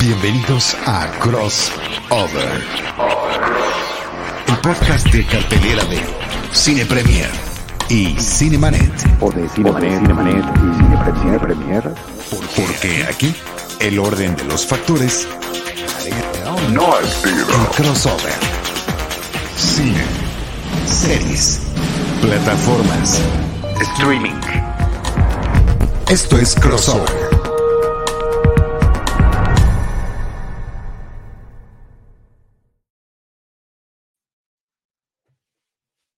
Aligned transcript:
Bienvenidos 0.00 0.74
a 0.86 1.10
Crossover, 1.18 2.64
el 4.48 4.56
podcast 4.62 5.06
de 5.08 5.26
cartelera 5.26 5.84
de 5.84 6.00
Cine 6.52 6.86
Premier 6.86 7.28
y 7.90 8.16
Cinemanet. 8.18 8.90
O 9.20 9.30
de 9.30 9.46
Cinemanet, 9.50 10.00
Cinemanet 10.00 10.44
y 10.56 10.74
Cine, 10.74 11.20
Cine 11.20 11.38
Premier. 11.38 11.94
Porque 12.56 13.04
aquí 13.04 13.34
el 13.80 13.98
orden 13.98 14.34
de 14.36 14.44
los 14.44 14.66
factores 14.66 15.28
No 16.72 16.98
es 16.98 17.24
el 17.24 17.44
crossover. 17.76 18.32
Cine, 19.54 20.04
series, 20.86 21.60
plataformas, 22.22 23.20
streaming. 23.82 24.40
Esto 26.08 26.38
es 26.38 26.54
Crossover. 26.54 27.19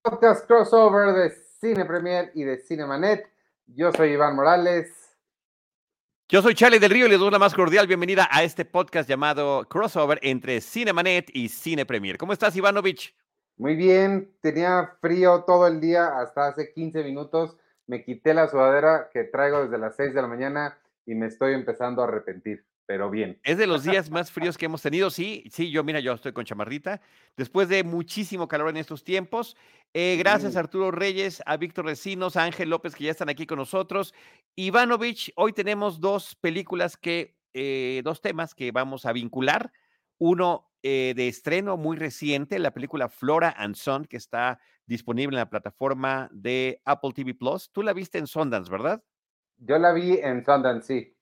Podcast 0.02 0.46
crossover 0.48 1.14
de 1.14 1.30
Cine 1.60 1.84
Premier 1.84 2.32
y 2.34 2.42
de 2.42 2.58
Cinemanet. 2.58 3.30
Yo 3.66 3.92
soy 3.92 4.10
Iván 4.10 4.34
Morales. 4.34 5.16
Yo 6.28 6.42
soy 6.42 6.56
Charlie 6.56 6.80
del 6.80 6.90
Río 6.90 7.06
y 7.06 7.10
les 7.10 7.20
doy 7.20 7.30
la 7.30 7.38
más 7.38 7.54
cordial 7.54 7.86
bienvenida 7.86 8.28
a 8.28 8.42
este 8.42 8.64
podcast 8.64 9.08
llamado 9.08 9.64
Crossover 9.68 10.18
entre 10.22 10.60
Cinemanet 10.60 11.30
y 11.32 11.48
Cine 11.48 11.86
Premier. 11.86 12.18
¿Cómo 12.18 12.32
estás, 12.32 12.56
Ivanovich? 12.56 13.14
Muy 13.56 13.76
bien, 13.76 14.34
tenía 14.40 14.96
frío 15.00 15.44
todo 15.44 15.68
el 15.68 15.80
día 15.80 16.18
hasta 16.18 16.48
hace 16.48 16.72
15 16.72 17.04
minutos. 17.04 17.56
Me 17.86 18.02
quité 18.02 18.34
la 18.34 18.48
sudadera 18.48 19.08
que 19.12 19.22
traigo 19.22 19.62
desde 19.62 19.78
las 19.78 19.94
6 19.94 20.14
de 20.14 20.22
la 20.22 20.26
mañana 20.26 20.78
y 21.06 21.14
me 21.14 21.26
estoy 21.26 21.54
empezando 21.54 22.02
a 22.02 22.08
arrepentir, 22.08 22.64
pero 22.92 23.08
bien. 23.08 23.40
Es 23.42 23.56
de 23.56 23.66
los 23.66 23.84
días 23.84 24.10
más 24.10 24.30
fríos 24.30 24.58
que 24.58 24.66
hemos 24.66 24.82
tenido. 24.82 25.08
Sí, 25.08 25.44
sí, 25.50 25.70
yo, 25.70 25.82
mira, 25.82 25.98
yo 26.00 26.12
estoy 26.12 26.34
con 26.34 26.44
chamarrita. 26.44 27.00
Después 27.38 27.70
de 27.70 27.84
muchísimo 27.84 28.48
calor 28.48 28.68
en 28.68 28.76
estos 28.76 29.02
tiempos. 29.02 29.56
Eh, 29.94 30.16
gracias 30.18 30.56
a 30.56 30.60
Arturo 30.60 30.90
Reyes, 30.90 31.42
a 31.46 31.56
Víctor 31.56 31.86
Recinos, 31.86 32.36
a 32.36 32.44
Ángel 32.44 32.68
López, 32.68 32.94
que 32.94 33.04
ya 33.04 33.10
están 33.10 33.30
aquí 33.30 33.46
con 33.46 33.56
nosotros. 33.56 34.12
Ivanovich, 34.56 35.32
hoy 35.36 35.54
tenemos 35.54 36.00
dos 36.00 36.34
películas 36.34 36.98
que, 36.98 37.34
eh, 37.54 38.02
dos 38.04 38.20
temas 38.20 38.54
que 38.54 38.72
vamos 38.72 39.06
a 39.06 39.14
vincular. 39.14 39.72
Uno 40.18 40.70
eh, 40.82 41.14
de 41.16 41.28
estreno 41.28 41.78
muy 41.78 41.96
reciente, 41.96 42.58
la 42.58 42.72
película 42.72 43.08
Flora 43.08 43.54
and 43.56 43.74
Son, 43.74 44.04
que 44.04 44.18
está 44.18 44.60
disponible 44.84 45.36
en 45.36 45.40
la 45.40 45.48
plataforma 45.48 46.28
de 46.30 46.82
Apple 46.84 47.12
TV 47.14 47.32
Plus. 47.32 47.70
Tú 47.72 47.82
la 47.82 47.94
viste 47.94 48.18
en 48.18 48.26
Sundance, 48.26 48.70
¿verdad? 48.70 49.02
Yo 49.56 49.78
la 49.78 49.94
vi 49.94 50.18
en 50.18 50.44
Sundance, 50.44 50.86
sí. 50.86 51.16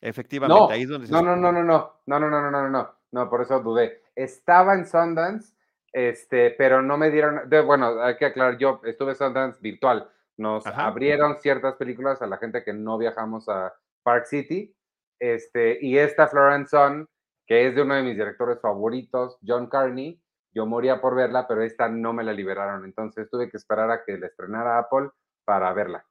Efectivamente, 0.00 0.60
No, 0.60 0.70
ahí 0.70 0.82
es 0.82 0.88
donde 0.88 1.06
se 1.06 1.12
no, 1.12 1.22
no, 1.22 1.36
no, 1.36 1.52
no, 1.52 1.62
no, 1.62 2.00
no, 2.06 2.18
no, 2.18 2.30
no, 2.30 2.40
no, 2.40 2.50
no, 2.50 2.68
no, 2.68 2.94
no, 3.12 3.30
por 3.30 3.42
eso 3.42 3.60
dudé. 3.60 4.02
Estaba 4.14 4.74
en 4.74 4.86
Sundance, 4.86 5.54
este, 5.92 6.50
pero 6.52 6.80
no 6.82 6.96
me 6.96 7.10
dieron, 7.10 7.48
de- 7.48 7.60
bueno, 7.60 8.02
hay 8.02 8.16
que 8.16 8.26
aclarar, 8.26 8.56
yo 8.58 8.80
estuve 8.84 9.10
en 9.10 9.16
Sundance 9.16 9.58
virtual, 9.60 10.08
nos 10.36 10.66
Ajá. 10.66 10.86
abrieron 10.86 11.36
ciertas 11.38 11.74
películas 11.74 12.22
a 12.22 12.26
la 12.26 12.38
gente 12.38 12.64
que 12.64 12.72
no 12.72 12.96
viajamos 12.96 13.48
a 13.48 13.74
Park 14.02 14.24
City, 14.26 14.74
este, 15.18 15.78
y 15.84 15.98
esta 15.98 16.28
Florence 16.28 16.70
Son, 16.70 17.08
que 17.46 17.66
es 17.66 17.74
de 17.74 17.82
uno 17.82 17.94
de 17.94 18.02
mis 18.02 18.16
directores 18.16 18.58
favoritos, 18.60 19.38
John 19.46 19.66
Carney, 19.68 20.22
yo 20.52 20.64
moría 20.66 21.00
por 21.00 21.14
verla, 21.14 21.46
pero 21.46 21.62
esta 21.62 21.88
no 21.88 22.12
me 22.12 22.24
la 22.24 22.32
liberaron, 22.32 22.84
entonces 22.84 23.28
tuve 23.28 23.50
que 23.50 23.56
esperar 23.58 23.90
a 23.90 24.02
que 24.04 24.16
la 24.16 24.26
estrenara 24.28 24.78
Apple 24.78 25.10
para 25.44 25.72
verla. 25.72 26.04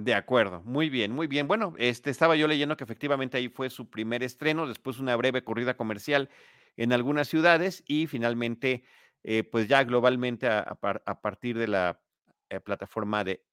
De 0.00 0.14
acuerdo, 0.14 0.62
muy 0.64 0.90
bien, 0.90 1.12
muy 1.12 1.26
bien. 1.26 1.48
Bueno, 1.48 1.74
este 1.76 2.10
estaba 2.10 2.36
yo 2.36 2.46
leyendo 2.46 2.76
que 2.76 2.84
efectivamente 2.84 3.36
ahí 3.36 3.48
fue 3.48 3.68
su 3.68 3.90
primer 3.90 4.22
estreno, 4.22 4.66
después 4.68 4.98
una 5.00 5.16
breve 5.16 5.42
corrida 5.42 5.76
comercial 5.76 6.28
en 6.76 6.92
algunas 6.92 7.26
ciudades 7.26 7.82
y 7.86 8.06
finalmente, 8.06 8.84
eh, 9.24 9.42
pues 9.42 9.66
ya 9.66 9.82
globalmente 9.82 10.46
a, 10.46 10.60
a 10.60 10.74
par- 10.76 11.02
a 11.04 11.20
partir 11.20 11.58
de 11.58 11.66
la 11.66 12.00
eh, 12.48 12.60
plataforma 12.60 13.24
de 13.24 13.44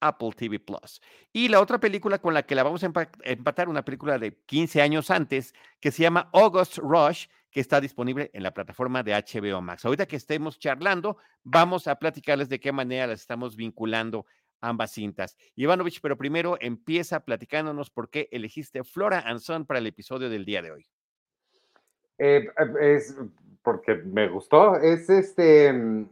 Apple 0.00 0.30
TV 0.36 0.60
Plus. 0.60 1.02
Y 1.32 1.48
la 1.48 1.60
otra 1.60 1.78
película 1.80 2.18
con 2.20 2.32
la 2.34 2.44
que 2.44 2.54
la 2.54 2.62
vamos 2.62 2.82
a 2.84 2.88
empa- 2.90 3.10
empatar, 3.24 3.68
una 3.68 3.84
película 3.84 4.18
de 4.18 4.38
15 4.46 4.80
años 4.82 5.10
antes, 5.10 5.54
que 5.80 5.90
se 5.92 6.02
llama 6.02 6.30
August 6.32 6.78
Rush, 6.78 7.26
que 7.50 7.60
está 7.60 7.80
disponible 7.82 8.30
en 8.34 8.42
la 8.44 8.54
plataforma 8.54 9.02
de 9.02 9.14
HBO 9.14 9.60
Max. 9.60 9.84
Ahorita 9.84 10.06
que 10.06 10.16
estemos 10.16 10.58
charlando, 10.58 11.18
vamos 11.44 11.86
a 11.86 11.96
platicarles 11.96 12.48
de 12.48 12.60
qué 12.60 12.72
manera 12.72 13.06
las 13.08 13.20
estamos 13.20 13.56
vinculando 13.56 14.26
ambas 14.62 14.92
cintas. 14.92 15.36
Ivanovich, 15.56 16.00
pero 16.00 16.16
primero 16.16 16.56
empieza 16.60 17.20
platicándonos 17.24 17.90
por 17.90 18.08
qué 18.08 18.28
elegiste 18.32 18.82
Flora 18.84 19.20
and 19.26 19.40
Son 19.40 19.66
para 19.66 19.78
el 19.80 19.86
episodio 19.86 20.30
del 20.30 20.44
día 20.46 20.62
de 20.62 20.70
hoy. 20.70 20.86
Eh, 22.18 22.48
es 22.80 23.16
porque 23.62 23.96
me 23.96 24.28
gustó. 24.28 24.76
Es 24.76 25.10
este. 25.10 25.72
mm, 25.72 26.08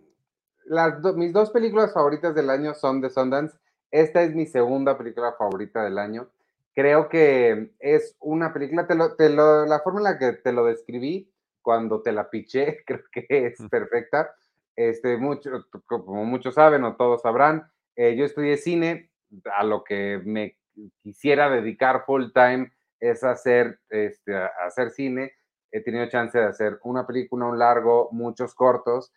Las 0.67 1.01
do- 1.03 1.15
mis 1.15 1.33
dos 1.33 1.51
películas 1.51 1.93
favoritas 1.93 2.35
del 2.35 2.49
año 2.51 2.75
son 2.75 3.01
de 3.01 3.11
Sundance. 3.11 3.57
Esta 3.91 4.23
es 4.23 4.35
mi 4.35 4.47
segunda 4.47 4.97
película 4.97 5.33
favorita 5.37 5.83
del 5.83 5.99
año. 5.99 6.29
Creo 6.75 7.09
que 7.09 7.73
es 7.81 8.15
una 8.21 8.53
película, 8.53 8.87
te 8.87 8.95
lo- 8.95 9.17
te 9.17 9.31
lo- 9.31 9.67
la 9.67 9.81
forma 9.81 9.99
en 10.01 10.05
la 10.05 10.19
que 10.19 10.33
te 10.35 10.53
lo 10.53 10.65
describí 10.67 11.29
cuando 11.63 12.03
te 12.03 12.13
la 12.13 12.31
piché, 12.31 12.83
creo 12.87 13.01
que 13.13 13.27
es 13.29 13.59
perfecta. 13.69 14.33
Este, 14.77 15.17
mucho, 15.17 15.51
como 15.87 16.25
muchos 16.25 16.55
saben 16.55 16.85
o 16.85 16.95
todos 16.97 17.23
sabrán, 17.23 17.69
eh, 17.97 18.17
yo 18.17 18.25
estudié 18.25 18.57
cine, 18.57 19.11
a 19.57 19.65
lo 19.65 19.85
que 19.85 20.21
me 20.25 20.57
quisiera 21.03 21.51
dedicar 21.51 22.05
full 22.05 22.33
time 22.33 22.73
es 22.99 23.25
hacer, 23.25 23.79
este, 23.91 24.35
a 24.35 24.51
hacer 24.67 24.91
cine 24.91 25.33
he 25.73 25.81
tenido 25.81 26.09
chance 26.09 26.39
de 26.39 26.45
hacer 26.45 26.79
una 26.83 27.07
película, 27.07 27.47
un 27.47 27.59
largo, 27.59 28.09
muchos 28.13 28.55
cortos, 28.55 29.13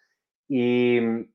y 0.48 1.00
mm, 1.02 1.32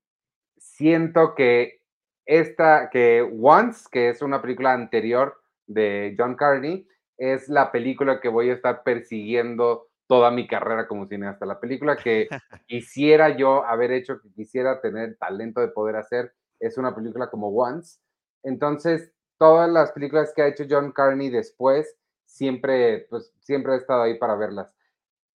siento 0.57 1.35
que 1.35 1.83
esta, 2.25 2.91
que 2.91 3.23
Once, 3.23 3.89
que 3.91 4.11
es 4.11 4.23
una 4.23 4.43
película 4.43 4.73
anterior 4.73 5.41
de 5.67 6.15
John 6.19 6.37
Carney, 6.37 6.87
es 7.17 7.49
la 7.49 7.73
película 7.73 8.21
que 8.21 8.29
voy 8.29 8.51
a 8.51 8.55
estar 8.55 8.83
persiguiendo 8.83 9.89
toda 10.07 10.31
mi 10.31 10.47
carrera 10.47 10.87
como 10.87 11.07
cineasta. 11.07 11.47
La 11.47 11.59
película 11.59 11.97
que 11.97 12.29
quisiera 12.67 13.37
yo 13.37 13.65
haber 13.65 13.93
hecho, 13.93 14.21
que 14.21 14.31
quisiera 14.33 14.81
tener 14.81 15.17
talento 15.17 15.61
de 15.61 15.69
poder 15.69 15.97
hacer, 15.97 16.33
es 16.61 16.79
una 16.79 16.95
película 16.95 17.31
como 17.31 17.49
Once. 17.49 17.99
Entonces, 18.43 19.13
todas 19.39 19.71
las 19.71 19.93
películas 19.93 20.33
que 20.35 20.43
ha 20.43 20.49
hecho 20.49 20.65
John 20.69 20.93
Carney 20.93 21.31
después, 21.31 21.97
siempre, 22.27 23.07
pues, 23.11 23.33
siempre 23.41 23.75
he 23.75 23.77
estado 23.77 24.03
ahí 24.03 24.19
para 24.19 24.37
verlas 24.37 24.75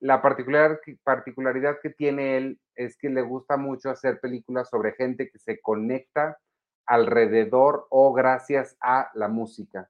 la 0.03 0.21
particular, 0.21 0.81
particularidad 1.03 1.77
que 1.81 1.89
tiene 1.89 2.35
él 2.35 2.59
es 2.75 2.97
que 2.97 3.09
le 3.09 3.21
gusta 3.21 3.55
mucho 3.55 3.89
hacer 3.89 4.19
películas 4.19 4.69
sobre 4.69 4.91
gente 4.91 5.29
que 5.29 5.39
se 5.39 5.61
conecta 5.61 6.37
alrededor 6.85 7.87
o 7.89 8.11
gracias 8.11 8.75
a 8.81 9.09
la 9.13 9.29
música. 9.29 9.89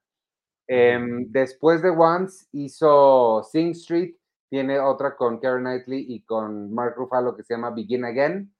Em, 0.68 1.26
después 1.32 1.82
de 1.82 1.90
Once 1.90 2.46
hizo 2.52 3.42
Sing 3.42 3.72
Street, 3.72 4.14
tiene 4.48 4.78
otra 4.78 5.16
con 5.16 5.40
Karen 5.40 5.64
Knightley 5.64 6.06
y 6.08 6.22
con 6.22 6.72
Mark 6.72 6.94
Ruffalo 6.96 7.34
que 7.34 7.42
se 7.42 7.54
llama 7.54 7.70
Begin 7.70 8.04
Again. 8.04 8.53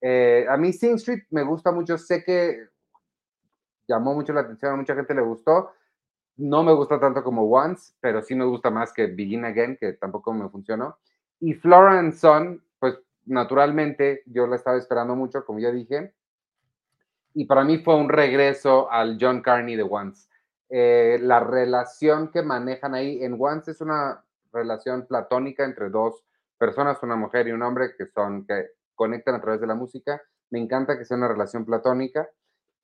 Eh, 0.00 0.46
a 0.48 0.56
mí 0.56 0.72
Sing 0.72 0.94
Street 0.94 1.24
me 1.30 1.42
gusta 1.42 1.72
mucho, 1.72 1.98
sé 1.98 2.22
que 2.24 2.68
llamó 3.86 4.14
mucho 4.14 4.32
la 4.32 4.42
atención, 4.42 4.72
a 4.72 4.76
mucha 4.76 4.94
gente 4.94 5.14
le 5.14 5.22
gustó. 5.22 5.72
No 6.36 6.62
me 6.62 6.72
gusta 6.72 7.00
tanto 7.00 7.24
como 7.24 7.42
Once, 7.44 7.94
pero 8.00 8.22
sí 8.22 8.34
me 8.34 8.44
gusta 8.44 8.70
más 8.70 8.92
que 8.92 9.06
Begin 9.06 9.44
Again, 9.44 9.76
que 9.76 9.94
tampoco 9.94 10.32
me 10.32 10.48
funcionó. 10.48 10.98
Y 11.40 11.54
Flora 11.54 11.98
and 11.98 12.12
Son, 12.12 12.62
pues 12.78 12.98
naturalmente 13.26 14.22
yo 14.26 14.46
la 14.46 14.56
estaba 14.56 14.76
esperando 14.76 15.16
mucho, 15.16 15.44
como 15.44 15.58
ya 15.58 15.72
dije. 15.72 16.14
Y 17.34 17.46
para 17.46 17.64
mí 17.64 17.78
fue 17.78 17.96
un 17.96 18.08
regreso 18.08 18.90
al 18.90 19.18
John 19.20 19.42
Carney 19.42 19.74
de 19.74 19.82
Once. 19.82 20.28
Eh, 20.68 21.18
la 21.20 21.40
relación 21.40 22.30
que 22.30 22.42
manejan 22.42 22.94
ahí 22.94 23.24
en 23.24 23.36
Once 23.38 23.70
es 23.70 23.80
una 23.80 24.22
relación 24.52 25.06
platónica 25.06 25.64
entre 25.64 25.88
dos 25.88 26.22
personas, 26.56 27.02
una 27.02 27.16
mujer 27.16 27.48
y 27.48 27.52
un 27.52 27.62
hombre 27.62 27.94
que 27.96 28.06
son 28.06 28.46
que 28.46 28.77
conectan 28.98 29.36
a 29.36 29.40
través 29.40 29.62
de 29.62 29.68
la 29.68 29.76
música. 29.76 30.20
Me 30.50 30.60
encanta 30.60 30.98
que 30.98 31.06
sea 31.06 31.16
una 31.16 31.28
relación 31.28 31.64
platónica. 31.64 32.28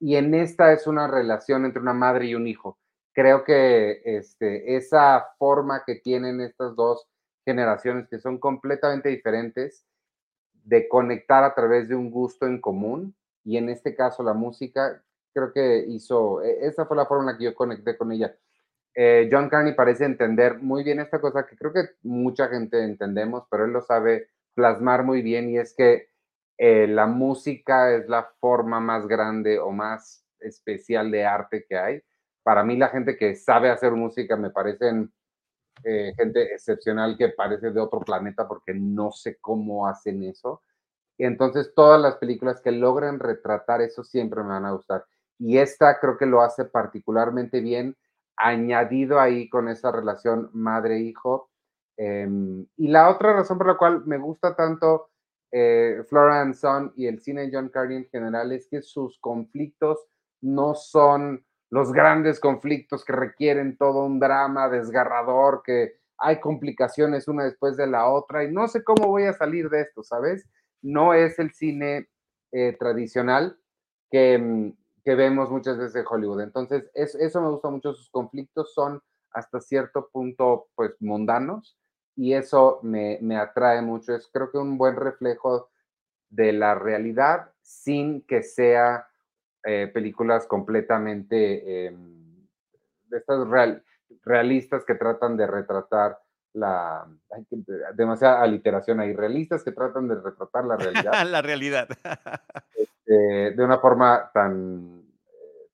Y 0.00 0.16
en 0.16 0.34
esta 0.34 0.72
es 0.72 0.86
una 0.86 1.08
relación 1.08 1.66
entre 1.66 1.82
una 1.82 1.94
madre 1.94 2.26
y 2.26 2.34
un 2.34 2.46
hijo 2.48 2.78
creo 3.14 3.44
que 3.44 4.02
este, 4.04 4.76
esa 4.76 5.24
forma 5.38 5.84
que 5.86 5.94
tienen 5.96 6.40
estas 6.40 6.74
dos 6.76 7.06
generaciones 7.44 8.08
que 8.08 8.18
son 8.18 8.38
completamente 8.38 9.08
diferentes 9.08 9.86
de 10.64 10.88
conectar 10.88 11.44
a 11.44 11.54
través 11.54 11.88
de 11.88 11.94
un 11.94 12.10
gusto 12.10 12.46
en 12.46 12.60
común 12.60 13.16
y 13.44 13.56
en 13.58 13.68
este 13.68 13.94
caso 13.94 14.22
la 14.22 14.34
música, 14.34 15.02
creo 15.34 15.52
que 15.52 15.84
hizo, 15.88 16.42
e- 16.42 16.66
esa 16.66 16.86
fue 16.86 16.96
la 16.96 17.06
forma 17.06 17.24
en 17.24 17.32
la 17.34 17.38
que 17.38 17.44
yo 17.44 17.54
conecté 17.54 17.96
con 17.96 18.12
ella. 18.12 18.34
Eh, 18.94 19.28
John 19.30 19.48
Carney 19.48 19.74
parece 19.74 20.04
entender 20.04 20.60
muy 20.60 20.84
bien 20.84 21.00
esta 21.00 21.20
cosa 21.20 21.46
que 21.46 21.56
creo 21.56 21.72
que 21.72 21.90
mucha 22.02 22.48
gente 22.48 22.82
entendemos, 22.84 23.44
pero 23.50 23.64
él 23.66 23.72
lo 23.72 23.82
sabe 23.82 24.28
plasmar 24.54 25.04
muy 25.04 25.22
bien 25.22 25.50
y 25.50 25.58
es 25.58 25.74
que 25.74 26.08
eh, 26.58 26.86
la 26.86 27.06
música 27.06 27.92
es 27.92 28.08
la 28.08 28.30
forma 28.40 28.80
más 28.80 29.06
grande 29.06 29.58
o 29.58 29.70
más 29.70 30.24
especial 30.40 31.10
de 31.10 31.24
arte 31.24 31.66
que 31.68 31.76
hay 31.76 32.02
para 32.44 32.62
mí 32.62 32.76
la 32.76 32.90
gente 32.90 33.16
que 33.16 33.34
sabe 33.34 33.70
hacer 33.70 33.92
música 33.92 34.36
me 34.36 34.50
parecen 34.50 35.12
eh, 35.82 36.12
gente 36.16 36.54
excepcional 36.54 37.16
que 37.16 37.30
parece 37.30 37.72
de 37.72 37.80
otro 37.80 38.00
planeta 38.00 38.46
porque 38.46 38.74
no 38.74 39.10
sé 39.10 39.38
cómo 39.40 39.88
hacen 39.88 40.22
eso. 40.22 40.62
Y 41.16 41.24
entonces 41.24 41.72
todas 41.74 42.00
las 42.00 42.16
películas 42.16 42.60
que 42.60 42.70
logran 42.70 43.18
retratar 43.18 43.80
eso 43.80 44.04
siempre 44.04 44.42
me 44.42 44.50
van 44.50 44.66
a 44.66 44.72
gustar. 44.72 45.04
Y 45.38 45.58
esta 45.58 45.98
creo 45.98 46.16
que 46.18 46.26
lo 46.26 46.42
hace 46.42 46.64
particularmente 46.66 47.60
bien, 47.60 47.96
añadido 48.36 49.20
ahí 49.20 49.48
con 49.48 49.68
esa 49.68 49.90
relación 49.90 50.50
madre-hijo. 50.52 51.50
Em, 51.96 52.66
y 52.76 52.88
la 52.88 53.08
otra 53.08 53.34
razón 53.34 53.58
por 53.58 53.68
la 53.68 53.76
cual 53.76 54.04
me 54.06 54.18
gusta 54.18 54.56
tanto 54.56 55.10
eh, 55.52 56.02
Flora 56.08 56.52
Son 56.52 56.92
y 56.96 57.06
el 57.06 57.20
cine 57.20 57.42
de 57.42 57.50
John 57.52 57.68
Carney 57.68 57.98
en 57.98 58.08
general 58.08 58.50
es 58.50 58.66
que 58.68 58.82
sus 58.82 59.18
conflictos 59.20 60.04
no 60.40 60.74
son 60.74 61.44
los 61.70 61.92
grandes 61.92 62.40
conflictos 62.40 63.04
que 63.04 63.12
requieren 63.12 63.76
todo 63.76 64.04
un 64.04 64.18
drama 64.18 64.68
desgarrador, 64.68 65.62
que 65.64 65.94
hay 66.18 66.40
complicaciones 66.40 67.28
una 67.28 67.44
después 67.44 67.76
de 67.76 67.86
la 67.86 68.08
otra 68.08 68.44
y 68.44 68.52
no 68.52 68.66
sé 68.68 68.82
cómo 68.82 69.06
voy 69.08 69.24
a 69.24 69.32
salir 69.32 69.70
de 69.70 69.82
esto, 69.82 70.02
¿sabes? 70.02 70.48
No 70.82 71.14
es 71.14 71.38
el 71.38 71.52
cine 71.52 72.08
eh, 72.52 72.76
tradicional 72.78 73.56
que, 74.10 74.38
mm, 74.38 74.72
que, 75.04 75.14
vemos 75.14 75.50
muchas 75.50 75.78
veces 75.78 75.96
en 75.96 76.06
Hollywood. 76.08 76.40
Entonces, 76.42 76.90
eso 76.94 77.40
me 77.40 77.48
gusta 77.50 77.70
mucho, 77.70 77.94
sus 77.94 78.10
conflictos 78.10 78.74
son 78.74 79.00
hasta 79.30 79.60
cierto 79.60 80.08
punto, 80.12 80.68
pues, 80.74 80.94
mundanos 81.00 81.76
y 82.16 82.34
eso 82.34 82.80
me, 82.82 83.18
me 83.20 83.36
atrae 83.36 83.82
mucho. 83.82 84.14
Es 84.14 84.28
creo 84.32 84.50
que 84.50 84.58
un 84.58 84.78
buen 84.78 84.96
reflejo 84.96 85.70
de 86.30 86.52
la 86.52 86.74
realidad 86.74 87.50
sin 87.62 88.22
que 88.22 88.42
sea 88.42 89.08
eh, 89.64 89.90
películas 89.92 90.46
completamente 90.46 91.86
em, 91.86 92.46
de 93.06 93.18
estas 93.18 93.48
real, 93.48 93.82
realistas 94.24 94.84
que 94.84 94.94
tratan 94.94 95.36
de 95.36 95.46
retratar 95.46 96.18
la 96.52 97.06
demasiada 97.94 98.42
aliteración 98.42 99.00
ahí, 99.00 99.12
realistas 99.12 99.64
que 99.64 99.72
tratan 99.72 100.06
de 100.06 100.16
retratar 100.16 100.64
la 100.64 100.76
realidad. 100.76 101.12
la 101.26 101.42
realidad. 101.42 101.88
Este, 103.06 103.50
de 103.50 103.62
una 103.64 103.78
forma 103.78 104.30
tan, 104.32 105.04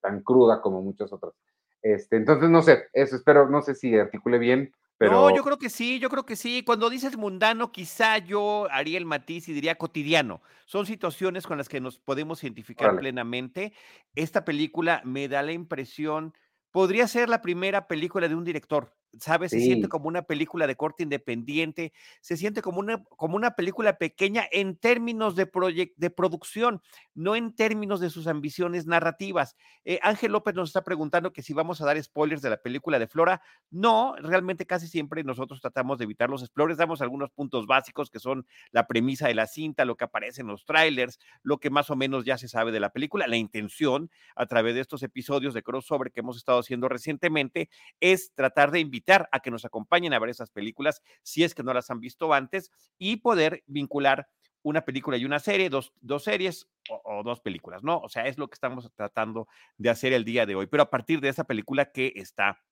tan 0.00 0.20
cruda 0.22 0.60
como 0.60 0.82
muchas 0.82 1.12
otras. 1.12 1.32
Este, 1.80 2.16
entonces, 2.16 2.50
no 2.50 2.60
sé, 2.60 2.88
eso 2.92 3.14
espero, 3.14 3.48
no 3.48 3.62
sé 3.62 3.76
si 3.76 3.96
articule 3.96 4.38
bien, 4.38 4.74
no, 5.00 5.34
yo 5.34 5.42
creo 5.42 5.58
que 5.58 5.70
sí, 5.70 5.98
yo 5.98 6.10
creo 6.10 6.26
que 6.26 6.36
sí. 6.36 6.62
Cuando 6.62 6.90
dices 6.90 7.16
mundano, 7.16 7.72
quizá 7.72 8.18
yo 8.18 8.68
haría 8.70 8.98
el 8.98 9.06
matiz 9.06 9.48
y 9.48 9.54
diría 9.54 9.76
cotidiano. 9.76 10.42
Son 10.66 10.84
situaciones 10.84 11.46
con 11.46 11.56
las 11.56 11.68
que 11.68 11.80
nos 11.80 11.98
podemos 11.98 12.44
identificar 12.44 12.96
plenamente. 12.96 13.72
Esta 14.14 14.44
película 14.44 15.00
me 15.04 15.28
da 15.28 15.42
la 15.42 15.52
impresión, 15.52 16.34
podría 16.70 17.08
ser 17.08 17.28
la 17.28 17.40
primera 17.40 17.88
película 17.88 18.28
de 18.28 18.34
un 18.34 18.44
director. 18.44 18.94
¿Sabes? 19.18 19.50
Se 19.50 19.60
siente 19.60 19.88
como 19.88 20.08
una 20.08 20.22
película 20.22 20.66
de 20.66 20.76
corte 20.76 21.02
independiente, 21.02 21.92
se 22.20 22.36
siente 22.36 22.62
como 22.62 22.78
una, 22.78 23.02
como 23.04 23.36
una 23.36 23.52
película 23.52 23.98
pequeña 23.98 24.46
en 24.52 24.76
términos 24.76 25.34
de, 25.36 25.50
de 25.96 26.10
producción, 26.10 26.82
no 27.14 27.34
en 27.34 27.54
términos 27.54 28.00
de 28.00 28.10
sus 28.10 28.26
ambiciones 28.26 28.86
narrativas. 28.86 29.56
Eh, 29.84 29.98
Ángel 30.02 30.32
López 30.32 30.54
nos 30.54 30.68
está 30.68 30.84
preguntando 30.84 31.32
que 31.32 31.42
si 31.42 31.52
vamos 31.52 31.80
a 31.80 31.86
dar 31.86 32.00
spoilers 32.02 32.42
de 32.42 32.50
la 32.50 32.62
película 32.62 32.98
de 32.98 33.08
Flora. 33.08 33.42
No, 33.70 34.14
realmente 34.16 34.66
casi 34.66 34.86
siempre 34.86 35.24
nosotros 35.24 35.60
tratamos 35.60 35.98
de 35.98 36.04
evitar 36.04 36.30
los 36.30 36.42
spoilers, 36.42 36.78
damos 36.78 37.00
algunos 37.02 37.30
puntos 37.30 37.66
básicos 37.66 38.10
que 38.10 38.20
son 38.20 38.46
la 38.70 38.86
premisa 38.86 39.28
de 39.28 39.34
la 39.34 39.46
cinta, 39.46 39.84
lo 39.84 39.96
que 39.96 40.04
aparece 40.04 40.42
en 40.42 40.46
los 40.46 40.64
trailers, 40.64 41.18
lo 41.42 41.58
que 41.58 41.70
más 41.70 41.90
o 41.90 41.96
menos 41.96 42.24
ya 42.24 42.38
se 42.38 42.48
sabe 42.48 42.72
de 42.72 42.80
la 42.80 42.90
película. 42.90 43.26
La 43.26 43.36
intención 43.36 44.10
a 44.36 44.46
través 44.46 44.74
de 44.74 44.80
estos 44.80 45.02
episodios 45.02 45.54
de 45.54 45.62
crossover 45.62 46.12
que 46.12 46.20
hemos 46.20 46.36
estado 46.36 46.60
haciendo 46.60 46.88
recientemente 46.88 47.70
es 48.00 48.32
tratar 48.34 48.70
de 48.70 48.80
invitar 48.80 48.99
a 49.32 49.40
que 49.40 49.50
nos 49.50 49.64
acompañen 49.64 50.12
a 50.12 50.18
ver 50.18 50.30
esas 50.30 50.50
películas 50.50 51.02
si 51.22 51.44
es 51.44 51.54
que 51.54 51.62
no 51.62 51.74
las 51.74 51.90
han 51.90 52.00
visto 52.00 52.32
antes 52.32 52.70
y 52.98 53.16
poder 53.16 53.62
vincular 53.66 54.28
una 54.62 54.84
película 54.84 55.16
y 55.16 55.24
una 55.24 55.38
serie, 55.38 55.70
dos, 55.70 55.92
dos 56.00 56.24
series 56.24 56.68
o, 56.88 57.22
dos 57.22 57.40
películas, 57.40 57.82
¿no? 57.82 57.98
O 57.98 58.08
sea, 58.08 58.26
es 58.26 58.36
lo 58.36 58.48
que 58.48 58.54
estamos 58.54 58.90
tratando 58.94 59.48
de 59.78 59.90
hacer 59.90 60.12
el 60.12 60.24
día 60.24 60.44
de 60.44 60.54
hoy, 60.54 60.66
pero 60.66 60.82
a 60.82 60.90
partir 60.90 61.20
de 61.20 61.28
esa 61.28 61.44
película 61.44 61.90
que 61.92 62.12
está 62.16 62.62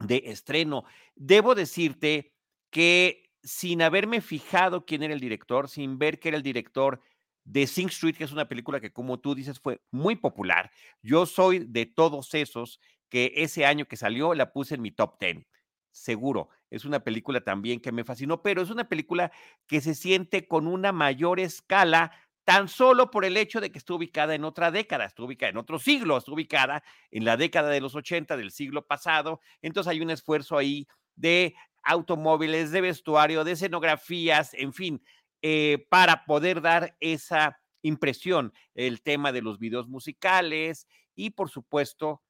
de 0.00 0.22
estreno. 0.26 0.84
Debo 1.14 1.54
decirte 1.54 2.34
que 2.70 3.30
sin 3.42 3.82
haberme 3.82 4.20
fijado 4.20 4.84
quién 4.84 5.02
era 5.02 5.14
el 5.14 5.20
director, 5.20 5.68
sin 5.68 5.98
ver 5.98 6.18
que 6.18 6.28
era 6.28 6.36
el 6.36 6.42
director 6.42 7.00
de 7.44 7.66
Sing 7.66 7.88
Street, 7.88 8.16
que 8.16 8.24
es 8.24 8.32
una 8.32 8.48
película 8.48 8.80
que, 8.80 8.92
como 8.92 9.20
tú 9.20 9.34
dices, 9.34 9.58
fue 9.58 9.80
muy 9.90 10.16
popular. 10.16 10.70
Yo 11.02 11.26
soy 11.26 11.60
de 11.60 11.86
todos 11.86 12.34
esos 12.34 12.80
que 13.12 13.30
ese 13.36 13.66
año 13.66 13.84
que 13.84 13.98
salió 13.98 14.32
la 14.32 14.54
puse 14.54 14.76
en 14.76 14.80
mi 14.80 14.90
top 14.90 15.20
10 15.20 15.46
seguro. 15.90 16.48
Es 16.70 16.86
una 16.86 17.00
película 17.00 17.42
también 17.42 17.78
que 17.78 17.92
me 17.92 18.04
fascinó, 18.04 18.40
pero 18.40 18.62
es 18.62 18.70
una 18.70 18.88
película 18.88 19.30
que 19.66 19.82
se 19.82 19.94
siente 19.94 20.48
con 20.48 20.66
una 20.66 20.92
mayor 20.92 21.38
escala 21.38 22.10
tan 22.44 22.68
solo 22.68 23.10
por 23.10 23.26
el 23.26 23.36
hecho 23.36 23.60
de 23.60 23.70
que 23.70 23.76
está 23.76 23.92
ubicada 23.92 24.34
en 24.34 24.44
otra 24.44 24.70
década, 24.70 25.04
está 25.04 25.24
ubicada 25.24 25.50
en 25.50 25.58
otro 25.58 25.78
siglo, 25.78 26.16
está 26.16 26.32
ubicada 26.32 26.82
en 27.10 27.26
la 27.26 27.36
década 27.36 27.68
de 27.68 27.82
los 27.82 27.94
80 27.94 28.34
del 28.38 28.50
siglo 28.50 28.86
pasado. 28.86 29.42
Entonces 29.60 29.90
hay 29.90 30.00
un 30.00 30.08
esfuerzo 30.08 30.56
ahí 30.56 30.86
de 31.14 31.54
automóviles, 31.82 32.70
de 32.70 32.80
vestuario, 32.80 33.44
de 33.44 33.52
escenografías, 33.52 34.54
en 34.54 34.72
fin, 34.72 35.04
eh, 35.42 35.86
para 35.90 36.24
poder 36.24 36.62
dar 36.62 36.96
esa 37.00 37.60
impresión, 37.82 38.54
el 38.74 39.02
tema 39.02 39.32
de 39.32 39.42
los 39.42 39.58
videos 39.58 39.86
musicales 39.86 40.88
y 41.14 41.30
por 41.30 41.50
supuesto 41.50 42.22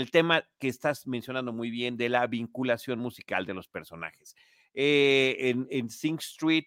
el 0.00 0.10
tema 0.10 0.44
que 0.58 0.68
estás 0.68 1.06
mencionando 1.06 1.52
muy 1.52 1.70
bien 1.70 1.96
de 1.96 2.08
la 2.08 2.26
vinculación 2.26 2.98
musical 2.98 3.46
de 3.46 3.54
los 3.54 3.68
personajes. 3.68 4.34
Eh, 4.74 5.36
en, 5.38 5.66
en 5.70 5.90
Sing 5.90 6.18
Street 6.18 6.66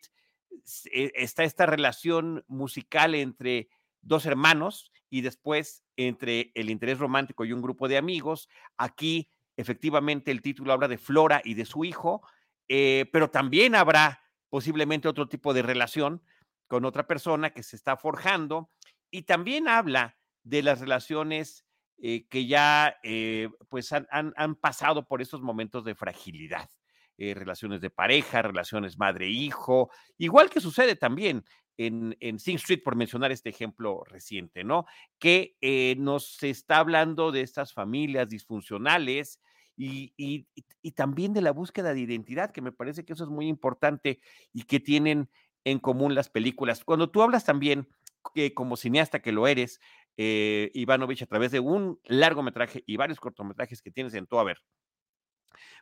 eh, 0.91 1.11
está 1.15 1.43
esta 1.43 1.65
relación 1.65 2.43
musical 2.47 3.15
entre 3.15 3.69
dos 4.01 4.25
hermanos 4.25 4.91
y 5.09 5.21
después 5.21 5.83
entre 5.95 6.51
el 6.55 6.69
interés 6.69 6.99
romántico 6.99 7.45
y 7.45 7.53
un 7.53 7.61
grupo 7.61 7.87
de 7.87 7.97
amigos. 7.97 8.49
Aquí, 8.77 9.29
efectivamente, 9.57 10.31
el 10.31 10.41
título 10.41 10.73
habla 10.73 10.87
de 10.87 10.97
Flora 10.97 11.41
y 11.43 11.53
de 11.53 11.65
su 11.65 11.85
hijo, 11.85 12.21
eh, 12.67 13.09
pero 13.11 13.29
también 13.29 13.75
habrá 13.75 14.21
posiblemente 14.49 15.07
otro 15.07 15.27
tipo 15.27 15.53
de 15.53 15.61
relación 15.61 16.21
con 16.67 16.85
otra 16.85 17.07
persona 17.07 17.51
que 17.51 17.63
se 17.63 17.75
está 17.75 17.97
forjando 17.97 18.71
y 19.11 19.23
también 19.23 19.67
habla 19.67 20.17
de 20.43 20.63
las 20.63 20.79
relaciones 20.79 21.65
eh, 22.05 22.27
que 22.27 22.45
ya 22.45 22.97
eh, 23.01 23.47
pues 23.69 23.93
han, 23.93 24.55
pasado 24.55 25.07
por 25.07 25.21
esos 25.21 25.41
momentos 25.41 25.85
de 25.85 25.95
fragilidad. 25.95 26.69
Eh, 27.17 27.33
relaciones 27.33 27.79
de 27.79 27.91
pareja, 27.91 28.41
relaciones 28.41 28.97
madre-hijo, 28.97 29.89
igual 30.17 30.49
que 30.49 30.59
sucede 30.59 30.97
también 30.97 31.45
en, 31.77 32.17
en 32.19 32.39
Sing 32.39 32.57
Street, 32.57 32.81
por 32.83 32.97
mencionar 32.97 33.31
este 33.31 33.51
ejemplo 33.51 34.03
reciente, 34.03 34.65
¿no? 34.65 34.85
Que 35.17 35.55
nos 35.97 36.43
está 36.43 36.79
hablando 36.79 37.31
de 37.31 37.39
estas 37.39 37.71
familias 37.71 38.27
disfuncionales 38.27 39.39
y, 39.77 40.13
y, 40.17 40.91
también 40.91 41.31
de 41.31 41.41
la 41.41 41.51
búsqueda 41.51 41.93
de 41.93 42.01
identidad, 42.01 42.51
que 42.51 42.61
me 42.61 42.73
parece 42.73 43.05
que 43.05 43.13
eso 43.13 43.23
es 43.23 43.29
muy 43.29 43.47
importante 43.47 44.19
y 44.51 44.63
que 44.63 44.81
tienen 44.81 45.29
en 45.63 45.79
común 45.79 46.15
las 46.15 46.27
películas. 46.27 46.83
Cuando 46.83 47.09
tú 47.09 47.21
hablas 47.21 47.45
también, 47.45 47.87
que 48.33 48.53
como 48.53 48.77
cineasta 48.77 49.21
que 49.21 49.31
lo 49.31 49.47
eres, 49.47 49.79
eh, 50.17 50.71
Ivanovich 50.73 51.23
a 51.23 51.25
través 51.25 51.51
de 51.51 51.59
un 51.59 51.99
largometraje 52.03 52.83
y 52.85 52.97
varios 52.97 53.19
cortometrajes 53.19 53.81
que 53.81 53.91
tienes 53.91 54.13
en 54.13 54.27
todo 54.27 54.43
ver. 54.45 54.59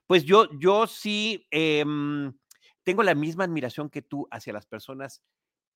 Pues 0.08 0.24
yo, 0.24 0.48
yo 0.60 0.88
sí 0.88 1.48
em, 1.52 2.34
tengo 2.84 3.04
la 3.04 3.16
misma 3.16 3.44
admiración 3.44 3.90
que 3.90 4.02
tú 4.02 4.28
hacia 4.32 4.54
las 4.54 4.66
personas 4.66 5.22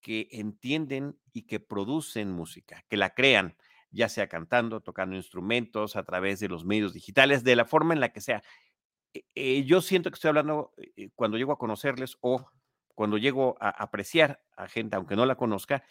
que 0.02 0.28
entienden 0.32 1.18
y 1.34 1.44
que 1.44 1.60
producen 1.60 2.32
música, 2.32 2.84
que 2.90 2.98
la 2.98 3.12
crean, 3.12 3.58
ya 3.92 4.10
sea 4.10 4.28
cantando, 4.28 4.82
tocando 4.82 5.16
instrumentos, 5.16 5.96
a 5.96 6.04
través 6.04 6.40
de 6.40 6.48
los 6.50 6.66
medios 6.66 6.94
digitales, 6.94 7.44
de 7.44 7.56
la 7.56 7.66
forma 7.66 7.94
en 7.94 8.00
la 8.00 8.12
que 8.12 8.22
sea. 8.22 8.44
Eh, 9.14 9.24
eh, 9.36 9.64
yo 9.64 9.82
siento 9.82 10.10
que 10.10 10.16
estoy 10.16 10.30
hablando 10.30 10.74
cuando 11.16 11.38
llego 11.38 11.54
a 11.54 11.58
conocerles 11.58 12.18
o 12.22 12.46
cuando 12.94 13.18
llego 13.18 13.58
a 13.60 13.70
apreciar 13.70 14.42
a 14.56 14.68
gente, 14.68 14.96
aunque 14.96 15.16
no 15.16 15.26
la 15.26 15.36
conozca, 15.36 15.84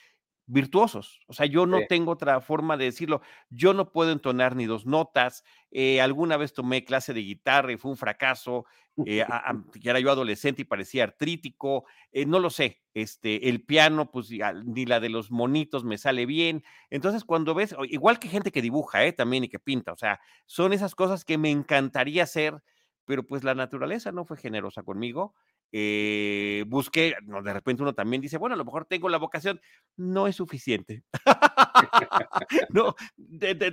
virtuosos. 0.46 1.20
O 1.26 1.32
sea, 1.32 1.46
yo 1.46 1.66
no 1.66 1.80
tengo 1.88 2.12
otra 2.12 2.40
forma 2.40 2.76
de 2.76 2.86
decirlo. 2.86 3.22
Yo 3.50 3.74
no 3.74 3.92
puedo 3.92 4.12
entonar 4.12 4.56
ni 4.56 4.66
dos 4.66 4.86
notas. 4.86 5.44
Eh, 5.70 6.00
alguna 6.00 6.36
vez 6.36 6.52
tomé 6.52 6.84
clase 6.84 7.14
de 7.14 7.20
guitarra 7.20 7.72
y 7.72 7.76
fue 7.76 7.90
un 7.90 7.96
fracaso. 7.96 8.66
Eh, 9.06 9.24
era 9.82 10.00
yo 10.00 10.10
adolescente 10.10 10.62
y 10.62 10.64
parecía 10.66 11.04
artrítico. 11.04 11.84
Eh, 12.12 12.26
no 12.26 12.38
lo 12.38 12.50
sé. 12.50 12.82
Este, 12.92 13.48
el 13.48 13.64
piano, 13.64 14.10
pues 14.10 14.28
ni 14.64 14.86
la 14.86 15.00
de 15.00 15.08
los 15.08 15.30
monitos 15.30 15.84
me 15.84 15.98
sale 15.98 16.26
bien. 16.26 16.62
Entonces, 16.90 17.24
cuando 17.24 17.54
ves, 17.54 17.74
igual 17.88 18.18
que 18.18 18.28
gente 18.28 18.52
que 18.52 18.62
dibuja, 18.62 19.10
también 19.12 19.44
y 19.44 19.48
que 19.48 19.58
pinta, 19.58 19.92
o 19.92 19.96
sea, 19.96 20.20
son 20.46 20.72
esas 20.72 20.94
cosas 20.94 21.24
que 21.24 21.36
me 21.36 21.50
encantaría 21.50 22.22
hacer, 22.22 22.62
pero 23.04 23.26
pues 23.26 23.42
la 23.42 23.54
naturaleza 23.54 24.12
no 24.12 24.24
fue 24.24 24.36
generosa 24.36 24.84
conmigo 24.84 25.34
eh, 25.76 26.64
busqué, 26.68 27.16
de 27.20 27.52
repente 27.52 27.82
uno 27.82 27.92
también 27.94 28.22
dice, 28.22 28.38
bueno, 28.38 28.54
a 28.54 28.56
lo 28.56 28.64
mejor 28.64 28.84
tengo 28.84 29.08
la 29.08 29.18
vocación, 29.18 29.60
no 29.96 30.28
es 30.28 30.36
suficiente. 30.36 31.02
no, 32.70 32.94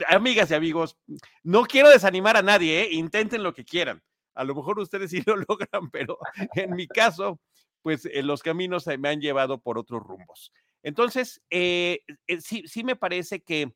amigas 0.10 0.50
y 0.50 0.55
amigos, 0.55 0.98
no 1.43 1.63
quiero 1.65 1.91
desanimar 1.91 2.38
a 2.38 2.41
nadie, 2.41 2.81
¿eh? 2.81 2.88
intenten 2.93 3.43
lo 3.43 3.53
que 3.53 3.65
quieran. 3.65 4.01
A 4.34 4.43
lo 4.43 4.55
mejor 4.55 4.79
ustedes 4.79 5.12
sí 5.12 5.22
lo 5.27 5.36
logran, 5.48 5.91
pero 5.91 6.17
en 6.55 6.75
mi 6.75 6.88
caso, 6.88 7.39
pues 7.84 8.08
eh, 8.08 8.24
los 8.24 8.41
caminos 8.41 8.88
me 8.98 9.10
han 9.10 9.22
llevado 9.22 9.62
por 9.62 9.77
otros 9.77 10.01
rumbos. 10.01 10.51
Entonces, 10.81 11.39
eh, 11.51 12.00
sí, 12.39 12.63
sí 12.65 12.84
me 12.84 12.96
parece 12.96 13.41
que 13.41 13.75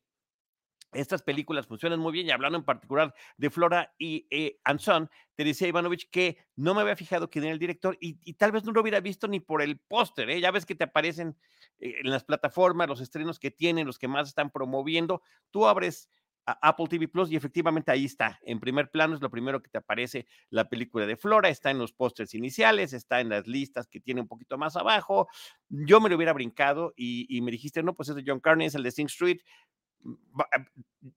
estas 0.96 1.22
películas 1.22 1.66
funcionan 1.66 2.00
muy 2.00 2.12
bien 2.12 2.26
y 2.26 2.30
hablando 2.30 2.58
en 2.58 2.64
particular 2.64 3.14
de 3.36 3.50
Flora 3.50 3.94
y 3.98 4.26
eh, 4.30 4.58
Anson, 4.64 5.10
te 5.34 5.44
decía 5.44 5.68
Ivanovich 5.68 6.10
que 6.10 6.38
no 6.56 6.74
me 6.74 6.80
había 6.80 6.96
fijado 6.96 7.30
quién 7.30 7.44
era 7.44 7.52
el 7.52 7.58
director 7.58 7.96
y, 8.00 8.14
tal 8.34 8.52
vez 8.52 8.64
no 8.64 8.72
lo 8.72 8.80
hubiera 8.80 9.00
visto 9.00 9.28
ni 9.28 9.40
por 9.40 9.62
el 9.62 9.78
póster, 9.78 10.30
¿eh? 10.30 10.40
ya 10.40 10.50
ves 10.50 10.66
que 10.66 10.74
te 10.74 10.84
aparecen 10.84 11.36
eh, 11.78 11.96
en 12.00 12.10
las 12.10 12.24
plataformas 12.24 12.88
los 12.88 13.00
estrenos 13.00 13.38
que 13.38 13.50
tienen, 13.50 13.86
los 13.86 13.98
que 13.98 14.08
más 14.08 14.28
están 14.28 14.50
promoviendo, 14.50 15.22
tú 15.50 15.66
abres 15.66 16.10
Apple 16.46 16.86
TV 16.88 17.08
Plus 17.08 17.30
y 17.30 17.36
efectivamente 17.36 17.90
ahí 17.90 18.04
está, 18.04 18.38
en 18.42 18.60
primer 18.60 18.90
plano 18.90 19.14
es 19.14 19.20
lo 19.20 19.30
primero 19.30 19.60
que 19.62 19.68
te 19.68 19.78
aparece 19.78 20.26
la 20.50 20.68
película 20.68 21.04
de 21.04 21.16
Flora, 21.16 21.48
está 21.48 21.70
en 21.70 21.78
los 21.78 21.92
pósters 21.92 22.34
iniciales, 22.34 22.92
está 22.92 23.20
en 23.20 23.28
las 23.30 23.48
listas 23.48 23.88
que 23.88 24.00
tiene 24.00 24.20
un 24.20 24.28
poquito 24.28 24.56
más 24.56 24.76
abajo, 24.76 25.26
yo 25.68 26.00
me 26.00 26.08
lo 26.08 26.16
hubiera 26.16 26.32
brincado 26.32 26.94
y, 26.96 27.26
y 27.36 27.40
me 27.40 27.50
dijiste, 27.50 27.82
no, 27.82 27.94
pues 27.94 28.10
es 28.10 28.14
de 28.14 28.22
John 28.24 28.40
Carney, 28.40 28.68
es 28.68 28.76
el 28.76 28.84
de 28.84 28.92
Sing 28.92 29.06
Street, 29.06 29.40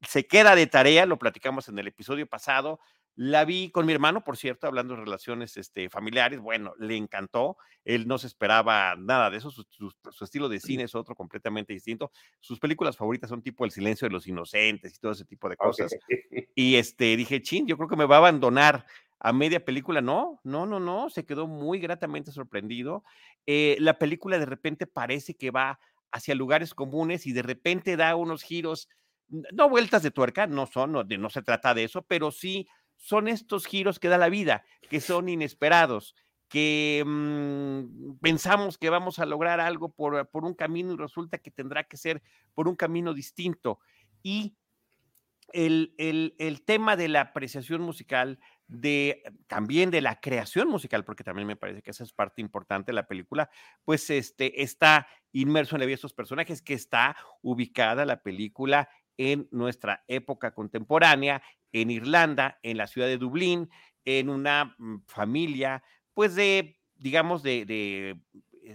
se 0.01 0.27
queda 0.27 0.55
de 0.55 0.67
tarea, 0.67 1.05
lo 1.05 1.19
platicamos 1.19 1.69
en 1.69 1.79
el 1.79 1.87
episodio 1.87 2.27
pasado. 2.27 2.79
La 3.15 3.43
vi 3.43 3.69
con 3.69 3.85
mi 3.85 3.91
hermano, 3.91 4.23
por 4.23 4.37
cierto, 4.37 4.65
hablando 4.65 4.95
de 4.95 5.01
relaciones 5.01 5.57
este, 5.57 5.89
familiares. 5.89 6.39
Bueno, 6.39 6.73
le 6.79 6.95
encantó. 6.95 7.57
Él 7.83 8.07
no 8.07 8.17
se 8.17 8.27
esperaba 8.27 8.95
nada 8.95 9.29
de 9.29 9.37
eso. 9.37 9.51
Su, 9.51 9.65
su, 9.69 9.91
su, 10.09 10.23
estilo 10.23 10.47
de 10.47 10.61
cine 10.61 10.83
es 10.83 10.95
otro 10.95 11.15
completamente 11.15 11.73
distinto. 11.73 12.11
Sus 12.39 12.59
películas 12.59 12.95
favoritas 12.95 13.29
son 13.29 13.41
tipo 13.41 13.65
El 13.65 13.71
silencio 13.71 14.07
de 14.07 14.13
los 14.13 14.25
inocentes 14.25 14.95
y 14.95 14.99
todo 14.99 15.11
ese 15.11 15.25
tipo 15.25 15.49
de 15.49 15.57
cosas. 15.57 15.93
Okay. 15.93 16.47
Y 16.55 16.75
este, 16.75 17.15
dije, 17.17 17.41
chin, 17.41 17.67
yo 17.67 17.77
creo 17.77 17.89
que 17.89 17.95
me 17.95 18.05
va 18.05 18.15
a 18.15 18.19
abandonar 18.19 18.85
a 19.19 19.33
media 19.33 19.63
película. 19.63 20.01
No, 20.01 20.39
no, 20.43 20.65
no, 20.65 20.79
no. 20.79 21.09
Se 21.09 21.25
quedó 21.25 21.45
muy 21.45 21.79
gratamente 21.79 22.31
sorprendido. 22.31 23.03
Eh, 23.45 23.75
la 23.79 23.97
película 23.97 24.39
de 24.39 24.45
repente 24.45 24.87
parece 24.87 25.35
que 25.35 25.51
va 25.51 25.79
hacia 26.11 26.35
lugares 26.35 26.73
comunes 26.73 27.25
y 27.25 27.33
de 27.33 27.41
repente 27.41 27.97
da 27.97 28.15
unos 28.15 28.43
giros, 28.43 28.89
no 29.27 29.69
vueltas 29.69 30.03
de 30.03 30.11
tuerca, 30.11 30.47
no 30.47 30.65
son, 30.65 30.91
no, 30.91 31.03
no 31.03 31.29
se 31.29 31.41
trata 31.41 31.73
de 31.73 31.83
eso, 31.83 32.01
pero 32.03 32.31
sí 32.31 32.67
son 32.95 33.27
estos 33.27 33.65
giros 33.65 33.99
que 33.99 34.09
da 34.09 34.17
la 34.17 34.29
vida, 34.29 34.63
que 34.89 34.99
son 34.99 35.29
inesperados, 35.29 36.15
que 36.49 37.03
mmm, 37.05 38.17
pensamos 38.21 38.77
que 38.77 38.89
vamos 38.89 39.19
a 39.19 39.25
lograr 39.25 39.59
algo 39.59 39.89
por, 39.89 40.27
por, 40.29 40.43
un 40.43 40.53
camino 40.53 40.93
y 40.93 40.97
resulta 40.97 41.37
que 41.37 41.51
tendrá 41.51 41.83
que 41.85 41.97
ser 41.97 42.21
por 42.53 42.67
un 42.67 42.75
camino 42.75 43.13
distinto. 43.13 43.79
Y 44.23 44.55
el, 45.53 45.93
el, 45.97 46.35
el 46.39 46.63
tema 46.63 46.95
de 46.95 47.07
la 47.07 47.21
apreciación 47.21 47.81
musical, 47.81 48.39
de 48.67 49.23
también 49.47 49.89
de 49.89 50.01
la 50.01 50.19
creación 50.19 50.67
musical, 50.69 51.03
porque 51.03 51.23
también 51.23 51.47
me 51.47 51.55
parece 51.55 51.81
que 51.81 51.91
esa 51.91 52.03
es 52.03 52.13
parte 52.13 52.41
importante 52.41 52.91
de 52.91 52.95
la 52.95 53.07
película, 53.07 53.49
pues 53.83 54.09
este, 54.11 54.61
está 54.61 55.07
inmerso 55.31 55.75
en 55.75 55.79
la 55.79 55.85
vida 55.85 55.93
de 55.93 55.95
estos 55.95 56.13
personajes, 56.13 56.61
que 56.61 56.75
está 56.75 57.15
ubicada 57.41 58.05
la 58.05 58.21
película 58.21 58.89
en 59.17 59.47
nuestra 59.51 60.03
época 60.07 60.53
contemporánea, 60.53 61.41
en 61.71 61.91
Irlanda, 61.91 62.59
en 62.63 62.77
la 62.77 62.87
ciudad 62.87 63.07
de 63.07 63.17
Dublín, 63.17 63.69
en 64.05 64.29
una 64.29 64.75
mm, 64.77 64.99
familia, 65.07 65.83
pues 66.13 66.35
de, 66.35 66.79
digamos, 66.95 67.43
de, 67.43 67.65
eh, 67.67 68.15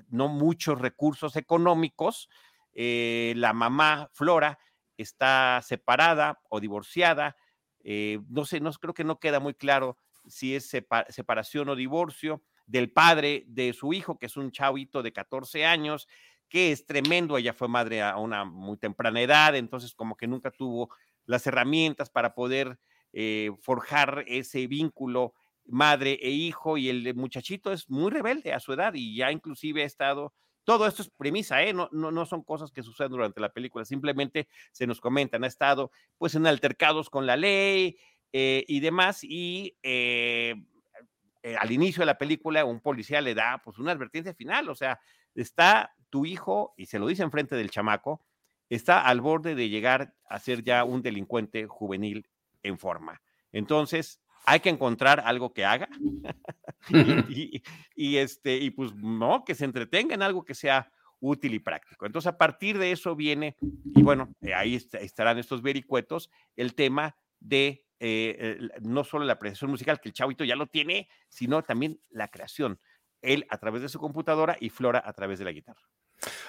no 0.08 0.28
muchos 0.28 0.80
recursos 0.80 1.36
económicos. 1.36 2.28
Eh, 2.72 3.32
la 3.36 3.52
mamá, 3.52 4.10
Flora, 4.12 4.58
está 4.96 5.60
separada 5.62 6.40
o 6.48 6.60
divorciada, 6.60 7.36
eh, 7.82 8.20
no 8.28 8.44
sé, 8.44 8.60
no, 8.60 8.72
creo 8.72 8.94
que 8.94 9.04
no 9.04 9.18
queda 9.18 9.40
muy 9.40 9.54
claro 9.54 9.98
si 10.26 10.54
es 10.54 10.66
separ 10.66 11.10
separación 11.12 11.68
o 11.68 11.76
divorcio 11.76 12.42
del 12.66 12.90
padre 12.90 13.44
de 13.46 13.72
su 13.74 13.92
hijo, 13.92 14.18
que 14.18 14.26
es 14.26 14.36
un 14.36 14.50
chavito 14.50 15.02
de 15.02 15.12
14 15.12 15.66
años, 15.66 16.08
que 16.48 16.72
es 16.72 16.86
tremendo, 16.86 17.36
ella 17.36 17.52
fue 17.52 17.68
madre 17.68 18.02
a 18.02 18.16
una 18.16 18.44
muy 18.44 18.76
temprana 18.78 19.20
edad, 19.20 19.54
entonces 19.54 19.94
como 19.94 20.16
que 20.16 20.26
nunca 20.26 20.50
tuvo 20.50 20.88
las 21.26 21.46
herramientas 21.46 22.10
para 22.10 22.34
poder 22.34 22.78
eh, 23.12 23.50
forjar 23.60 24.24
ese 24.26 24.66
vínculo 24.66 25.34
madre 25.66 26.18
e 26.22 26.30
hijo 26.30 26.76
y 26.76 26.88
el 26.88 27.14
muchachito 27.14 27.72
es 27.72 27.88
muy 27.88 28.10
rebelde 28.10 28.52
a 28.52 28.60
su 28.60 28.72
edad 28.72 28.94
y 28.94 29.16
ya 29.16 29.32
inclusive 29.32 29.82
ha 29.82 29.86
estado 29.86 30.34
todo 30.64 30.86
esto 30.86 31.02
es 31.02 31.10
premisa, 31.10 31.62
¿eh? 31.62 31.72
no, 31.72 32.26
son 32.26 32.42
cosas 32.42 32.72
que 32.72 32.82
suceden 32.82 33.12
durante 33.12 33.40
la 33.40 33.50
película, 33.50 33.84
simplemente 33.84 34.48
se 34.72 34.86
nos 34.86 35.00
comentan, 35.00 35.44
ha 35.44 35.46
estado 35.46 35.90
pues 36.18 36.34
en 36.34 36.46
altercados 36.46 37.10
con 37.10 37.26
la 37.26 37.36
ley 37.36 37.98
eh, 38.32 38.64
y 38.66 38.80
demás, 38.80 39.22
y 39.22 39.76
eh, 39.82 40.54
eh, 41.42 41.56
al 41.56 41.70
inicio 41.70 42.00
de 42.00 42.06
la 42.06 42.18
película 42.18 42.64
un 42.64 42.80
policía 42.80 43.20
le 43.20 43.34
da 43.34 43.60
pues 43.62 43.78
una 43.78 43.92
advertencia 43.92 44.34
final, 44.34 44.68
o 44.70 44.74
sea, 44.74 44.98
está 45.34 45.94
tu 46.08 46.24
hijo, 46.24 46.74
y 46.76 46.86
se 46.86 46.98
lo 46.98 47.06
dice 47.06 47.22
enfrente 47.22 47.56
del 47.56 47.70
chamaco, 47.70 48.24
está 48.70 49.02
al 49.02 49.20
borde 49.20 49.54
de 49.54 49.68
llegar 49.68 50.14
a 50.28 50.38
ser 50.38 50.62
ya 50.62 50.84
un 50.84 51.02
delincuente 51.02 51.66
juvenil 51.66 52.28
en 52.62 52.78
forma. 52.78 53.20
Entonces, 53.52 54.20
hay 54.44 54.60
que 54.60 54.68
encontrar 54.68 55.20
algo 55.20 55.52
que 55.52 55.64
haga 55.64 55.88
y, 56.88 57.56
y, 57.56 57.62
y, 57.94 58.16
este, 58.18 58.56
y 58.56 58.70
pues 58.70 58.94
no, 58.94 59.44
que 59.44 59.54
se 59.54 59.64
entretenga 59.64 60.14
en 60.14 60.22
algo 60.22 60.44
que 60.44 60.54
sea 60.54 60.90
útil 61.20 61.54
y 61.54 61.58
práctico. 61.58 62.06
Entonces, 62.06 62.28
a 62.28 62.38
partir 62.38 62.78
de 62.78 62.92
eso 62.92 63.16
viene, 63.16 63.56
y 63.94 64.02
bueno, 64.02 64.34
eh, 64.42 64.52
ahí 64.52 64.74
est 64.74 64.94
estarán 64.94 65.38
estos 65.38 65.62
vericuetos, 65.62 66.30
el 66.56 66.74
tema 66.74 67.16
de 67.40 67.84
eh, 68.00 68.58
no 68.82 69.04
solo 69.04 69.24
la 69.24 69.34
apreciación 69.34 69.70
musical, 69.70 70.00
que 70.00 70.10
el 70.10 70.14
chavito 70.14 70.44
ya 70.44 70.56
lo 70.56 70.66
tiene, 70.66 71.08
sino 71.28 71.62
también 71.62 71.98
la 72.10 72.28
creación. 72.28 72.78
Él 73.22 73.46
a 73.48 73.56
través 73.56 73.80
de 73.80 73.88
su 73.88 73.98
computadora 73.98 74.56
y 74.60 74.68
Flora 74.68 75.02
a 75.04 75.12
través 75.14 75.38
de 75.38 75.46
la 75.46 75.52
guitarra. 75.52 75.80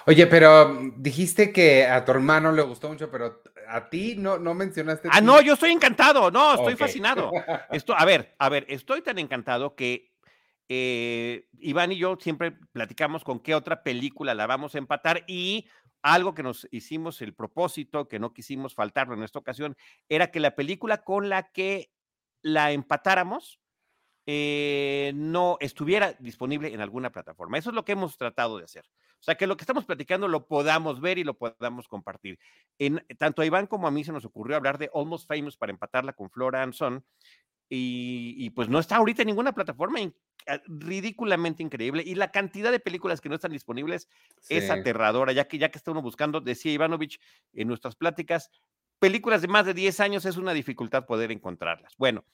Oye, 0.06 0.26
pero 0.26 0.68
mm, 0.68 1.02
dijiste 1.02 1.52
que 1.52 1.86
a 1.86 2.04
tu 2.04 2.12
hermano 2.12 2.52
le 2.52 2.62
gustó 2.62 2.88
mucho, 2.88 3.10
pero 3.10 3.42
a 3.68 3.88
ti 3.88 4.16
no, 4.16 4.38
no 4.38 4.54
mencionaste. 4.54 5.08
Ah, 5.12 5.20
no, 5.20 5.40
yo 5.40 5.54
estoy 5.54 5.70
encantado, 5.70 6.30
no, 6.30 6.50
estoy 6.50 6.74
okay. 6.74 6.76
fascinado. 6.76 7.30
Esto, 7.70 7.94
a 7.96 8.04
ver, 8.04 8.34
a 8.38 8.48
ver, 8.48 8.66
estoy 8.68 9.02
tan 9.02 9.18
encantado 9.18 9.74
que 9.74 10.12
eh, 10.68 11.48
Iván 11.60 11.92
y 11.92 11.98
yo 11.98 12.16
siempre 12.20 12.52
platicamos 12.72 13.24
con 13.24 13.40
qué 13.40 13.54
otra 13.54 13.82
película 13.82 14.34
la 14.34 14.46
vamos 14.46 14.74
a 14.74 14.78
empatar 14.78 15.24
y 15.26 15.68
algo 16.02 16.34
que 16.34 16.42
nos 16.42 16.68
hicimos 16.70 17.20
el 17.22 17.34
propósito, 17.34 18.08
que 18.08 18.18
no 18.18 18.32
quisimos 18.32 18.74
faltarlo 18.74 19.14
en 19.14 19.22
esta 19.22 19.38
ocasión, 19.38 19.76
era 20.08 20.30
que 20.30 20.40
la 20.40 20.54
película 20.54 21.02
con 21.02 21.28
la 21.28 21.50
que 21.50 21.90
la 22.42 22.72
empatáramos 22.72 23.60
eh, 24.26 25.12
no 25.14 25.56
estuviera 25.60 26.12
disponible 26.14 26.72
en 26.72 26.80
alguna 26.80 27.10
plataforma. 27.10 27.58
Eso 27.58 27.70
es 27.70 27.76
lo 27.76 27.84
que 27.84 27.92
hemos 27.92 28.16
tratado 28.18 28.58
de 28.58 28.64
hacer. 28.64 28.84
O 29.26 29.28
sea, 29.28 29.34
que 29.34 29.48
lo 29.48 29.56
que 29.56 29.64
estamos 29.64 29.84
platicando 29.84 30.28
lo 30.28 30.46
podamos 30.46 31.00
ver 31.00 31.18
y 31.18 31.24
lo 31.24 31.34
podamos 31.34 31.88
compartir. 31.88 32.38
En, 32.78 33.04
tanto 33.18 33.42
a 33.42 33.46
Iván 33.46 33.66
como 33.66 33.88
a 33.88 33.90
mí 33.90 34.04
se 34.04 34.12
nos 34.12 34.24
ocurrió 34.24 34.56
hablar 34.56 34.78
de 34.78 34.88
Almost 34.94 35.26
Famous 35.26 35.56
para 35.56 35.72
empatarla 35.72 36.12
con 36.12 36.30
Flora 36.30 36.62
Anson. 36.62 37.04
Y, 37.68 38.36
y, 38.38 38.50
pues 38.50 38.68
no 38.68 38.78
está 38.78 38.94
ahorita 38.94 39.22
en 39.22 39.26
ninguna 39.26 39.52
plataforma, 39.52 39.98
in, 39.98 40.14
ridículamente 40.68 41.64
increíble. 41.64 42.04
Y 42.06 42.14
la 42.14 42.30
cantidad 42.30 42.70
de 42.70 42.78
películas 42.78 43.20
que 43.20 43.28
no 43.28 43.34
están 43.34 43.50
disponibles 43.50 44.08
sí. 44.42 44.54
es 44.54 44.70
aterradora, 44.70 45.32
ya 45.32 45.48
que 45.48 45.58
ya 45.58 45.72
que 45.72 45.78
está 45.78 45.90
uno 45.90 46.02
buscando, 46.02 46.40
decía 46.40 46.70
Ivanovich 46.70 47.18
en 47.52 47.66
nuestras 47.66 47.96
pláticas, 47.96 48.52
películas 49.00 49.42
de 49.42 49.48
más 49.48 49.66
de 49.66 49.74
10 49.74 49.98
años 49.98 50.24
es 50.24 50.36
una 50.36 50.52
dificultad 50.52 51.04
poder 51.04 51.32
encontrarlas. 51.32 51.92
Bueno, 51.98 52.24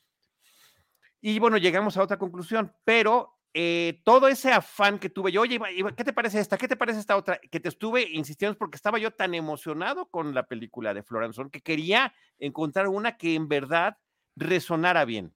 y 1.23 1.39
bueno, 1.39 1.57
llegamos 1.57 1.97
a 1.97 2.03
otra 2.03 2.19
conclusión, 2.19 2.75
pero 2.85 3.39
eh, 3.55 4.01
todo 4.05 4.29
ese 4.29 4.51
afán 4.51 4.99
que 4.99 5.11
tuve 5.11 5.31
yo, 5.31 5.43
oye, 5.43 5.61
¿qué 5.97 6.05
te 6.05 6.13
parece 6.13 6.41
esta? 6.41 6.57
¿Qué 6.57 6.69
te 6.69 6.77
parece 6.77 7.01
esta 7.01 7.17
otra? 7.17 7.39
Que 7.39 7.61
te 7.61 7.69
estuve 7.69 8.09
insistiendo 8.11 8.57
porque 8.57 8.77
estaba 8.77 8.99
yo 8.99 9.11
tan 9.11 9.35
emocionado 9.35 10.07
con 10.07 10.35
la 10.35 10.47
película 10.47 10.95
de 10.95 11.03
Floranzón 11.03 11.51
que 11.51 11.61
quería 11.61 12.15
encontrar 12.39 12.89
una 12.89 13.17
que 13.19 13.35
en 13.35 13.49
verdad 13.49 13.99
resonara 14.37 15.05
bien. 15.05 15.35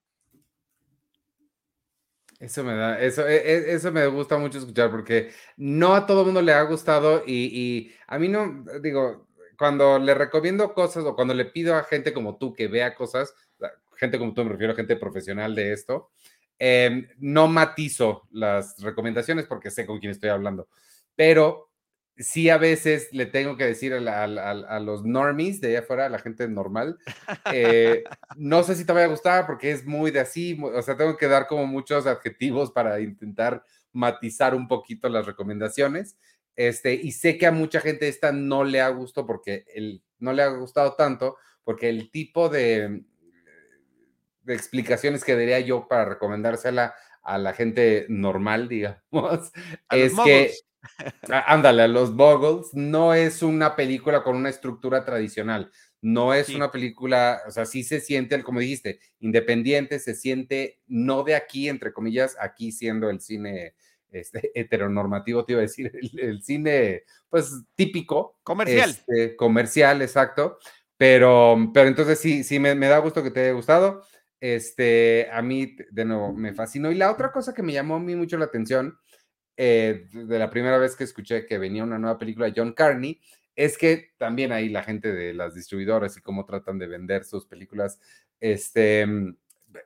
Eso 2.39 2.65
me 2.65 2.75
da, 2.75 3.01
eso, 3.01 3.27
e, 3.27 3.37
e, 3.37 3.75
eso 3.75 3.91
me 3.93 4.07
gusta 4.07 4.37
mucho 4.37 4.59
escuchar 4.59 4.91
porque 4.91 5.33
no 5.57 5.95
a 5.95 6.07
todo 6.07 6.25
mundo 6.25 6.43
le 6.43 6.53
ha 6.53 6.63
gustado 6.63 7.23
y, 7.27 7.93
a 8.07 8.19
mí 8.19 8.29
no, 8.29 8.65
digo, 8.83 9.29
cuando 9.59 9.99
le 9.99 10.15
recomiendo 10.15 10.75
cosas 10.75 11.05
o 11.05 11.15
cuando 11.17 11.33
le 11.33 11.47
pido 11.47 11.75
a 11.75 11.85
gente 11.85 12.13
como 12.13 12.37
tú 12.37 12.53
que 12.53 12.69
vea 12.69 12.95
cosas, 12.95 13.35
gente 13.97 14.19
como 14.19 14.35
tú 14.35 14.45
me 14.45 14.51
refiero 14.51 14.75
a 14.75 14.77
gente 14.77 14.97
profesional 14.97 15.55
de 15.55 15.73
esto, 15.73 16.11
eh, 16.59 17.09
no 17.19 17.49
matizo 17.49 18.27
las 18.31 18.81
recomendaciones 18.81 19.47
porque 19.47 19.71
sé 19.71 19.87
con 19.87 19.99
quién 19.99 20.13
estoy 20.13 20.31
hablando, 20.31 20.69
pero 21.15 21.71
sí 22.19 22.49
a 22.49 22.57
veces 22.57 23.09
le 23.13 23.27
tengo 23.27 23.57
que 23.57 23.67
decir 23.67 23.93
a, 23.93 24.01
la, 24.01 24.23
a, 24.23 24.25
a, 24.25 24.51
a 24.77 24.81
los 24.81 25.05
normies 25.05 25.61
de 25.61 25.69
allá 25.69 25.81
afuera, 25.81 26.07
a 26.07 26.11
la 26.11 26.19
gente 26.19 26.49
normal, 26.49 26.99
eh, 27.53 28.05
no 28.37 28.63
sé 28.63 28.75
si 28.75 28.85
te 28.85 28.93
va 28.93 29.05
a 29.05 29.09
gustar 29.09 29.47
porque 29.47 29.71
es 29.71 29.85
muy 29.85 30.11
de 30.11 30.21
así, 30.21 30.59
o 30.63 30.83
sea, 30.83 30.97
tengo 30.97 31.17
que 31.17 31.29
dar 31.29 31.47
como 31.47 31.67
muchos 31.67 32.07
adjetivos 32.07 32.71
para 32.71 33.01
intentar 33.01 33.63
matizar 33.93 34.55
un 34.55 34.69
poquito 34.69 35.09
las 35.09 35.27
recomendaciones. 35.27 36.17
Este, 36.55 36.95
y 36.95 37.13
sé 37.13 37.37
que 37.37 37.47
a 37.47 37.53
mucha 37.53 37.81
gente 37.81 38.09
esta 38.09 38.33
no 38.33 38.65
le 38.65 38.81
ha 38.81 38.89
gustado 38.89 39.27
porque 39.27 39.65
el, 39.75 40.03
no 40.19 40.33
le 40.33 40.43
ha 40.43 40.49
gustado 40.49 40.95
tanto, 40.95 41.37
porque 41.65 41.89
el 41.89 42.11
tipo 42.11 42.49
de, 42.49 43.03
explicaciones 44.47 45.25
que 45.25 45.35
daría 45.37 45.61
yo 45.61 45.89
para 45.89 46.05
recomendársela 46.05 46.95
a 47.23 47.39
la 47.39 47.53
gente 47.53 48.07
normal, 48.09 48.69
digamos, 48.69 49.01
A 49.89 49.97
es 49.97 50.13
que, 50.25 50.53
ándale, 51.47 51.83
a 51.83 51.89
los 51.89 52.15
Boggles, 52.15 52.69
no 52.75 53.15
es 53.15 53.43
una 53.43 53.75
película 53.77 54.23
con 54.23 54.37
una 54.37 54.49
estructura 54.51 55.05
tradicional, 55.05 55.71
no 56.01 56.33
es 56.35 56.47
Sí. 56.47 56.55
una 56.55 56.71
película, 56.71 57.43
o 57.47 57.51
sea, 57.51 57.67
sí 57.67 57.83
se 57.83 58.01
siente, 58.01 58.43
como 58.45 58.61
dijiste, 58.61 59.01
independiente, 59.19 59.99
se 59.99 60.15
siente 60.15 60.81
no 60.87 61.25
de 61.25 61.35
aquí, 61.35 61.69
entre 61.69 61.93
comillas, 61.93 62.37
aquí 62.41 62.71
siendo 62.71 63.11
el 63.11 63.21
cine 63.21 63.75
este, 64.11 64.53
heteronormativo, 64.55 65.45
te 65.45 65.53
iba 65.55 65.61
a 65.61 65.63
decir, 65.63 65.91
el, 66.01 66.21
el 66.21 66.43
cine, 66.43 67.03
pues, 67.29 67.51
típico, 67.75 68.39
Comercial. 68.45 68.91
este, 68.91 69.35
comercial, 69.35 70.01
exacto. 70.03 70.59
Pero, 70.97 71.71
pero 71.75 71.89
entonces 71.89 72.19
sí, 72.19 72.43
sí, 72.45 72.59
me, 72.59 72.75
me 72.75 72.87
da 72.87 72.99
gusto 72.99 73.23
que 73.23 73.31
te 73.31 73.41
haya 73.41 73.53
gustado. 73.53 74.03
Este, 74.41 75.29
a 75.33 75.43
mí, 75.43 75.77
de 75.91 76.05
nuevo, 76.05 76.33
me 76.33 76.55
fascinó. 76.55 76.91
Y 76.91 76.95
la 76.95 77.11
otra 77.11 77.33
cosa 77.33 77.55
que 77.55 77.63
me 77.63 77.73
llamó 77.73 77.97
a 77.97 78.01
mí 78.01 78.15
mucho 78.15 78.37
la 78.39 78.47
atención, 78.47 78.99
eh, 79.57 80.07
de 80.13 80.39
la 80.39 80.51
primera 80.51 80.79
vez 80.79 80.95
que 80.95 81.05
escuché 81.05 81.47
que 81.47 81.59
venía 81.59 81.83
una 81.83 81.99
nueva 81.99 82.19
película 82.19 82.47
de 82.47 82.53
John 82.55 82.73
Carney, 82.73 83.21
es 83.55 83.79
que 83.79 84.11
también 84.19 84.53
ahí 84.53 84.69
la 84.69 84.83
gente 84.83 85.13
de 85.13 85.33
las 85.33 85.55
distribuidoras 85.55 86.17
y 86.17 86.21
cómo 86.21 86.45
tratan 86.45 86.79
de 86.79 86.87
vender 86.87 87.25
sus 87.25 87.47
películas, 87.47 87.99
este, 88.39 89.07
mm, 89.07 89.37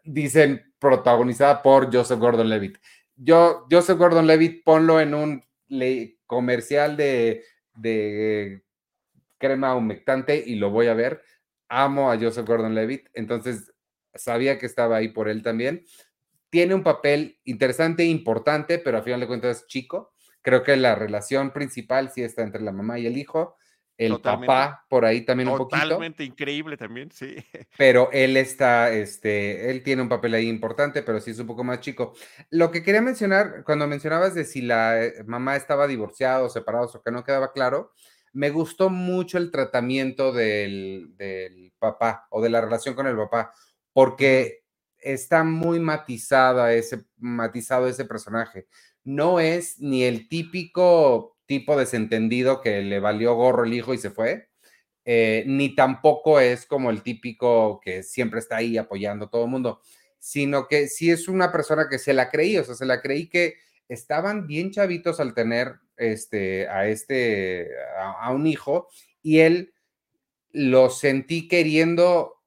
dicen 0.04 0.74
protagonizada 0.78 1.62
por 1.62 1.94
Joseph 1.94 2.18
Gordon-Levitt. 2.18 2.78
Yo, 3.16 3.66
Joseph 3.70 3.98
Gordon-Levitt, 3.98 4.64
ponlo 4.64 5.00
en 5.00 5.14
un 5.14 5.44
comercial 6.26 6.96
de, 6.96 7.44
de 7.74 8.64
crema 9.38 9.74
humectante 9.76 10.42
y 10.44 10.56
lo 10.56 10.70
voy 10.70 10.88
a 10.88 10.94
ver. 10.94 11.22
Amo 11.68 12.10
a 12.10 12.18
Joseph 12.18 12.46
Gordon-Levitt, 12.46 13.08
entonces 13.14 13.69
sabía 14.14 14.58
que 14.58 14.66
estaba 14.66 14.96
ahí 14.96 15.08
por 15.08 15.28
él 15.28 15.42
también. 15.42 15.84
Tiene 16.50 16.74
un 16.74 16.82
papel 16.82 17.38
interesante, 17.44 18.04
importante, 18.04 18.78
pero 18.78 18.98
a 18.98 19.02
final 19.02 19.20
de 19.20 19.26
cuentas 19.26 19.66
chico. 19.66 20.12
Creo 20.42 20.62
que 20.62 20.76
la 20.76 20.94
relación 20.94 21.52
principal 21.52 22.10
sí 22.10 22.22
está 22.22 22.42
entre 22.42 22.62
la 22.62 22.72
mamá 22.72 22.98
y 22.98 23.06
el 23.06 23.16
hijo. 23.16 23.56
El 23.96 24.12
Totalmente. 24.12 24.46
papá 24.46 24.86
por 24.88 25.04
ahí 25.04 25.26
también 25.26 25.50
un 25.50 25.58
poquito 25.58 25.82
Totalmente 25.82 26.24
increíble 26.24 26.78
también, 26.78 27.10
sí. 27.12 27.36
pero 27.76 28.08
él 28.12 28.38
está, 28.38 28.90
este, 28.90 29.70
él 29.70 29.82
tiene 29.82 30.00
un 30.00 30.08
papel 30.08 30.32
ahí 30.32 30.48
importante, 30.48 31.02
pero 31.02 31.20
sí 31.20 31.32
es 31.32 31.38
un 31.38 31.46
poco 31.46 31.64
más 31.64 31.80
chico. 31.80 32.14
Lo 32.48 32.70
que 32.70 32.82
quería 32.82 33.02
mencionar, 33.02 33.62
cuando 33.62 33.86
mencionabas 33.86 34.34
de 34.34 34.46
si 34.46 34.62
la 34.62 35.04
eh, 35.04 35.22
mamá 35.26 35.54
estaba 35.54 35.86
divorciada 35.86 36.42
o 36.42 36.48
separados 36.48 36.94
o 36.94 37.02
que 37.02 37.10
no 37.10 37.24
quedaba 37.24 37.52
claro, 37.52 37.92
me 38.32 38.48
gustó 38.48 38.88
mucho 38.88 39.36
el 39.36 39.50
tratamiento 39.50 40.32
del, 40.32 41.14
del 41.18 41.74
papá 41.78 42.26
o 42.30 42.40
de 42.40 42.48
la 42.48 42.62
relación 42.62 42.94
con 42.94 43.06
el 43.06 43.16
papá, 43.16 43.52
porque 43.92 44.60
está 44.98 45.44
muy 45.44 45.80
matizada 45.80 46.72
ese, 46.74 47.04
matizado 47.18 47.88
ese 47.88 48.04
personaje. 48.04 48.66
No 49.04 49.40
es 49.40 49.78
ni 49.80 50.04
el 50.04 50.28
típico 50.28 51.38
tipo 51.46 51.76
desentendido 51.76 52.60
que 52.60 52.82
le 52.82 53.00
valió 53.00 53.34
gorro 53.34 53.64
el 53.64 53.74
hijo 53.74 53.92
y 53.92 53.98
se 53.98 54.10
fue, 54.10 54.48
eh, 55.04 55.42
ni 55.46 55.74
tampoco 55.74 56.38
es 56.38 56.66
como 56.66 56.90
el 56.90 57.02
típico 57.02 57.80
que 57.80 58.02
siempre 58.02 58.38
está 58.38 58.58
ahí 58.58 58.76
apoyando 58.76 59.24
a 59.24 59.30
todo 59.30 59.44
el 59.44 59.50
mundo, 59.50 59.80
sino 60.18 60.68
que 60.68 60.86
sí 60.86 61.10
es 61.10 61.26
una 61.26 61.50
persona 61.50 61.88
que 61.88 61.98
se 61.98 62.12
la 62.12 62.30
creí, 62.30 62.56
o 62.58 62.64
sea, 62.64 62.74
se 62.74 62.86
la 62.86 63.00
creí 63.00 63.28
que 63.28 63.54
estaban 63.88 64.46
bien 64.46 64.70
chavitos 64.70 65.18
al 65.18 65.34
tener 65.34 65.74
este, 65.96 66.68
a 66.68 66.86
este, 66.86 67.70
a, 67.98 68.26
a 68.26 68.30
un 68.30 68.46
hijo, 68.46 68.88
y 69.22 69.40
él 69.40 69.74
lo 70.52 70.90
sentí 70.90 71.48
queriendo 71.48 72.39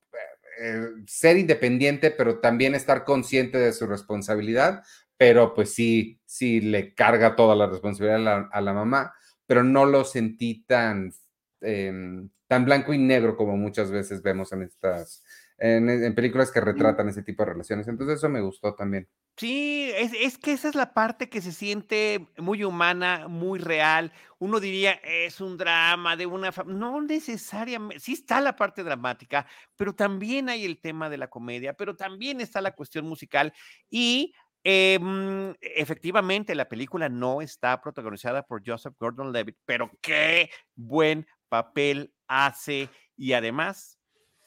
eh, 0.60 0.88
ser 1.08 1.38
independiente, 1.38 2.12
pero 2.12 2.40
también 2.40 2.76
estar 2.76 3.04
consciente 3.06 3.58
de 3.58 3.74
su 3.74 3.88
responsabilidad, 3.88 4.84
pero 5.18 5.54
pues 5.54 5.74
sí, 5.74 6.20
sí 6.26 6.62
le 6.62 6.94
carga 6.94 7.36
toda 7.36 7.56
la 7.56 7.68
responsabilidad 7.68 8.50
a 8.52 8.62
la, 8.62 8.74
mamá, 8.74 9.14
pero 9.46 9.64
no 9.64 9.86
lo 9.86 10.04
sentí 10.04 10.64
tan, 10.66 11.14
em, 11.62 12.30
tan 12.48 12.66
blanco 12.66 12.94
y 12.94 12.98
negro 12.98 13.36
como 13.38 13.58
muchas 13.58 13.92
veces 13.92 14.22
vemos 14.22 14.52
en 14.52 14.64
estas, 14.64 15.24
en, 15.58 15.90
en 15.90 16.16
películas 16.16 16.52
que 16.52 16.62
retratan 16.62 17.10
ese 17.10 17.24
tipo 17.24 17.44
de 17.44 17.52
relaciones. 17.52 17.88
Entonces 17.88 18.18
eso 18.18 18.30
me 18.30 18.42
gustó 18.42 18.76
también. 18.76 19.08
Sí, 19.38 19.92
es, 19.96 20.12
es 20.14 20.38
que 20.38 20.52
esa 20.52 20.70
es 20.70 20.76
la 20.76 20.94
parte 20.94 21.30
que 21.30 21.42
se 21.42 21.52
siente 21.52 22.28
muy 22.38 22.64
humana, 22.64 23.28
muy 23.28 23.58
real. 23.58 24.12
Uno 24.38 24.60
diría, 24.60 24.94
es 25.04 25.42
un 25.42 25.58
drama 25.58 26.16
de 26.16 26.28
una 26.28 26.52
familia. 26.52 26.80
No 26.80 27.02
necesariamente, 27.02 28.00
sí 28.00 28.14
está 28.14 28.42
la 28.42 28.56
parte 28.56 28.84
dramática, 28.84 29.48
pero 29.76 29.96
también 29.96 30.50
hay 30.50 30.66
el 30.66 30.80
tema 30.80 31.10
de 31.10 31.18
la 31.18 31.30
comedia, 31.30 31.74
pero 31.74 31.96
también 31.96 32.42
está 32.42 32.62
la 32.62 32.76
cuestión 32.76 33.08
musical 33.08 33.54
y 33.90 34.34
eh, 34.64 34.98
mm, 35.02 35.56
efectivamente 35.60 36.56
la 36.56 36.70
película 36.70 37.10
no 37.10 37.42
está 37.42 37.82
protagonizada 37.82 38.44
por 38.44 38.62
Joseph 38.66 38.94
Gordon-Levitt, 39.00 39.58
pero 39.66 39.92
qué 40.02 40.52
buen 40.76 41.28
papel 41.50 42.14
hace 42.28 42.90
y 43.18 43.34
además 43.34 44.00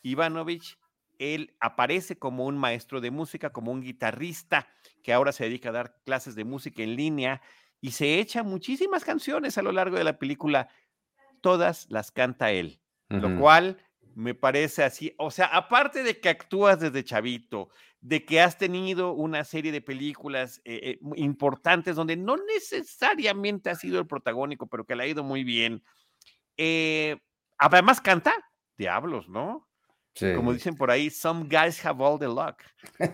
Ivanovich 0.03 0.79
él 1.18 1.57
aparece 1.61 2.18
como 2.18 2.46
un 2.46 2.57
maestro 2.59 3.00
de 3.00 3.11
música, 3.11 3.50
como 3.50 3.72
un 3.72 3.81
guitarrista 3.81 4.68
que 5.02 5.12
ahora 5.12 5.33
se 5.33 5.44
dedica 5.44 5.68
a 5.68 5.72
dar 5.72 5.96
clases 6.05 6.35
de 6.35 6.44
música 6.44 6.83
en 6.83 6.96
línea 6.96 7.42
y 7.81 7.92
se 7.92 8.18
echa 8.18 8.42
muchísimas 8.42 9.05
canciones 9.05 9.59
a 9.59 9.62
lo 9.62 9.72
largo 9.72 9.96
de 9.96 10.05
la 10.05 10.18
película. 10.18 10.68
Todas 11.40 11.87
las 11.90 12.11
canta 12.11 12.50
él, 12.50 12.81
lo 13.09 13.38
cual 13.38 13.79
me 14.14 14.35
parece 14.35 14.83
así. 14.83 15.14
O 15.18 15.31
sea, 15.31 15.46
aparte 15.46 16.02
de 16.02 16.18
que 16.20 16.31
actúas 16.31 16.81
desde 16.81 17.05
chavito, 17.05 17.68
de 18.00 18.24
que 18.24 18.40
has 18.40 18.57
tenido 18.57 19.12
una 19.12 19.44
serie 19.44 19.72
de 19.72 19.83
películas 19.83 20.61
eh, 20.64 20.81
eh, 20.83 20.98
importantes 21.16 21.96
donde 21.96 22.16
no 22.16 22.37
necesariamente 22.37 23.68
has 23.70 23.81
sido 23.81 23.98
el 24.00 24.07
protagónico, 24.07 24.68
pero 24.68 24.85
que 24.87 24.96
le 24.96 25.05
ha 25.05 25.07
ido 25.07 25.22
muy 25.22 25.44
bien. 25.44 25.83
eh, 26.57 27.18
además 27.59 28.00
canta, 28.00 28.35
diablos, 28.79 29.29
¿no? 29.29 29.68
Sí. 30.16 30.26
Como 30.33 30.52
dicen 30.52 30.76
por 30.76 30.90
ahí, 30.90 31.11
some 31.11 31.44
guys 31.48 31.85
have 31.85 32.02
all 32.02 32.18
the 32.18 32.26
luck. 32.26 32.62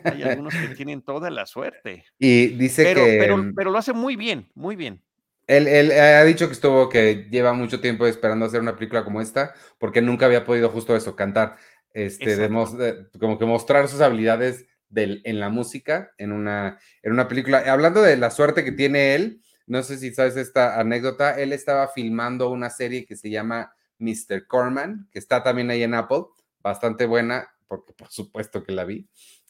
Hay 0.04 0.22
algunos 0.22 0.56
que 0.58 0.68
tienen 0.68 1.02
toda 1.02 1.30
la 1.30 1.46
suerte. 1.46 2.04
Y 2.18 2.48
dice 2.56 2.84
Pero, 2.84 2.94
que 2.94 3.18
pero, 3.18 3.36
mm, 3.36 3.54
pero 3.54 3.70
lo 3.70 3.78
hace 3.78 3.92
muy 3.92 4.16
bien, 4.16 4.50
muy 4.54 4.76
bien. 4.76 5.02
él, 5.46 5.66
él 5.68 5.90
ha 5.92 6.24
dicho 6.24 6.46
que 6.46 6.52
estuvo, 6.54 6.88
que 6.88 7.28
lleva 7.30 7.52
mucho 7.52 7.80
tiempo 7.80 8.06
esperando 8.06 8.46
hacer 8.46 8.60
una 8.60 8.74
película 8.76 9.04
como 9.04 9.20
esta, 9.20 9.54
porque 9.78 10.00
nunca 10.02 10.26
había 10.26 10.44
podido 10.44 10.70
justo 10.70 10.96
eso, 10.96 11.16
cantar, 11.16 11.56
este, 11.92 12.36
de- 12.36 13.08
como 13.18 13.38
que 13.38 13.44
mostrar 13.44 13.88
sus 13.88 14.00
habilidades 14.00 14.66
del, 14.88 15.20
en 15.24 15.40
la 15.40 15.48
música, 15.50 16.12
en 16.18 16.32
una, 16.32 16.78
en 17.02 17.12
una 17.12 17.28
película. 17.28 17.58
Hablando 17.72 18.02
de 18.02 18.16
la 18.16 18.30
suerte 18.30 18.64
que 18.64 18.72
tiene 18.72 19.14
él, 19.14 19.42
no 19.66 19.82
sé 19.82 19.98
si 19.98 20.12
sabes 20.14 20.36
esta 20.36 20.80
anécdota, 20.80 21.38
él 21.40 21.52
estaba 21.52 21.88
filmando 21.88 22.50
una 22.50 22.70
serie 22.70 23.04
que 23.06 23.16
se 23.16 23.30
llama 23.30 23.74
Mr. 23.98 24.46
Corman, 24.46 25.08
que 25.12 25.18
está 25.18 25.42
también 25.42 25.70
ahí 25.70 25.82
en 25.82 25.94
Apple, 25.94 26.24
bastante 26.62 27.06
buena, 27.06 27.48
porque 27.66 27.92
por 27.92 28.08
supuesto 28.08 28.62
que 28.62 28.72
la 28.72 28.84
vi, 28.84 29.08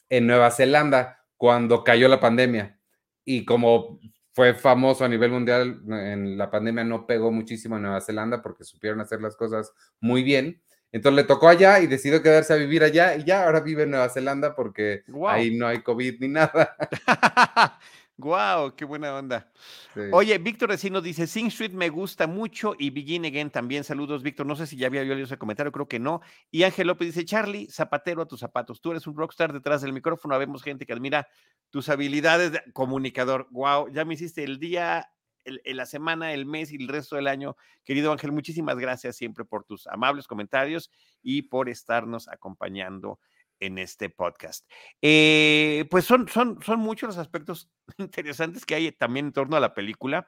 en 0.09 0.27
Nueva 0.27 0.51
Zelanda, 0.51 1.25
cuando 1.37 1.83
cayó 1.83 2.07
la 2.07 2.19
pandemia. 2.19 2.79
Y 3.25 3.45
como 3.45 3.99
fue 4.33 4.53
famoso 4.53 5.05
a 5.05 5.09
nivel 5.09 5.31
mundial, 5.31 5.81
en 5.89 6.37
la 6.37 6.49
pandemia 6.49 6.83
no 6.83 7.05
pegó 7.05 7.31
muchísimo 7.31 7.75
en 7.75 7.83
Nueva 7.83 8.01
Zelanda 8.01 8.41
porque 8.41 8.63
supieron 8.63 8.99
hacer 8.99 9.21
las 9.21 9.35
cosas 9.35 9.71
muy 9.99 10.23
bien. 10.23 10.61
Entonces 10.91 11.15
le 11.15 11.27
tocó 11.27 11.47
allá 11.47 11.79
y 11.79 11.87
decidió 11.87 12.21
quedarse 12.21 12.53
a 12.53 12.57
vivir 12.57 12.83
allá 12.83 13.15
y 13.15 13.23
ya 13.23 13.45
ahora 13.45 13.61
vive 13.61 13.83
en 13.83 13.91
Nueva 13.91 14.09
Zelanda 14.09 14.55
porque 14.55 15.03
ahí 15.27 15.55
no 15.55 15.67
hay 15.67 15.81
COVID 15.81 16.19
ni 16.19 16.27
nada. 16.27 16.75
Guau, 18.15 18.75
qué 18.75 18.85
buena 18.85 19.15
onda. 19.15 19.51
Sí. 19.95 20.01
Oye, 20.11 20.37
Víctor 20.37 20.69
Recino 20.69 21.01
dice, 21.01 21.25
Sing 21.25 21.47
Street 21.47 21.71
me 21.71 21.89
gusta 21.89 22.27
mucho 22.27 22.75
y 22.77 22.91
Begin 22.91 23.25
Again 23.25 23.49
también. 23.49 23.83
Saludos, 23.83 24.21
Víctor. 24.21 24.45
No 24.45 24.55
sé 24.55 24.67
si 24.67 24.77
ya 24.77 24.85
había 24.87 25.03
yo 25.03 25.13
leído 25.15 25.25
ese 25.25 25.37
comentario, 25.39 25.71
creo 25.71 25.87
que 25.87 25.97
no. 25.99 26.21
Y 26.51 26.61
Ángel 26.61 26.87
López 26.87 27.07
dice, 27.07 27.25
Charlie, 27.25 27.67
zapatero 27.71 28.21
a 28.21 28.27
tus 28.27 28.39
zapatos. 28.39 28.81
Tú 28.81 28.91
eres 28.91 29.07
un 29.07 29.17
rockstar 29.17 29.51
detrás 29.51 29.81
del 29.81 29.93
micrófono. 29.93 30.35
Habemos 30.35 30.61
gente 30.61 30.85
que 30.85 30.93
admira 30.93 31.27
tus 31.71 31.89
habilidades 31.89 32.51
de 32.51 32.61
comunicador. 32.71 33.47
Wow, 33.49 33.89
ya 33.91 34.05
me 34.05 34.13
hiciste 34.13 34.43
el 34.43 34.59
día, 34.59 35.09
el- 35.43 35.61
el- 35.65 35.77
la 35.77 35.87
semana, 35.87 36.33
el 36.33 36.45
mes 36.45 36.71
y 36.71 36.75
el 36.75 36.87
resto 36.89 37.15
del 37.15 37.25
año. 37.27 37.57
Querido 37.83 38.11
Ángel, 38.11 38.31
muchísimas 38.31 38.77
gracias 38.77 39.15
siempre 39.17 39.43
por 39.43 39.63
tus 39.63 39.87
amables 39.87 40.27
comentarios 40.27 40.91
y 41.23 41.41
por 41.41 41.67
estarnos 41.67 42.27
acompañando 42.27 43.19
en 43.59 43.77
este 43.77 44.09
podcast. 44.09 44.69
Eh, 45.01 45.85
pues 45.89 46.05
son, 46.05 46.27
son, 46.27 46.61
son 46.61 46.79
muchos 46.79 47.07
los 47.07 47.17
aspectos 47.17 47.69
interesantes 47.97 48.65
que 48.65 48.75
hay 48.75 48.91
también 48.91 49.27
en 49.27 49.33
torno 49.33 49.55
a 49.55 49.59
la 49.59 49.73
película. 49.73 50.27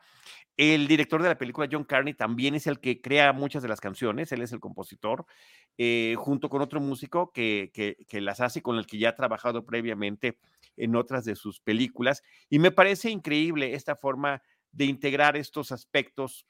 El 0.57 0.88
director 0.88 1.21
de 1.21 1.29
la 1.29 1.38
película, 1.38 1.67
John 1.69 1.83
Carney, 1.83 2.13
también 2.13 2.55
es 2.55 2.65
el 2.67 2.79
que 2.79 3.01
crea 3.01 3.33
muchas 3.33 3.61
de 3.61 3.69
las 3.69 3.81
canciones, 3.81 4.31
él 4.31 4.41
es 4.41 4.53
el 4.53 4.61
compositor, 4.61 5.25
eh, 5.77 6.15
junto 6.17 6.49
con 6.49 6.61
otro 6.61 6.79
músico 6.79 7.31
que, 7.33 7.71
que, 7.73 7.97
que 8.07 8.21
las 8.21 8.39
hace, 8.39 8.61
con 8.61 8.77
el 8.77 8.88
que 8.88 8.97
ya 8.97 9.09
ha 9.09 9.15
trabajado 9.15 9.65
previamente 9.65 10.38
en 10.77 10.95
otras 10.95 11.25
de 11.25 11.35
sus 11.35 11.59
películas. 11.59 12.23
Y 12.49 12.59
me 12.59 12.71
parece 12.71 13.09
increíble 13.09 13.73
esta 13.73 13.97
forma 13.97 14.41
de 14.71 14.85
integrar 14.85 15.38
estos 15.38 15.71
aspectos 15.71 16.45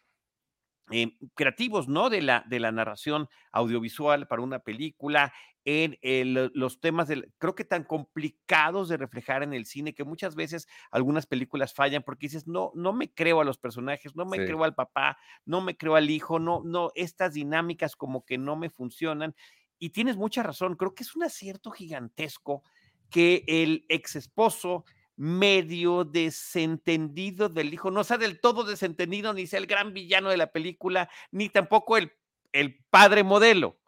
eh, 0.92 1.18
creativos, 1.36 1.88
¿no? 1.88 2.10
De 2.10 2.22
la, 2.22 2.44
de 2.48 2.60
la 2.60 2.72
narración 2.72 3.28
audiovisual 3.52 4.28
para 4.28 4.42
una 4.42 4.60
película, 4.60 5.34
en 5.68 5.98
el, 6.04 6.52
los 6.54 6.80
temas, 6.80 7.08
del, 7.08 7.34
creo 7.40 7.56
que 7.56 7.66
tan 7.66 7.84
complicados 7.86 8.88
de 8.88 8.98
reflejar 8.98 9.42
en 9.42 9.52
el 9.54 9.66
cine, 9.66 9.96
que 9.96 10.04
muchas 10.04 10.36
veces 10.36 10.68
algunas 10.92 11.26
películas 11.26 11.74
fallan 11.74 12.04
porque 12.04 12.28
dices, 12.28 12.46
no, 12.48 12.72
no 12.76 12.94
me 12.94 13.12
creo 13.12 13.42
a 13.42 13.46
los 13.46 13.58
personajes, 13.58 14.16
no 14.16 14.26
me 14.26 14.42
Sí. 14.42 14.42
creo 14.44 14.64
al 14.64 14.76
papá, 14.76 15.18
no 15.44 15.62
me 15.62 15.76
creo 15.76 15.96
al 15.96 16.12
hijo, 16.12 16.38
no, 16.38 16.62
no, 16.64 16.92
estas 16.94 17.34
dinámicas 17.34 17.96
como 17.96 18.24
que 18.26 18.38
no 18.38 18.56
me 18.56 18.70
funcionan. 18.70 19.36
Y 19.80 19.90
tienes 19.90 20.18
mucha 20.18 20.44
razón, 20.44 20.76
creo 20.76 20.94
que 20.94 21.04
es 21.04 21.16
un 21.16 21.24
acierto 21.24 21.72
gigantesco 21.72 22.64
que 23.10 23.44
el 23.48 23.86
ex 23.90 24.16
esposo 24.16 24.86
medio 25.16 26.04
desentendido 26.04 27.50
del 27.50 27.74
hijo, 27.74 27.92
no 27.92 28.04
sea 28.04 28.18
del 28.18 28.40
todo 28.40 28.64
desentendido, 28.64 29.34
ni 29.34 29.48
sea 29.48 29.60
el 29.60 29.68
gran 29.68 29.94
villano 29.94 30.30
de 30.30 30.38
la 30.38 30.52
película, 30.52 31.10
ni 31.32 31.50
tampoco 31.50 31.98
el, 31.98 32.12
el 32.52 32.84
padre 32.90 33.24
modelo. 33.24 33.80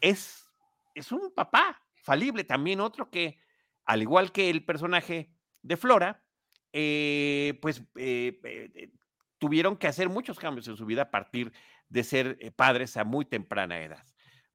Es, 0.00 0.48
es 0.94 1.10
un 1.10 1.32
papá 1.34 1.82
falible, 1.96 2.44
también 2.44 2.80
otro 2.80 3.10
que, 3.10 3.40
al 3.84 4.02
igual 4.02 4.30
que 4.30 4.48
el 4.48 4.64
personaje 4.64 5.32
de 5.62 5.76
Flora, 5.76 6.22
eh, 6.72 7.58
pues 7.60 7.82
eh, 7.96 8.38
eh, 8.44 8.90
tuvieron 9.38 9.76
que 9.76 9.88
hacer 9.88 10.08
muchos 10.08 10.38
cambios 10.38 10.68
en 10.68 10.76
su 10.76 10.86
vida 10.86 11.02
a 11.02 11.10
partir 11.10 11.52
de 11.88 12.04
ser 12.04 12.52
padres 12.54 12.96
a 12.96 13.02
muy 13.02 13.24
temprana 13.24 13.82
edad 13.82 14.06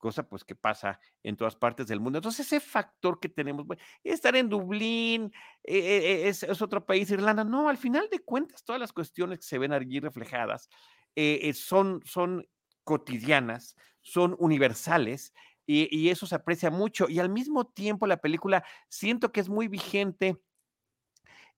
cosa 0.06 0.22
pues 0.22 0.44
que 0.44 0.54
pasa 0.54 1.00
en 1.24 1.36
todas 1.36 1.56
partes 1.56 1.88
del 1.88 2.00
mundo. 2.00 2.20
Entonces 2.20 2.46
ese 2.46 2.60
factor 2.60 3.20
que 3.20 3.28
tenemos, 3.28 3.66
estar 4.04 4.36
en 4.36 4.48
Dublín, 4.48 5.34
eh, 5.64 5.80
eh, 5.80 6.28
es, 6.28 6.62
otro 6.62 6.86
país, 6.86 7.10
Irlanda, 7.10 7.44
no, 7.44 7.70
al 7.70 7.78
final 7.80 8.08
de 8.12 8.20
cuentas 8.20 8.64
todas 8.64 8.80
las 8.80 8.94
cuestiones 8.94 9.40
que 9.40 9.46
se 9.46 9.58
ven 9.58 9.74
allí 9.74 10.00
reflejadas 10.00 10.70
eh, 11.16 11.52
son, 11.56 12.04
son 12.06 12.48
cotidianas, 12.84 13.76
son 14.02 14.36
universales 14.38 15.34
y 15.66 16.10
eso 16.10 16.28
se 16.28 16.36
aprecia 16.36 16.70
mucho 16.70 17.10
y 17.10 17.18
al 17.18 17.30
mismo 17.30 17.66
tiempo 17.66 18.06
la 18.06 18.18
película 18.18 18.64
siento 18.88 19.32
que 19.32 19.40
es 19.40 19.50
muy 19.50 19.68
vigente 19.68 20.40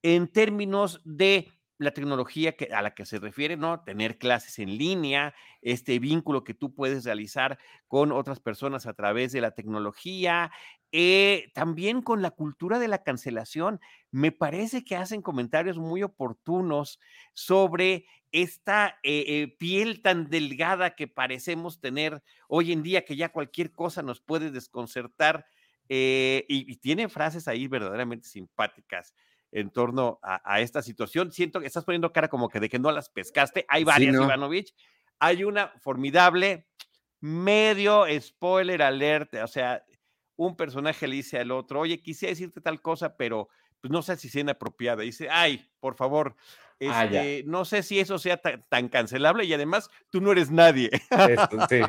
en 0.01 0.29
términos 0.29 1.01
de 1.03 1.51
la 1.79 1.91
tecnología 1.91 2.53
que, 2.55 2.65
a 2.73 2.81
la 2.81 2.95
que 2.95 3.05
se 3.05 3.19
refiere, 3.19 3.57
¿no? 3.57 3.81
Tener 3.83 4.17
clases 4.17 4.59
en 4.59 4.77
línea, 4.77 5.35
este 5.61 5.99
vínculo 5.99 6.43
que 6.43 6.53
tú 6.53 6.73
puedes 6.73 7.03
realizar 7.05 7.59
con 7.87 8.11
otras 8.11 8.39
personas 8.39 8.87
a 8.87 8.93
través 8.93 9.31
de 9.31 9.41
la 9.41 9.51
tecnología, 9.51 10.51
eh, 10.91 11.51
también 11.53 12.01
con 12.01 12.21
la 12.21 12.31
cultura 12.31 12.79
de 12.79 12.87
la 12.87 13.03
cancelación. 13.03 13.79
Me 14.11 14.31
parece 14.31 14.83
que 14.83 14.95
hacen 14.95 15.21
comentarios 15.21 15.77
muy 15.77 16.01
oportunos 16.03 16.99
sobre 17.33 18.05
esta 18.31 18.99
eh, 19.03 19.23
eh, 19.27 19.55
piel 19.57 20.01
tan 20.01 20.29
delgada 20.29 20.95
que 20.95 21.07
parecemos 21.07 21.79
tener 21.79 22.23
hoy 22.47 22.71
en 22.71 22.83
día, 22.83 23.05
que 23.05 23.15
ya 23.15 23.29
cualquier 23.29 23.71
cosa 23.71 24.01
nos 24.01 24.21
puede 24.21 24.51
desconcertar. 24.51 25.45
eh, 25.89 26.45
y, 26.49 26.69
y 26.71 26.75
tiene 26.77 27.07
frases 27.09 27.47
ahí 27.47 27.67
verdaderamente 27.67 28.27
simpáticas 28.27 29.13
en 29.51 29.69
torno 29.69 30.19
a, 30.21 30.41
a, 30.43 30.61
esta 30.61 30.81
situación. 30.81 31.31
Siento 31.31 31.59
que 31.59 31.67
estás 31.67 31.85
poniendo 31.85 32.11
cara 32.11 32.27
como 32.27 32.49
que 32.49 32.59
de 32.59 32.69
que 32.69 32.79
no 32.79 32.91
las 32.91 33.09
pescaste. 33.09 33.65
Hay 33.67 33.83
varias, 33.83 34.13
sí, 34.13 34.17
no. 34.17 34.25
Ivanovich. 34.25 34.73
Hay 35.19 35.43
una 35.43 35.69
formidable, 35.79 36.67
medio 37.19 38.05
spoiler 38.19 38.81
alert, 38.81 39.33
o 39.35 39.47
sea, 39.47 39.83
un 40.35 40.55
personaje 40.55 41.07
le 41.07 41.15
dice 41.15 41.39
al 41.39 41.51
otro, 41.51 41.79
oye, 41.79 42.01
quisiera 42.01 42.31
decirte 42.31 42.61
tal 42.61 42.81
cosa, 42.81 43.17
pero 43.17 43.49
pues 43.81 43.91
no 43.91 44.01
sé 44.01 44.15
si 44.17 44.29
sea 44.29 44.41
inapropiada. 44.41 45.01
Dice, 45.01 45.27
ay, 45.29 45.69
por 45.79 45.95
favor, 45.95 46.35
este, 46.79 47.39
ah, 47.39 47.43
no 47.45 47.65
sé 47.65 47.81
si 47.81 47.99
eso 47.99 48.19
sea 48.19 48.37
tan, 48.37 48.63
tan, 48.69 48.87
cancelable 48.89 49.45
y 49.45 49.53
además 49.53 49.89
tú 50.11 50.21
no 50.21 50.31
eres 50.31 50.51
nadie. 50.51 50.89
Sí, 51.69 51.81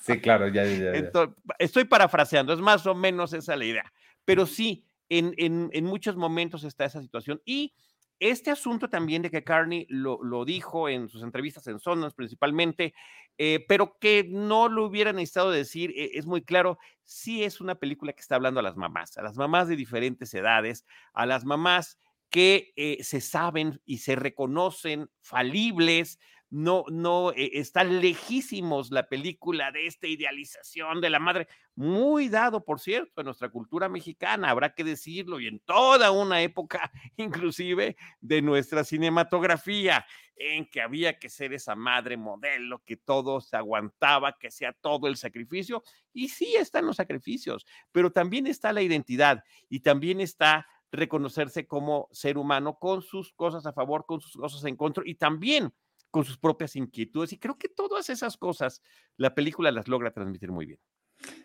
sí, 0.00 0.20
claro, 0.20 0.48
ya, 0.48 0.64
ya, 0.64 0.76
ya. 0.76 0.90
Entonces, 0.92 1.36
estoy 1.58 1.84
parafraseando, 1.84 2.52
es 2.52 2.60
más 2.60 2.86
o 2.86 2.94
menos 2.94 3.32
esa 3.32 3.56
la 3.56 3.64
idea, 3.64 3.92
pero 4.24 4.46
sí, 4.46 4.84
en, 5.08 5.84
muchos 5.84 6.16
momentos 6.16 6.64
está 6.64 6.84
esa 6.84 7.02
situación. 7.02 7.40
Y 7.44 7.74
este 8.20 8.50
asunto 8.50 8.88
también 8.88 9.22
de 9.22 9.30
que 9.30 9.44
Carney 9.44 9.86
lo, 9.88 10.44
dijo 10.44 10.88
en 10.88 11.08
sus 11.08 11.22
entrevistas 11.22 11.66
en 11.66 11.78
Sundance 11.78 12.16
principalmente, 12.16 12.94
eh, 13.36 13.64
pero 13.68 13.96
que 14.00 14.26
no 14.28 14.68
lo 14.68 14.84
hubiera 14.84 15.12
necesitado 15.12 15.50
decir, 15.50 15.92
eh, 15.96 16.10
es 16.14 16.26
muy 16.26 16.42
claro, 16.42 16.78
sí 17.04 17.44
es 17.44 17.60
una 17.60 17.76
película 17.76 18.12
que 18.12 18.20
está 18.20 18.34
hablando 18.34 18.60
a 18.60 18.64
las 18.64 18.76
mamás, 18.76 19.16
a 19.16 19.22
las 19.22 19.36
mamás 19.36 19.68
de 19.68 19.76
diferentes 19.76 20.34
edades, 20.34 20.84
a 21.12 21.26
las 21.26 21.44
mamás 21.44 21.98
que 22.30 22.72
eh, 22.76 23.02
se 23.02 23.20
saben 23.20 23.80
y 23.86 23.98
se 23.98 24.16
reconocen 24.16 25.08
falibles, 25.20 26.18
no, 26.50 26.84
no, 26.88 27.32
eh, 27.32 27.50
está 27.54 27.84
lejísimos 27.84 28.90
la 28.90 29.08
película 29.08 29.70
de 29.70 29.86
esta 29.86 30.06
idealización 30.06 31.00
de 31.00 31.10
la 31.10 31.18
madre, 31.18 31.48
muy 31.74 32.28
dado, 32.28 32.64
por 32.64 32.80
cierto, 32.80 33.20
en 33.20 33.26
nuestra 33.26 33.50
cultura 33.50 33.88
mexicana, 33.88 34.50
habrá 34.50 34.74
que 34.74 34.82
decirlo, 34.82 35.40
y 35.40 35.46
en 35.46 35.60
toda 35.60 36.10
una 36.10 36.40
época, 36.40 36.90
inclusive, 37.16 37.96
de 38.20 38.42
nuestra 38.42 38.82
cinematografía, 38.84 40.06
en 40.36 40.66
que 40.70 40.80
había 40.80 41.18
que 41.18 41.28
ser 41.28 41.52
esa 41.52 41.74
madre 41.74 42.16
modelo, 42.16 42.82
que 42.84 42.96
todo 42.96 43.40
se 43.40 43.56
aguantaba, 43.56 44.38
que 44.38 44.50
sea 44.50 44.72
todo 44.72 45.08
el 45.08 45.16
sacrificio, 45.16 45.82
y 46.12 46.28
sí 46.28 46.54
están 46.56 46.86
los 46.86 46.96
sacrificios, 46.96 47.66
pero 47.92 48.10
también 48.10 48.46
está 48.46 48.72
la 48.72 48.82
identidad 48.82 49.44
y 49.68 49.80
también 49.80 50.20
está 50.20 50.66
reconocerse 50.90 51.66
como 51.66 52.08
ser 52.12 52.38
humano 52.38 52.78
con 52.78 53.02
sus 53.02 53.32
cosas 53.34 53.66
a 53.66 53.72
favor, 53.72 54.06
con 54.06 54.20
sus 54.20 54.32
cosas 54.32 54.64
en 54.64 54.76
contra, 54.76 55.02
y 55.04 55.16
también 55.16 55.74
con 56.10 56.24
sus 56.24 56.38
propias 56.38 56.76
inquietudes. 56.76 57.32
Y 57.32 57.38
creo 57.38 57.58
que 57.58 57.68
todas 57.68 58.10
esas 58.10 58.36
cosas 58.36 58.82
la 59.16 59.34
película 59.34 59.70
las 59.70 59.88
logra 59.88 60.12
transmitir 60.12 60.50
muy 60.50 60.66
bien. 60.66 60.80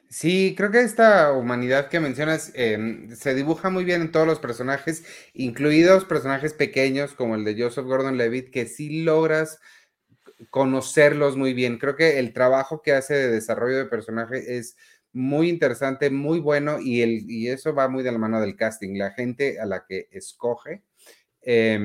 Sí, 0.09 0.53
creo 0.55 0.69
que 0.69 0.81
esta 0.81 1.33
humanidad 1.33 1.89
que 1.89 1.99
mencionas 1.99 2.51
eh, 2.53 3.07
se 3.15 3.33
dibuja 3.33 3.71
muy 3.71 3.83
bien 3.83 4.01
en 4.01 4.11
todos 4.11 4.27
los 4.27 4.39
personajes, 4.39 5.03
incluidos 5.33 6.05
personajes 6.05 6.53
pequeños 6.53 7.13
como 7.13 7.33
el 7.35 7.43
de 7.43 7.59
Joseph 7.59 7.85
Gordon-Levitt, 7.85 8.51
que 8.51 8.67
sí 8.67 9.03
logras 9.03 9.59
conocerlos 10.51 11.35
muy 11.35 11.53
bien. 11.53 11.79
Creo 11.79 11.95
que 11.95 12.19
el 12.19 12.33
trabajo 12.33 12.81
que 12.83 12.93
hace 12.93 13.15
de 13.15 13.31
desarrollo 13.31 13.77
de 13.77 13.85
personaje 13.85 14.57
es 14.57 14.77
muy 15.13 15.49
interesante, 15.49 16.09
muy 16.11 16.39
bueno, 16.39 16.79
y, 16.79 17.01
el, 17.01 17.29
y 17.29 17.47
eso 17.49 17.73
va 17.73 17.87
muy 17.87 18.03
de 18.03 18.11
la 18.11 18.17
mano 18.19 18.39
del 18.39 18.55
casting. 18.55 18.97
La 18.97 19.11
gente 19.11 19.59
a 19.59 19.65
la 19.65 19.85
que 19.85 20.09
escoge 20.11 20.83
eh, 21.45 21.79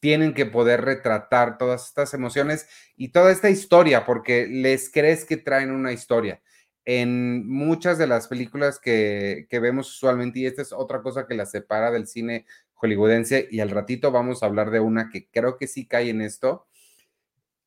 tienen 0.00 0.34
que 0.34 0.46
poder 0.46 0.82
retratar 0.82 1.58
todas 1.58 1.86
estas 1.86 2.14
emociones 2.14 2.68
y 2.96 3.08
toda 3.08 3.32
esta 3.32 3.50
historia, 3.50 4.04
porque 4.04 4.46
les 4.46 4.90
crees 4.90 5.24
que 5.24 5.36
traen 5.36 5.70
una 5.70 5.92
historia. 5.92 6.42
En 6.84 7.46
muchas 7.48 7.98
de 7.98 8.06
las 8.06 8.28
películas 8.28 8.78
que, 8.78 9.46
que 9.48 9.60
vemos 9.60 9.94
usualmente, 9.94 10.40
y 10.40 10.46
esta 10.46 10.62
es 10.62 10.72
otra 10.72 11.02
cosa 11.02 11.26
que 11.26 11.34
la 11.34 11.46
separa 11.46 11.90
del 11.90 12.06
cine 12.06 12.46
hollywoodense, 12.74 13.48
y 13.50 13.60
al 13.60 13.70
ratito 13.70 14.10
vamos 14.10 14.42
a 14.42 14.46
hablar 14.46 14.70
de 14.70 14.80
una 14.80 15.08
que 15.10 15.28
creo 15.30 15.56
que 15.56 15.66
sí 15.66 15.86
cae 15.86 16.10
en 16.10 16.22
esto, 16.22 16.66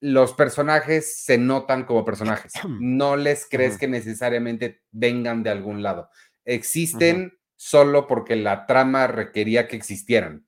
los 0.02 0.34
personajes 0.34 1.24
se 1.24 1.38
notan 1.38 1.86
como 1.86 2.04
personajes. 2.04 2.54
No 2.80 3.16
les 3.16 3.48
crees 3.48 3.74
uh 3.74 3.76
-huh. 3.76 3.80
que 3.80 3.88
necesariamente 3.88 4.82
vengan 4.92 5.44
de 5.44 5.52
algún 5.52 5.82
lado. 5.84 6.10
Existen 6.46 7.18
uh 7.18 7.26
-huh. 7.26 7.38
solo 7.56 8.08
porque 8.08 8.36
la 8.36 8.66
trama 8.66 9.08
requería 9.08 9.68
que 9.68 9.76
existieran. 9.76 10.46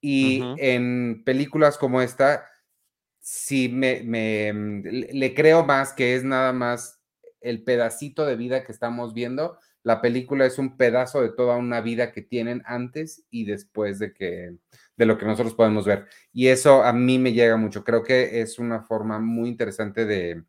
Y 0.00 0.40
uh 0.40 0.44
-huh. 0.44 0.56
en 0.58 1.22
películas 1.24 1.78
como 1.78 2.00
esta, 2.00 2.46
sí 3.20 3.68
me, 3.68 4.02
me, 4.02 4.52
le 4.82 5.34
creo 5.34 5.64
más 5.64 5.92
que 5.92 6.14
es 6.14 6.24
nada 6.24 6.52
más 6.52 7.00
el 7.40 7.62
pedacito 7.64 8.26
de 8.26 8.36
vida 8.36 8.64
que 8.64 8.72
estamos 8.72 9.14
viendo. 9.14 9.58
La 9.82 10.02
película 10.02 10.44
es 10.44 10.58
un 10.58 10.76
pedazo 10.76 11.22
de 11.22 11.30
toda 11.30 11.56
una 11.56 11.80
vida 11.80 12.12
que 12.12 12.22
tienen 12.22 12.62
antes 12.66 13.24
y 13.30 13.44
después 13.44 13.98
de 13.98 14.12
que 14.12 14.56
de 14.96 15.06
lo 15.06 15.16
que 15.16 15.24
nosotros 15.24 15.54
podemos 15.54 15.86
ver. 15.86 16.06
Y 16.32 16.48
eso 16.48 16.82
a 16.82 16.92
mí 16.92 17.18
me 17.18 17.32
llega 17.32 17.56
mucho. 17.56 17.84
Creo 17.84 18.02
que 18.02 18.42
es 18.42 18.58
una 18.58 18.82
forma 18.82 19.18
muy 19.18 19.48
interesante 19.48 20.04
de, 20.04 20.44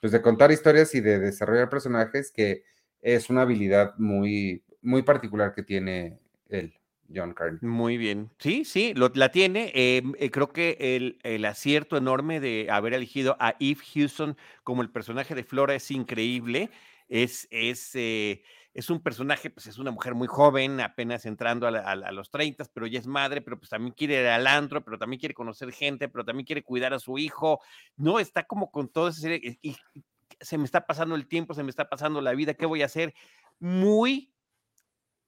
pues, 0.00 0.12
de 0.12 0.20
contar 0.20 0.52
historias 0.52 0.94
y 0.94 1.00
de 1.00 1.18
desarrollar 1.18 1.70
personajes 1.70 2.30
que 2.30 2.64
es 3.00 3.30
una 3.30 3.42
habilidad 3.42 3.94
muy, 3.96 4.62
muy 4.82 5.02
particular 5.02 5.54
que 5.54 5.62
tiene 5.62 6.18
él. 6.50 6.74
John 7.12 7.34
Carney. 7.34 7.58
Muy 7.62 7.96
bien. 7.96 8.30
Sí, 8.38 8.64
sí, 8.64 8.94
la 8.94 9.30
tiene. 9.30 9.72
Eh, 9.74 10.02
eh, 10.18 10.30
creo 10.30 10.52
que 10.52 10.76
el, 10.80 11.18
el, 11.22 11.44
acierto 11.44 11.96
enorme 11.96 12.40
de 12.40 12.68
haber 12.70 12.94
elegido 12.94 13.36
a 13.40 13.54
Eve 13.60 13.80
Houston 13.94 14.36
como 14.62 14.82
el 14.82 14.90
personaje 14.90 15.34
de 15.34 15.44
Flora 15.44 15.74
es 15.74 15.90
increíble. 15.90 16.70
Es, 17.08 17.46
es, 17.50 17.94
eh, 17.94 18.42
es 18.72 18.90
un 18.90 19.00
personaje, 19.00 19.50
pues 19.50 19.66
es 19.66 19.78
una 19.78 19.90
mujer 19.90 20.14
muy 20.14 20.26
joven, 20.26 20.80
apenas 20.80 21.26
entrando 21.26 21.66
a, 21.66 21.70
la, 21.70 22.12
los 22.12 22.30
30, 22.30 22.64
pero 22.72 22.86
ya 22.86 22.98
es 22.98 23.06
madre, 23.06 23.40
pero 23.42 23.58
pues 23.58 23.70
también 23.70 23.94
quiere 23.94 24.20
ir 24.20 24.26
al 24.26 24.68
pero 24.68 24.98
también 24.98 25.20
quiere 25.20 25.34
conocer 25.34 25.70
gente, 25.72 26.08
pero 26.08 26.24
también 26.24 26.46
quiere 26.46 26.62
cuidar 26.62 26.94
a 26.94 26.98
su 26.98 27.18
hijo. 27.18 27.60
No, 27.96 28.18
está 28.18 28.44
como 28.44 28.70
con 28.70 28.88
toda 28.88 29.10
esa 29.10 29.20
serie. 29.20 29.58
Y, 29.62 29.70
y 29.70 30.04
se 30.40 30.58
me 30.58 30.64
está 30.64 30.86
pasando 30.86 31.14
el 31.14 31.28
tiempo, 31.28 31.54
se 31.54 31.62
me 31.62 31.70
está 31.70 31.88
pasando 31.88 32.20
la 32.20 32.32
vida, 32.32 32.54
¿qué 32.54 32.66
voy 32.66 32.82
a 32.82 32.86
hacer? 32.86 33.14
Muy 33.60 34.33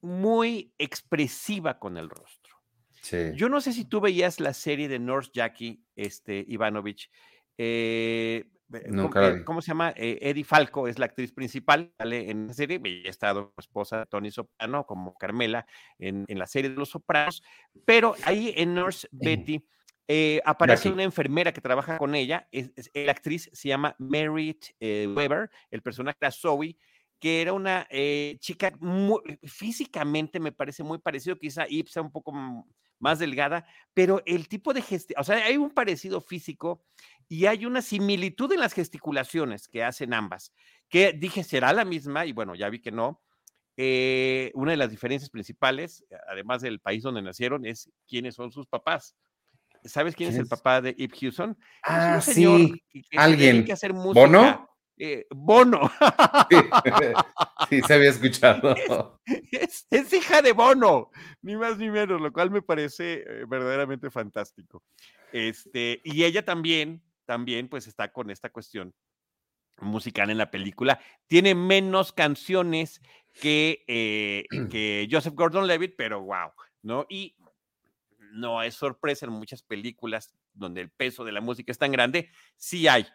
muy 0.06 0.72
expresiva 0.78 1.78
con 1.78 1.96
el 1.96 2.08
rostro. 2.08 2.56
Sí. 3.02 3.32
Yo 3.34 3.48
no 3.48 3.60
sé 3.60 3.72
si 3.72 3.84
tú 3.84 4.00
veías 4.00 4.40
la 4.40 4.52
serie 4.54 4.88
de 4.88 4.98
Nurse 4.98 5.30
Jackie, 5.32 5.84
este, 5.94 6.44
Ivanovich. 6.48 7.10
Eh, 7.58 8.44
¿Cómo, 9.44 9.62
se 9.62 9.68
llama? 9.68 9.92
Eh, 9.96 10.18
Eddie 10.22 10.42
Falco 10.42 10.88
es 10.88 10.98
la 10.98 11.06
actriz 11.06 11.32
principal, 11.32 11.92
sale 11.98 12.30
en 12.30 12.48
la 12.48 12.54
serie, 12.54 12.80
ha 13.06 13.08
estado 13.08 13.54
esposa 13.58 14.00
de 14.00 14.06
Tony 14.06 14.30
Soprano 14.32 14.84
como 14.84 15.14
Carmela 15.14 15.66
en, 15.98 16.26
la 16.28 16.46
serie 16.46 16.70
de 16.70 16.76
Los 16.76 16.90
Sopranos, 16.90 17.42
pero 17.84 18.16
ahí 18.24 18.52
en 18.56 18.74
Nurse 18.74 19.06
Betty 19.12 19.64
eh, 20.08 20.40
aparece 20.44 20.90
una 20.90 21.04
enfermera 21.04 21.52
que 21.52 21.60
trabaja 21.60 21.96
con 21.96 22.16
ella, 22.16 22.48
es, 22.50 22.72
la 22.92 23.12
actriz 23.12 23.48
se 23.52 23.68
llama 23.68 23.94
Merit 23.98 24.66
eh, 24.80 25.06
Weber, 25.14 25.48
el 25.70 25.82
personaje 25.82 26.18
era 26.20 26.32
Zoe, 26.32 26.76
que 27.18 27.42
era 27.42 27.52
una 27.52 27.86
chica 28.38 28.72
físicamente 29.44 30.40
me 30.40 30.52
parece 30.52 30.82
muy 30.82 30.98
parecido, 30.98 31.38
quizá 31.38 31.66
Ipsa 31.68 32.00
un 32.00 32.12
poco 32.12 32.32
más 32.98 33.18
delgada, 33.18 33.66
pero 33.94 34.22
el 34.26 34.48
tipo 34.48 34.72
de 34.72 34.82
gestión, 34.82 35.20
o 35.20 35.24
sea, 35.24 35.36
hay 35.36 35.56
un 35.56 35.70
parecido 35.70 36.20
físico 36.20 36.84
y 37.28 37.46
hay 37.46 37.66
una 37.66 37.82
similitud 37.82 38.52
en 38.52 38.60
las 38.60 38.72
gesticulaciones 38.72 39.68
que 39.68 39.84
hacen 39.84 40.14
ambas, 40.14 40.52
que 40.88 41.12
dije 41.12 41.44
será 41.44 41.72
la 41.72 41.84
misma 41.84 42.26
y 42.26 42.32
bueno, 42.32 42.54
ya 42.54 42.68
vi 42.68 42.80
que 42.80 42.92
no. 42.92 43.22
Eh, 43.78 44.52
una 44.54 44.70
de 44.70 44.78
las 44.78 44.90
diferencias 44.90 45.28
principales, 45.28 46.04
además 46.28 46.62
del 46.62 46.80
país 46.80 47.02
donde 47.02 47.20
nacieron, 47.20 47.66
es 47.66 47.90
quiénes 48.08 48.34
son 48.34 48.50
sus 48.50 48.66
papás. 48.66 49.14
¿Sabes 49.84 50.16
quién, 50.16 50.30
es 50.30 50.36
el 50.36 50.48
papá 50.48 50.80
de 50.80 50.94
Ip 50.96 51.12
Hewson? 51.12 51.56
Ah, 51.82 52.20
sí, 52.20 52.44
alguien. 53.16 53.64
Que 53.64 53.72
hacer 53.72 53.92
música. 53.92 54.20
¿Bono? 54.20 54.65
Eh, 54.98 55.26
Bono. 55.30 55.90
Sí. 57.68 57.80
se 57.82 57.94
había 57.94 58.10
escuchado. 58.10 58.76
Es, 59.50 60.12
hija 60.12 60.40
de 60.40 60.52
Bono, 60.52 61.10
ni 61.42 61.56
más 61.56 61.78
ni 61.78 61.90
menos, 61.90 62.20
lo 62.20 62.32
cual 62.32 62.50
me 62.50 62.62
parece 62.62 63.24
eh, 63.26 63.44
verdaderamente 63.48 64.10
fantástico. 64.10 64.84
Este, 65.32 66.00
y 66.04 66.22
ella 66.22 66.44
también, 66.44 67.02
también, 67.24 67.68
pues 67.68 67.88
está 67.88 68.12
con 68.12 68.30
esta 68.30 68.50
cuestión 68.50 68.94
musical 69.80 70.30
en 70.30 70.38
la 70.38 70.50
película. 70.50 71.00
Tiene 71.26 71.54
menos 71.56 72.12
canciones 72.12 73.00
que, 73.32 73.84
eh, 73.88 74.44
que 74.70 75.08
Joseph 75.10 75.34
Gordon-Levitt, 75.34 75.94
pero 75.96 76.22
wow, 76.22 76.52
¿no? 76.82 77.06
Y 77.08 77.36
no 78.30 78.62
es 78.62 78.74
sorpresa 78.74 79.26
en 79.26 79.32
muchas 79.32 79.62
películas 79.62 80.34
donde 80.52 80.82
el 80.82 80.90
peso 80.90 81.24
de 81.24 81.32
la 81.32 81.40
música 81.40 81.72
es 81.72 81.78
tan 81.78 81.90
grande, 81.90 82.30
sí 82.56 82.86
hay 82.86 83.06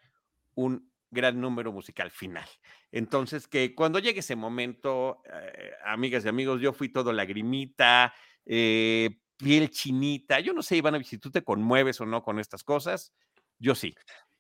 un 0.56 0.91
gran 1.12 1.40
número 1.40 1.72
musical 1.72 2.10
final. 2.10 2.48
Entonces, 2.92 3.48
que 3.48 3.76
cuando 3.76 4.00
llegue 4.00 4.22
ese 4.22 4.36
momento, 4.36 5.22
eh, 5.26 5.72
amigas 5.86 6.26
y 6.26 6.30
amigos, 6.30 6.62
yo 6.62 6.74
fui 6.74 6.90
todo 6.90 7.14
lagrimita, 7.14 8.14
eh, 8.46 9.20
piel 9.38 9.70
chinita. 9.70 10.40
Yo 10.40 10.54
no 10.54 10.64
sé, 10.64 10.78
Iván, 10.78 11.04
si 11.04 11.18
tú 11.18 11.30
te 11.30 11.44
conmueves 11.44 12.00
o 12.02 12.06
no 12.06 12.24
con 12.24 12.40
estas 12.40 12.64
cosas. 12.64 13.14
Yo 13.60 13.76
sí. 13.76 13.94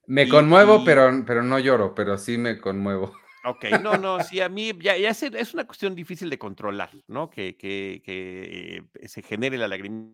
Me 0.07 0.27
conmuevo, 0.27 0.83
Pero, 0.83 1.23
pero 1.25 1.43
no 1.43 1.59
lloro, 1.59 1.93
pero 1.93 2.17
sí 2.17 2.37
me 2.37 2.59
conmuevo. 2.59 3.13
Ok, 3.43 3.65
no, 3.83 3.97
no, 3.97 4.23
sí, 4.23 4.39
a 4.39 4.49
mí 4.49 4.71
ya, 4.79 4.97
ya 4.97 5.09
es, 5.09 5.23
es, 5.23 5.53
una 5.53 5.65
cuestión 5.65 5.95
difícil 5.95 6.29
de 6.29 6.37
controlar, 6.37 6.89
¿no? 7.07 7.29
Que, 7.29 7.55
que, 7.57 8.01
que 8.03 9.07
se 9.07 9.21
genere 9.21 9.57
la 9.57 9.67
lágrima 9.67 10.11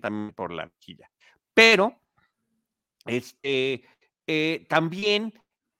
también 0.00 0.32
por 0.34 0.52
la 0.52 0.66
mejilla. 0.66 1.10
Pero, 1.54 2.00
este, 3.06 3.84
eh, 4.26 4.66
también 4.68 5.32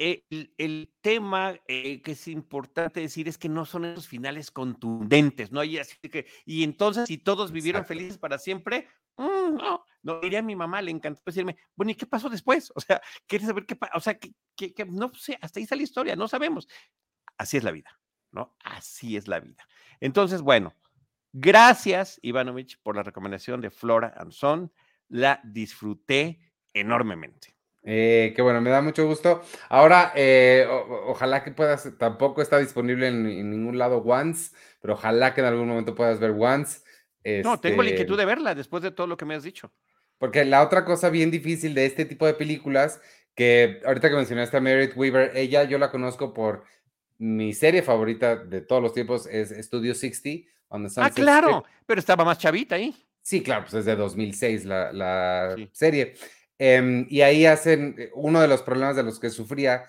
el, 0.03 0.93
tema 1.01 1.55
eh, 1.69 2.03
que 2.03 2.13
es 2.13 2.29
importante 2.29 3.01
decir 3.01 3.29
es 3.29 3.39
que 3.39 3.49
no 3.49 3.65
son 3.65 3.85
esos 3.85 4.09
finales 4.09 4.51
contundentes, 4.51 5.53
¿no? 5.53 5.63
Y, 5.63 5.79
así 5.79 5.97
que, 6.09 6.27
y 6.45 6.65
entonces, 6.65 7.07
si 7.07 7.19
todos 7.19 7.53
vivieron 7.53 7.85
felices 7.85 8.19
para 8.19 8.39
siempre, 8.39 8.89
mm, 9.17 9.55
no, 9.55 9.85
no, 10.03 10.21
diría 10.21 10.41
a 10.41 10.43
mi 10.43 10.57
mamá, 10.57 10.83
le 10.83 10.91
encantó 10.91 11.23
decirme, 11.27 11.57
bueno, 11.77 11.93
¿y 11.93 11.95
qué 11.95 12.07
pasó 12.07 12.29
después? 12.29 12.73
O 12.75 12.81
sea, 12.81 13.01
¿quieres 13.27 13.47
saber 13.47 13.67
qué 13.67 13.77
pasó? 13.77 13.93
O 13.95 14.01
sea, 14.01 14.19
que, 14.19 14.35
no 14.87 15.13
sé, 15.15 15.39
hasta 15.41 15.61
ahí 15.61 15.65
está 15.65 15.77
la 15.77 15.83
historia, 15.83 16.17
no 16.17 16.29
sabemos. 16.29 16.69
Así 17.37 17.57
es 17.57 17.65
la 17.65 17.71
vida, 17.71 17.99
¿no? 18.31 18.57
Así 18.65 19.17
es 19.17 19.29
la 19.29 19.41
vida. 19.41 19.67
Entonces, 20.01 20.43
bueno, 20.43 20.75
gracias, 21.33 22.19
Ivanovich, 22.23 22.81
por 22.83 22.97
la 22.97 23.03
recomendación 23.03 23.61
de 23.61 23.71
Flora 23.71 24.15
and 24.17 24.33
Son. 24.33 24.73
La 25.09 25.41
disfruté 25.45 26.53
enormemente. 26.73 27.52
Eh, 27.85 28.33
qué 28.37 28.43
bueno, 28.43 28.61
me 28.61 28.71
da 28.71 28.81
mucho 28.81 29.07
gusto. 29.07 29.43
Ahora, 29.69 30.13
eh, 30.15 30.67
ojalá 31.07 31.43
que 31.43 31.51
puedas, 31.51 31.91
tampoco 31.99 32.43
está 32.43 32.59
disponible 32.59 33.09
en, 33.09 33.51
ningún 33.51 33.79
lado 33.79 33.99
Once, 33.99 34.55
pero 34.81 34.95
ojalá 34.95 35.35
que 35.35 35.41
en 35.41 35.49
algún 35.49 35.69
momento 35.69 35.95
puedas 35.95 36.21
ver 36.21 36.31
Once. 36.31 36.81
No, 37.45 37.59
tengo 37.61 37.83
la 37.83 37.89
este 37.89 38.03
inquietud 38.03 38.19
de 38.19 38.25
verla 38.25 38.55
después 38.55 38.83
de 38.83 38.91
todo 38.91 39.07
lo 39.07 39.17
que 39.17 39.25
me 39.25 39.35
has 39.35 39.43
dicho. 39.43 39.73
Porque 40.19 40.45
la 40.45 40.63
otra 40.63 40.85
cosa 40.85 41.11
bien 41.11 41.31
difícil 41.31 41.75
de 41.75 41.87
este 41.87 42.05
tipo 42.05 42.27
de 42.27 42.35
películas, 42.35 43.01
que 43.35 43.81
ahorita 43.85 44.09
que 44.09 44.17
mencionaste 44.17 44.57
a 44.57 44.61
Meredith 44.61 44.97
Weaver, 44.97 45.37
ella 45.37 45.65
yo 45.65 45.79
la 45.79 45.91
conozco 45.91 46.33
por 46.33 46.65
mi 47.19 47.53
serie 47.55 47.83
favorita 47.83 48.37
de 48.37 48.61
todos 48.61 48.83
los 48.83 48.93
tiempos, 48.93 49.27
es 49.27 49.51
Studio 49.65 49.95
60. 49.95 50.49
ah, 50.97 51.11
claro, 51.15 51.65
pero 51.87 52.01
estaba 52.01 52.25
más 52.25 52.39
chavita 52.39 52.77
ahí. 52.77 52.95
Sí, 53.21 53.43
claro, 53.43 53.63
pues 53.63 53.75
es 53.75 53.85
de 53.85 53.95
2006 53.95 54.65
la, 54.65 54.93
la 54.93 55.57
serie. 55.73 56.15
Em, 56.59 57.07
y 57.09 57.23
ahí 57.23 57.47
hacen, 57.47 57.95
eh, 57.99 58.11
uno 58.15 58.41
de 58.41 58.49
los 58.49 58.63
problemas 58.63 58.97
de 58.97 59.03
los 59.03 59.19
que 59.19 59.31
sufría 59.31 59.85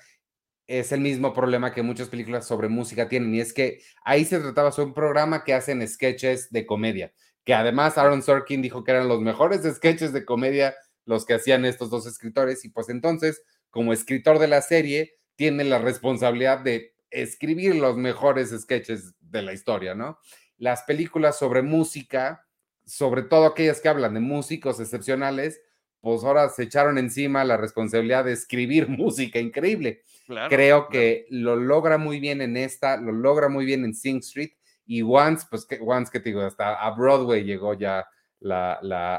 es 0.67 0.91
el 0.91 1.01
mismo 1.01 1.33
problema 1.33 1.73
que 1.73 1.83
muchas 1.83 2.09
películas 2.09 2.47
sobre 2.47 2.69
música 2.69 3.09
tienen, 3.09 3.33
y 3.35 3.41
es 3.41 3.53
que 3.53 3.81
ahí 4.05 4.25
se 4.25 4.39
trataba 4.39 4.71
sobre 4.71 4.87
un 4.87 4.93
programa 4.93 5.43
que 5.43 5.53
hacen 5.53 5.85
sketches 5.87 6.51
de 6.51 6.65
comedia, 6.65 7.13
que 7.43 7.53
además 7.53 7.97
Aaron 7.97 8.23
Sorkin 8.23 8.61
dijo 8.61 8.83
que 8.83 8.91
eran 8.91 9.09
los 9.09 9.21
mejores 9.21 9.61
sketches 9.75 10.13
de 10.13 10.25
comedia 10.25 10.73
los 11.05 11.25
que 11.25 11.33
hacían 11.33 11.65
estos 11.65 11.89
dos 11.89 12.07
escritores, 12.07 12.63
y 12.65 12.69
pues 12.69 12.89
entonces, 12.89 13.43
como 13.69 13.91
escritor 13.91 14.39
de 14.39 14.47
la 14.47 14.61
serie, 14.61 15.15
tiene 15.35 15.65
la 15.65 15.79
responsabilidad 15.79 16.59
de 16.59 16.93
escribir 17.11 17.75
los 17.75 17.97
mejores 17.97 18.49
sketches 18.57 19.13
de 19.19 19.41
la 19.41 19.53
historia, 19.53 19.95
¿no? 19.95 20.19
Las 20.57 20.83
películas 20.83 21.37
sobre 21.37 21.61
música, 21.61 22.47
sobre 22.85 23.23
todo 23.23 23.45
aquellas 23.45 23.81
que 23.81 23.89
hablan 23.89 24.13
de 24.13 24.19
músicos 24.21 24.79
excepcionales, 24.79 25.59
pues 26.03 26.21
ahora 26.25 26.49
se 26.49 26.63
echaron 26.63 26.97
encima 26.97 27.45
la 27.45 27.55
responsabilidad 27.55 28.25
de 28.25 28.33
escribir 28.33 28.87
música 28.89 29.39
increíble. 29.39 30.01
Creo 30.49 30.89
que 30.89 31.25
lo 31.29 31.55
logra 31.55 31.97
muy 31.97 32.19
bien 32.19 32.41
en 32.41 32.57
esta, 32.57 32.97
lo 32.97 33.13
logra 33.13 33.47
muy 33.47 33.63
bien 33.63 33.85
en 33.85 33.93
Sing 33.93 34.17
Street 34.17 34.51
y 34.85 35.01
Once, 35.01 35.47
pues 35.49 35.65
que, 35.65 35.79
Once 35.81 36.11
que 36.11 36.19
te 36.19 36.29
digo, 36.29 36.41
hasta 36.41 36.75
a 36.75 36.91
Broadway 36.91 37.45
llegó 37.45 37.73
ya 37.73 38.05
la, 38.41 38.73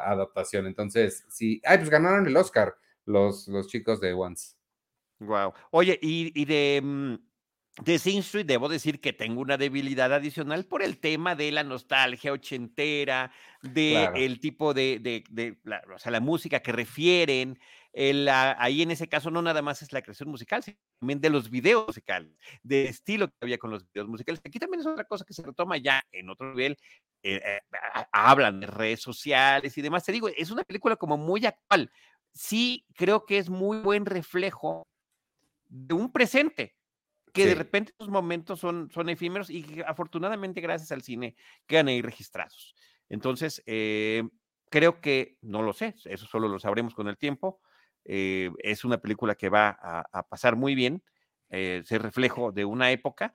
adaptación. 0.04 0.66
Entonces, 0.66 1.24
sí, 1.30 1.58
ay, 1.64 1.78
pues 1.78 1.88
ganaron 1.88 2.26
el 2.26 2.36
Oscar 2.36 2.74
los, 3.06 3.48
los 3.48 3.66
chicos 3.68 3.98
de 3.98 4.12
Once. 4.12 4.54
Wow. 5.20 5.54
Oye, 5.70 5.98
y, 6.02 6.44
de... 6.44 7.18
De 7.82 7.98
Sing 7.98 8.20
Street 8.20 8.46
debo 8.46 8.68
decir 8.68 9.00
que 9.00 9.12
tengo 9.12 9.40
una 9.40 9.56
debilidad 9.56 10.12
adicional 10.12 10.64
por 10.64 10.80
el 10.80 10.98
tema 10.98 11.34
de 11.34 11.50
la 11.50 11.64
nostalgia 11.64 12.32
ochentera, 12.32 13.32
de 13.62 14.10
el 14.14 14.38
tipo 14.38 14.72
de, 14.72 15.00
de, 15.00 15.58
la, 15.64 15.82
o 15.92 15.98
sea, 15.98 16.12
la 16.12 16.20
música 16.20 16.60
que 16.60 16.70
refieren. 16.70 17.58
El, 17.92 18.28
ahí 18.28 18.82
en 18.82 18.92
ese 18.92 19.08
caso 19.08 19.30
no 19.30 19.42
nada 19.42 19.60
más 19.60 19.82
es 19.82 19.92
la 19.92 20.02
creación 20.02 20.28
musical, 20.28 20.62
sino 20.62 20.76
también 21.00 21.20
de 21.20 21.30
los 21.30 21.50
videos 21.50 21.86
musicales, 21.86 22.32
de 22.62 22.86
estilo 22.86 23.28
que 23.28 23.34
había 23.40 23.58
con 23.58 23.70
los 23.70 23.84
videos 23.92 24.08
musicales. 24.08 24.40
Aquí 24.44 24.58
también 24.60 24.80
es 24.80 24.86
otra 24.86 25.04
cosa 25.04 25.24
que 25.24 25.34
se 25.34 25.42
retoma 25.42 25.76
ya 25.76 26.04
en 26.12 26.30
otro 26.30 26.50
nivel. 26.50 26.76
Eh, 27.24 27.40
eh, 27.44 27.60
hablan 28.12 28.60
de 28.60 28.68
redes 28.68 29.00
sociales 29.00 29.76
y 29.76 29.82
demás. 29.82 30.04
Te 30.04 30.12
digo, 30.12 30.28
es 30.28 30.50
una 30.52 30.62
película 30.62 30.94
como 30.94 31.16
muy 31.16 31.44
actual. 31.44 31.90
Sí, 32.32 32.84
creo 32.94 33.26
que 33.26 33.38
es 33.38 33.48
muy 33.50 33.78
buen 33.78 34.06
reflejo 34.06 34.86
de 35.68 35.94
un 35.94 36.12
presente 36.12 36.74
que 37.34 37.46
de 37.46 37.54
repente 37.56 37.92
esos 37.98 38.08
momentos 38.08 38.60
son, 38.60 38.90
son 38.92 39.08
efímeros 39.08 39.50
y 39.50 39.64
que 39.64 39.82
afortunadamente 39.82 40.60
gracias 40.60 40.92
al 40.92 41.02
cine 41.02 41.34
quedan 41.66 41.88
ahí 41.88 42.00
registrados. 42.00 42.76
Entonces, 43.08 43.60
eh, 43.66 44.22
creo 44.70 45.00
que, 45.00 45.36
no 45.42 45.62
lo 45.62 45.72
sé, 45.72 45.96
eso 46.04 46.26
solo 46.26 46.46
lo 46.46 46.60
sabremos 46.60 46.94
con 46.94 47.08
el 47.08 47.18
tiempo. 47.18 47.60
Eh, 48.04 48.52
es 48.58 48.84
una 48.84 48.98
película 48.98 49.34
que 49.34 49.48
va 49.48 49.68
a, 49.68 50.28
pasar 50.28 50.54
muy 50.54 50.76
bien, 50.76 51.02
eh, 51.50 51.82
ser 51.84 52.02
reflejo 52.02 52.52
de 52.52 52.64
una 52.64 52.92
época, 52.92 53.34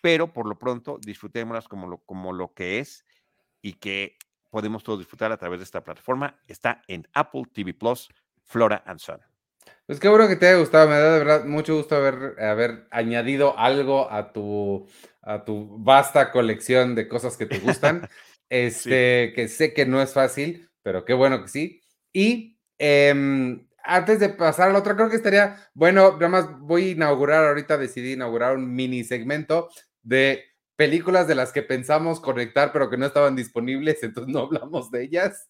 pero 0.00 0.32
por 0.32 0.48
lo 0.48 0.58
pronto 0.58 0.98
disfrutémoslas 0.98 1.68
como 1.68 1.88
lo, 1.88 1.98
como 1.98 2.32
lo 2.32 2.54
que 2.54 2.78
es 2.78 3.04
y 3.60 3.74
que 3.74 4.16
podemos 4.50 4.82
todos 4.82 5.00
disfrutar 5.00 5.30
a 5.30 5.36
través 5.36 5.60
de 5.60 5.64
esta 5.64 5.84
plataforma. 5.84 6.40
Está 6.46 6.80
en 6.88 7.06
Apple 7.12 7.42
TV 7.52 7.74
Plus, 7.74 8.08
Flora 8.44 8.82
and 8.86 8.98
Son. 8.98 9.20
Pues 9.86 10.00
qué 10.00 10.08
bueno 10.08 10.26
que 10.26 10.34
te 10.34 10.48
haya 10.48 10.58
gustado, 10.58 10.88
me 10.88 10.96
da 10.96 11.12
de 11.12 11.18
verdad 11.20 11.44
mucho 11.44 11.76
gusto 11.76 11.94
haber, 11.94 12.42
haber 12.42 12.88
añadido 12.90 13.56
algo 13.56 14.10
a 14.10 14.32
tu, 14.32 14.88
a 15.22 15.44
tu 15.44 15.78
vasta 15.78 16.32
colección 16.32 16.96
de 16.96 17.06
cosas 17.06 17.36
que 17.36 17.46
te 17.46 17.58
gustan. 17.58 18.08
Este, 18.48 19.32
que 19.34 19.48
sé 19.48 19.74
que 19.74 19.86
no 19.86 20.00
es 20.00 20.12
fácil, 20.12 20.70
pero 20.84 21.04
qué 21.04 21.14
bueno 21.14 21.42
que 21.42 21.48
sí. 21.48 21.82
Y 22.12 22.60
em, 22.78 23.66
antes 23.82 24.20
de 24.20 24.28
pasar 24.28 24.70
a 24.70 24.72
la 24.72 24.78
otra, 24.78 24.94
creo 24.94 25.10
que 25.10 25.16
estaría, 25.16 25.56
bueno, 25.74 26.12
nada 26.12 26.28
más 26.28 26.60
voy 26.60 26.84
a 26.84 26.90
inaugurar, 26.92 27.44
ahorita 27.44 27.76
decidí 27.76 28.12
inaugurar 28.12 28.54
un 28.54 28.72
mini 28.72 29.02
segmento 29.02 29.68
de 30.04 30.44
películas 30.76 31.26
de 31.26 31.34
las 31.34 31.52
que 31.52 31.62
pensamos 31.62 32.20
conectar, 32.20 32.72
pero 32.72 32.88
que 32.88 32.98
no 32.98 33.06
estaban 33.06 33.34
disponibles, 33.34 34.02
entonces 34.02 34.32
no 34.32 34.40
hablamos 34.40 34.90
de 34.90 35.02
ellas. 35.02 35.48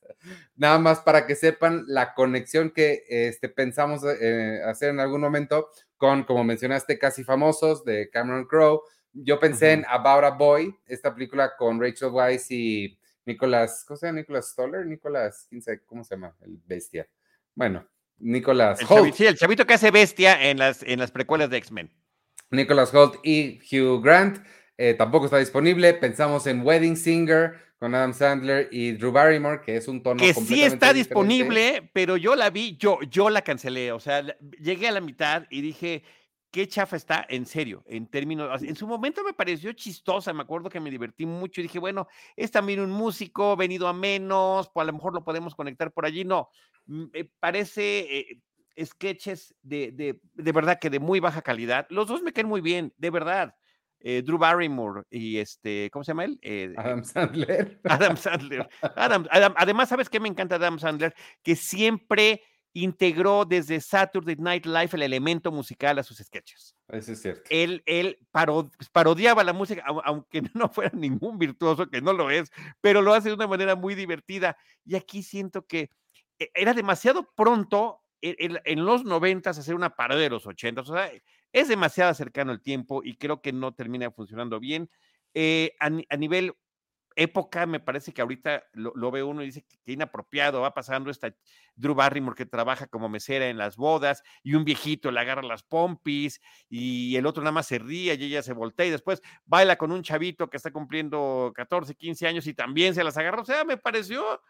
Nada 0.54 0.78
más 0.78 1.00
para 1.00 1.26
que 1.26 1.34
sepan 1.34 1.84
la 1.86 2.14
conexión 2.14 2.70
que 2.70 3.04
este, 3.08 3.48
pensamos 3.48 4.02
eh, 4.04 4.60
hacer 4.64 4.90
en 4.90 5.00
algún 5.00 5.20
momento 5.20 5.68
con, 5.96 6.24
como 6.24 6.44
mencionaste, 6.44 6.98
Casi 6.98 7.24
Famosos 7.24 7.84
de 7.84 8.08
Cameron 8.10 8.46
Crowe. 8.46 8.82
Yo 9.12 9.40
pensé 9.40 9.72
en 9.72 9.84
About 9.88 10.24
a 10.24 10.30
Boy, 10.30 10.74
esta 10.86 11.14
película 11.14 11.56
con 11.56 11.80
Rachel 11.80 12.10
Weisz 12.10 12.50
y 12.50 12.98
Nicolas, 13.24 13.84
¿cómo 13.86 13.96
se 13.96 14.06
llama? 14.06 14.20
Nicolas 14.20 14.50
Stoller, 14.50 14.86
Nicolas, 14.86 15.48
¿cómo 15.86 16.04
se 16.04 16.14
llama? 16.14 16.36
El 16.42 16.60
bestia. 16.64 17.08
Bueno, 17.54 17.88
Nicolas 18.18 18.80
Holt. 18.88 19.14
sí, 19.14 19.26
el 19.26 19.36
chavito 19.36 19.66
que 19.66 19.74
hace 19.74 19.90
bestia 19.90 20.50
en 20.50 20.58
las, 20.58 20.82
en 20.82 20.98
las 20.98 21.10
precuelas 21.10 21.50
de 21.50 21.56
X-Men. 21.56 21.90
Nicolas 22.50 22.94
Holt 22.94 23.16
y 23.24 23.58
Hugh 23.70 24.02
Grant. 24.02 24.38
Eh, 24.78 24.94
tampoco 24.94 25.26
está 25.26 25.38
disponible. 25.38 25.94
Pensamos 25.94 26.46
en 26.46 26.62
Wedding 26.62 26.96
Singer 26.96 27.54
con 27.78 27.94
Adam 27.94 28.14
Sandler 28.14 28.68
y 28.70 28.92
Drew 28.92 29.12
Barrymore, 29.12 29.60
que 29.64 29.76
es 29.76 29.88
un 29.88 30.02
tono 30.02 30.20
que 30.20 30.32
sí 30.32 30.62
está 30.62 30.92
disponible, 30.92 31.90
pero 31.92 32.16
yo 32.16 32.34
la 32.34 32.50
vi, 32.50 32.76
yo, 32.78 33.00
yo 33.02 33.28
la 33.28 33.42
cancelé. 33.42 33.92
O 33.92 34.00
sea, 34.00 34.24
llegué 34.60 34.88
a 34.88 34.92
la 34.92 35.00
mitad 35.00 35.44
y 35.50 35.60
dije, 35.60 36.02
qué 36.50 36.66
chafa 36.66 36.96
está, 36.96 37.26
en 37.28 37.44
serio, 37.44 37.84
en 37.86 38.06
términos, 38.06 38.62
en 38.62 38.74
su 38.76 38.86
momento 38.86 39.22
me 39.22 39.34
pareció 39.34 39.74
chistosa, 39.74 40.32
me 40.32 40.40
acuerdo 40.40 40.70
que 40.70 40.80
me 40.80 40.90
divertí 40.90 41.26
mucho 41.26 41.60
y 41.60 41.64
dije, 41.64 41.78
bueno, 41.78 42.08
es 42.34 42.50
también 42.50 42.80
un 42.80 42.90
músico, 42.90 43.56
venido 43.56 43.88
a 43.88 43.92
menos, 43.92 44.70
pues 44.72 44.82
a 44.82 44.86
lo 44.86 44.94
mejor 44.94 45.12
lo 45.12 45.22
podemos 45.22 45.54
conectar 45.54 45.92
por 45.92 46.06
allí, 46.06 46.24
no, 46.24 46.48
me 46.86 47.26
parece 47.40 48.18
eh, 48.18 48.84
sketches 48.86 49.54
de, 49.60 49.92
de, 49.92 50.18
de, 50.32 50.52
verdad 50.52 50.78
que 50.80 50.88
de 50.88 50.98
muy 50.98 51.20
baja 51.20 51.42
calidad, 51.42 51.86
los 51.90 52.06
dos 52.06 52.22
me 52.22 52.32
caen 52.32 52.48
muy 52.48 52.62
bien, 52.62 52.94
de 52.96 53.10
verdad, 53.10 53.54
eh, 54.08 54.22
Drew 54.22 54.38
Barrymore 54.38 55.02
y 55.10 55.38
este, 55.38 55.90
¿cómo 55.90 56.04
se 56.04 56.10
llama 56.10 56.26
él? 56.26 56.38
Eh, 56.40 56.72
Adam 56.76 57.02
Sandler. 57.02 57.80
Adam 57.84 58.16
Sandler. 58.16 58.68
Adam, 58.94 59.26
Adam, 59.32 59.52
además, 59.56 59.88
¿sabes 59.88 60.08
qué 60.08 60.20
me 60.20 60.28
encanta 60.28 60.54
Adam 60.54 60.78
Sandler? 60.78 61.12
Que 61.42 61.56
siempre 61.56 62.40
integró 62.72 63.44
desde 63.44 63.80
Saturday 63.80 64.36
Night 64.36 64.64
Live 64.64 64.90
el 64.92 65.02
elemento 65.02 65.50
musical 65.50 65.98
a 65.98 66.04
sus 66.04 66.18
sketches. 66.18 66.76
Eso 66.86 67.12
es 67.12 67.20
cierto. 67.20 67.42
Él, 67.50 67.82
él 67.84 68.16
pues, 68.30 68.90
parodiaba 68.92 69.42
la 69.42 69.52
música, 69.52 69.82
aunque 70.04 70.40
no 70.54 70.68
fuera 70.68 70.92
ningún 70.94 71.36
virtuoso, 71.36 71.90
que 71.90 72.00
no 72.00 72.12
lo 72.12 72.30
es, 72.30 72.52
pero 72.80 73.02
lo 73.02 73.12
hace 73.12 73.30
de 73.30 73.34
una 73.34 73.48
manera 73.48 73.74
muy 73.74 73.96
divertida. 73.96 74.56
Y 74.84 74.94
aquí 74.94 75.24
siento 75.24 75.66
que 75.66 75.90
e, 76.38 76.48
era 76.54 76.74
demasiado 76.74 77.28
pronto 77.34 78.02
en, 78.22 78.84
los 78.84 79.04
noventas 79.04 79.58
hacer 79.58 79.74
una 79.74 79.90
parodia 79.90 80.22
de 80.22 80.30
los 80.30 80.46
ochentas. 80.46 80.88
O 80.88 80.94
sea, 80.94 81.10
es 81.52 81.68
demasiado 81.68 82.12
cercano 82.14 82.52
el 82.52 82.60
tiempo 82.60 83.02
y 83.04 83.16
creo 83.16 83.40
que 83.40 83.52
no 83.52 83.74
termina 83.74 84.10
funcionando 84.10 84.60
bien. 84.60 84.90
Eh, 85.34 85.74
a, 85.80 85.86
a 85.86 86.16
nivel 86.16 86.54
época, 87.16 87.64
me 87.66 87.80
parece 87.80 88.12
que 88.12 88.20
ahorita 88.20 88.64
lo, 88.74 89.10
ve 89.10 89.22
uno 89.22 89.42
y 89.42 89.46
dice 89.46 89.64
que 89.64 89.92
inapropiado 89.92 90.60
va 90.60 90.74
pasando 90.74 91.10
esta 91.10 91.34
Drew 91.74 91.94
Barrymore 91.94 92.36
que 92.36 92.44
trabaja 92.44 92.86
como 92.86 93.08
mesera 93.08 93.48
en 93.48 93.56
las 93.56 93.76
bodas 93.76 94.22
y 94.42 94.54
un 94.54 94.64
viejito 94.64 95.10
le 95.10 95.20
agarra 95.20 95.42
las 95.42 95.62
pompis 95.62 96.40
y 96.68 97.16
el 97.16 97.26
otro 97.26 97.42
nada 97.42 97.52
más 97.52 97.66
se 97.66 97.78
ríe 97.78 98.14
y 98.14 98.24
ella 98.24 98.42
se 98.42 98.52
voltea 98.52 98.86
y 98.86 98.90
después 98.90 99.22
baila 99.46 99.76
con 99.76 99.92
un 99.92 100.02
chavito 100.02 100.50
que 100.50 100.58
está 100.58 100.70
cumpliendo 100.70 101.52
14, 101.54 101.94
15 101.94 102.26
años 102.26 102.46
y 102.46 102.54
también 102.54 102.94
se 102.94 103.02
las 103.02 103.16
agarra. 103.16 103.40
O 103.40 103.46
sea, 103.46 103.64
me 103.64 103.78
pareció, 103.78 104.42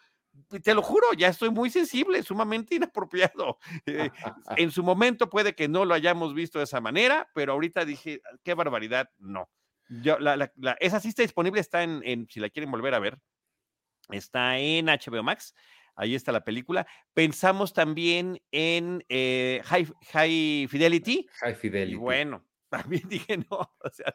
te 0.62 0.74
lo 0.74 0.82
juro, 0.82 1.12
ya 1.16 1.28
estoy 1.28 1.50
muy 1.50 1.70
sensible, 1.70 2.22
sumamente 2.22 2.74
inapropiado. 2.76 3.58
Eh, 3.86 4.10
en 4.56 4.70
su 4.70 4.82
momento 4.82 5.28
puede 5.30 5.54
que 5.54 5.68
no 5.68 5.84
lo 5.84 5.94
hayamos 5.94 6.34
visto 6.34 6.58
de 6.58 6.64
esa 6.64 6.80
manera, 6.80 7.28
pero 7.34 7.52
ahorita 7.52 7.84
dije, 7.84 8.20
qué 8.42 8.54
barbaridad, 8.54 9.10
no 9.18 9.48
esa 10.80 11.00
sí 11.00 11.08
está 11.08 11.22
disponible, 11.22 11.60
está 11.60 11.82
en, 11.82 12.26
si 12.28 12.40
la 12.40 12.50
quieren 12.50 12.70
volver 12.70 12.94
a 12.94 12.98
ver, 12.98 13.18
está 14.10 14.58
en 14.58 14.86
HBO 14.86 15.22
Max. 15.22 15.54
Ahí 15.98 16.14
está 16.14 16.30
la 16.30 16.44
película. 16.44 16.86
Pensamos 17.14 17.72
también 17.72 18.38
en 18.50 19.02
eh, 19.08 19.62
High, 19.64 20.66
Fidelity. 20.68 21.26
High 21.40 21.54
Fidelity. 21.54 21.92
Y 21.92 21.96
bueno, 21.96 22.46
también 22.68 23.08
dije 23.08 23.38
no, 23.38 23.58
o 23.58 23.90
sea. 23.90 24.14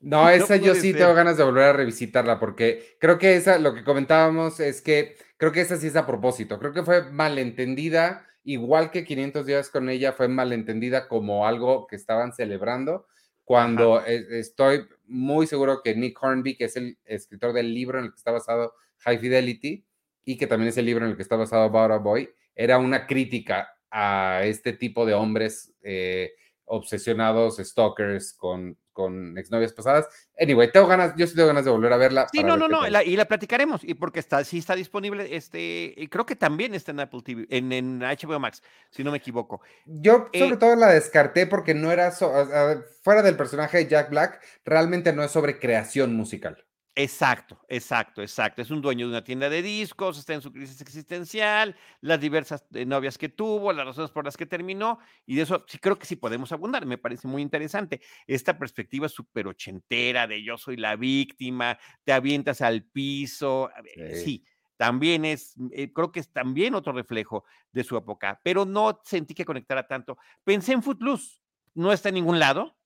No, 0.00 0.30
esa 0.30 0.56
yo 0.56 0.74
sí 0.74 0.94
tengo 0.94 1.14
ganas 1.14 1.36
de 1.36 1.44
volver 1.44 1.64
a 1.64 1.72
revisitarla 1.74 2.40
porque 2.40 2.96
creo 2.98 3.18
que 3.18 3.36
esa, 3.36 3.58
lo 3.58 3.74
que 3.74 3.84
comentábamos 3.84 4.58
es 4.58 4.80
que 4.80 5.16
creo 5.36 5.52
que 5.52 5.60
esa 5.60 5.76
sí 5.76 5.88
es 5.88 5.96
a 5.96 6.06
propósito. 6.06 6.58
Creo 6.58 6.72
que 6.72 6.82
fue 6.82 7.10
malentendida, 7.10 8.26
igual 8.42 8.90
que 8.90 9.04
500 9.04 9.44
días 9.44 9.68
con 9.68 9.90
ella 9.90 10.12
fue 10.12 10.28
malentendida 10.28 11.06
como 11.06 11.46
algo 11.46 11.86
que 11.86 11.96
estaban 11.96 12.32
celebrando 12.32 13.06
cuando 13.50 14.00
estoy 14.06 14.86
muy 15.08 15.44
seguro 15.48 15.82
que 15.82 15.96
Nick 15.96 16.22
Hornby, 16.22 16.56
que 16.56 16.66
es 16.66 16.76
el 16.76 16.96
escritor 17.04 17.52
del 17.52 17.74
libro 17.74 17.98
en 17.98 18.04
el 18.04 18.10
que 18.12 18.16
está 18.16 18.30
basado 18.30 18.74
High 18.98 19.18
Fidelity 19.18 19.84
y 20.24 20.36
que 20.36 20.46
también 20.46 20.68
es 20.68 20.76
el 20.76 20.86
libro 20.86 21.04
en 21.04 21.10
el 21.10 21.16
que 21.16 21.22
está 21.22 21.34
basado 21.34 21.64
About 21.64 21.90
a 21.90 21.96
Boy, 21.96 22.30
era 22.54 22.78
una 22.78 23.08
crítica 23.08 23.76
a 23.90 24.42
este 24.44 24.72
tipo 24.72 25.04
de 25.04 25.14
hombres 25.14 25.72
eh, 25.82 26.30
obsesionados, 26.70 27.56
stalkers, 27.56 28.32
con, 28.32 28.78
con 28.92 29.36
exnovias 29.36 29.72
pasadas. 29.72 30.06
Anyway, 30.38 30.70
tengo 30.70 30.86
ganas, 30.86 31.14
yo 31.16 31.26
sí 31.26 31.34
tengo 31.34 31.48
ganas 31.48 31.64
de 31.64 31.70
volver 31.70 31.92
a 31.92 31.96
verla. 31.96 32.28
Sí, 32.32 32.44
no, 32.44 32.56
no, 32.56 32.68
no, 32.68 32.86
y 32.86 33.16
la 33.16 33.24
platicaremos, 33.24 33.82
y 33.82 33.94
porque 33.94 34.20
está, 34.20 34.44
sí 34.44 34.58
está 34.58 34.76
disponible, 34.76 35.34
este, 35.34 35.92
y 35.96 36.06
creo 36.06 36.24
que 36.24 36.36
también 36.36 36.74
está 36.74 36.92
en 36.92 37.00
Apple 37.00 37.22
TV, 37.24 37.46
en, 37.50 37.72
en 37.72 37.98
HBO 38.00 38.38
Max, 38.38 38.62
si 38.90 39.02
no 39.02 39.10
me 39.10 39.18
equivoco. 39.18 39.60
Yo 39.84 40.28
sobre 40.32 40.54
eh 40.54 40.56
todo 40.56 40.76
la 40.76 40.92
descarté 40.92 41.46
porque 41.46 41.74
no 41.74 41.90
era, 41.90 42.12
fuera 42.12 43.22
del 43.22 43.36
personaje 43.36 43.78
de 43.78 43.88
Jack 43.88 44.10
Black, 44.10 44.40
realmente 44.64 45.12
no 45.12 45.24
es 45.24 45.32
sobre 45.32 45.58
creación 45.58 46.14
musical. 46.14 46.64
Exacto, 47.02 47.58
exacto, 47.68 48.20
exacto. 48.20 48.60
Es 48.60 48.70
un 48.70 48.82
dueño 48.82 49.06
de 49.06 49.12
una 49.12 49.24
tienda 49.24 49.48
de 49.48 49.62
discos, 49.62 50.18
está 50.18 50.34
en 50.34 50.42
su 50.42 50.52
crisis 50.52 50.82
existencial, 50.82 51.74
las 52.02 52.20
diversas 52.20 52.66
eh, 52.74 52.84
novias 52.84 53.16
que 53.16 53.30
tuvo, 53.30 53.72
las 53.72 53.86
razones 53.86 54.10
por 54.10 54.26
las 54.26 54.36
que 54.36 54.44
terminó, 54.44 54.98
y 55.24 55.36
de 55.36 55.42
eso 55.42 55.64
sí 55.66 55.78
creo 55.78 55.98
que 55.98 56.04
sí 56.04 56.16
podemos 56.16 56.52
abundar. 56.52 56.84
Me 56.84 56.98
parece 56.98 57.26
muy 57.26 57.40
interesante. 57.40 58.02
Esta 58.26 58.58
perspectiva 58.58 59.08
súper 59.08 59.46
ochentera 59.46 60.26
de 60.26 60.42
yo 60.42 60.58
soy 60.58 60.76
la 60.76 60.96
víctima, 60.96 61.78
te 62.04 62.12
avientas 62.12 62.60
al 62.60 62.84
piso. 62.84 63.70
Sí, 64.14 64.44
también 64.76 65.24
es, 65.24 65.54
eh, 65.72 65.92
creo 65.94 66.12
que 66.12 66.20
es 66.20 66.30
también 66.30 66.74
otro 66.74 66.92
reflejo 66.92 67.44
de 67.72 67.82
su 67.82 67.96
época, 67.96 68.40
pero 68.44 68.66
no 68.66 69.00
sentí 69.04 69.32
que 69.32 69.46
conectara 69.46 69.86
tanto. 69.86 70.18
Pensé 70.44 70.72
en 70.72 70.82
Footloose, 70.82 71.40
no 71.72 71.92
está 71.92 72.10
en 72.10 72.16
ningún 72.16 72.38
lado, 72.38 72.76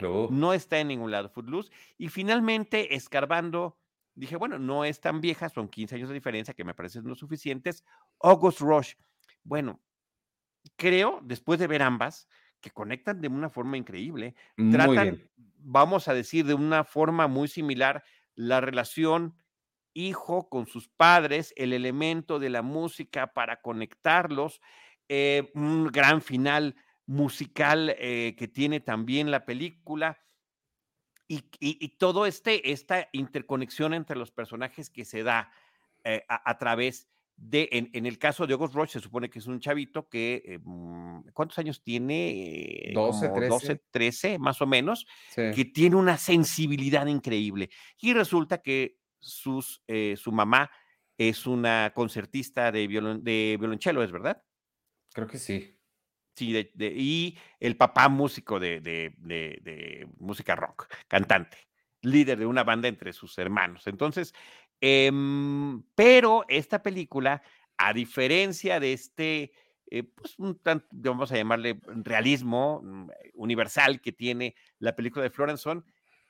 no 0.00 0.52
está 0.52 0.78
en 0.78 0.88
ningún 0.88 1.10
lado 1.10 1.28
Footloose. 1.28 1.70
Y 1.98 2.08
finalmente, 2.08 2.94
escarbando, 2.94 3.78
dije, 4.14 4.36
bueno, 4.36 4.58
no 4.58 4.84
es 4.84 5.00
tan 5.00 5.20
vieja, 5.20 5.48
son 5.48 5.68
15 5.68 5.96
años 5.96 6.08
de 6.08 6.14
diferencia 6.14 6.54
que 6.54 6.64
me 6.64 6.74
parecen 6.74 7.04
no 7.04 7.14
suficientes. 7.14 7.84
August 8.20 8.60
Rush. 8.60 8.94
Bueno, 9.42 9.80
creo, 10.76 11.20
después 11.22 11.58
de 11.58 11.66
ver 11.66 11.82
ambas, 11.82 12.28
que 12.60 12.70
conectan 12.70 13.20
de 13.20 13.28
una 13.28 13.50
forma 13.50 13.76
increíble. 13.76 14.34
Tratan, 14.70 15.22
vamos 15.58 16.08
a 16.08 16.14
decir, 16.14 16.46
de 16.46 16.54
una 16.54 16.84
forma 16.84 17.26
muy 17.28 17.48
similar 17.48 18.02
la 18.34 18.60
relación 18.60 19.36
hijo 19.92 20.48
con 20.48 20.66
sus 20.66 20.88
padres, 20.88 21.52
el 21.56 21.72
elemento 21.72 22.38
de 22.38 22.50
la 22.50 22.62
música 22.62 23.32
para 23.32 23.60
conectarlos, 23.60 24.60
eh, 25.08 25.52
un 25.54 25.86
gran 25.86 26.20
final 26.20 26.74
musical 27.06 27.94
eh, 27.98 28.34
que 28.38 28.48
tiene 28.48 28.80
también 28.80 29.30
la 29.30 29.44
película. 29.44 30.20
Y, 31.26 31.42
y, 31.58 31.88
todo 31.96 32.26
este, 32.26 32.70
esta 32.70 33.08
interconexión 33.12 33.94
entre 33.94 34.14
los 34.14 34.30
personajes 34.30 34.90
que 34.90 35.06
se 35.06 35.22
da 35.22 35.50
eh, 36.04 36.22
a, 36.28 36.58
través 36.58 37.08
de, 37.36 37.66
en, 37.72 38.04
el 38.04 38.18
caso 38.18 38.46
de 38.46 38.52
August 38.52 38.74
Roche, 38.74 38.92
se 38.92 39.00
supone 39.00 39.30
que 39.30 39.38
es 39.38 39.46
un 39.46 39.58
chavito 39.58 40.06
que, 40.06 40.42
eh, 40.44 40.58
mm, 40.62 41.30
¿cuántos 41.32 41.58
años 41.58 41.82
tiene? 41.82 42.92
12, 42.92 43.30
13. 43.30 43.48
12, 43.48 43.82
13, 43.90 44.38
más 44.38 44.60
o 44.60 44.66
menos, 44.66 45.06
que 45.34 45.64
tiene 45.64 45.96
una 45.96 46.18
sensibilidad 46.18 47.06
increíble. 47.06 47.70
Y 47.98 48.12
resulta 48.12 48.58
que 48.58 48.98
sus, 49.18 49.82
su 50.16 50.30
mamá 50.30 50.70
es 51.16 51.46
una 51.46 51.92
concertista 51.94 52.70
de, 52.70 52.86
violon, 52.86 53.24
de 53.24 53.56
violonchelo, 53.58 54.02
¿es 54.02 54.12
verdad? 54.12 54.42
Creo 55.12 55.26
que 55.26 55.38
sí. 55.38 55.74
Y 56.40 57.36
el 57.60 57.76
papá 57.76 58.08
músico 58.08 58.58
de, 58.60 59.14
música 60.18 60.56
rock, 60.56 60.86
cantante, 61.08 61.58
líder 62.02 62.38
de 62.38 62.46
una 62.46 62.64
banda 62.64 62.88
entre 62.88 63.12
sus 63.12 63.36
hermanos. 63.38 63.86
Entonces, 63.86 64.34
em, 64.80 65.82
pero 65.94 66.44
esta 66.48 66.82
película, 66.82 67.42
a 67.76 67.92
diferencia 67.92 68.80
de 68.80 68.92
este, 68.92 69.52
eh, 69.90 70.02
pues 70.02 70.38
un 70.38 70.58
tanto, 70.58 70.86
vamos 70.90 71.32
a 71.32 71.36
llamarle 71.36 71.80
realismo 71.86 72.80
mm, 72.82 73.08
universal 73.34 74.00
que 74.00 74.12
tiene 74.12 74.54
la 74.78 74.94
película 74.94 75.22
de 75.22 75.30
Florence 75.30 75.68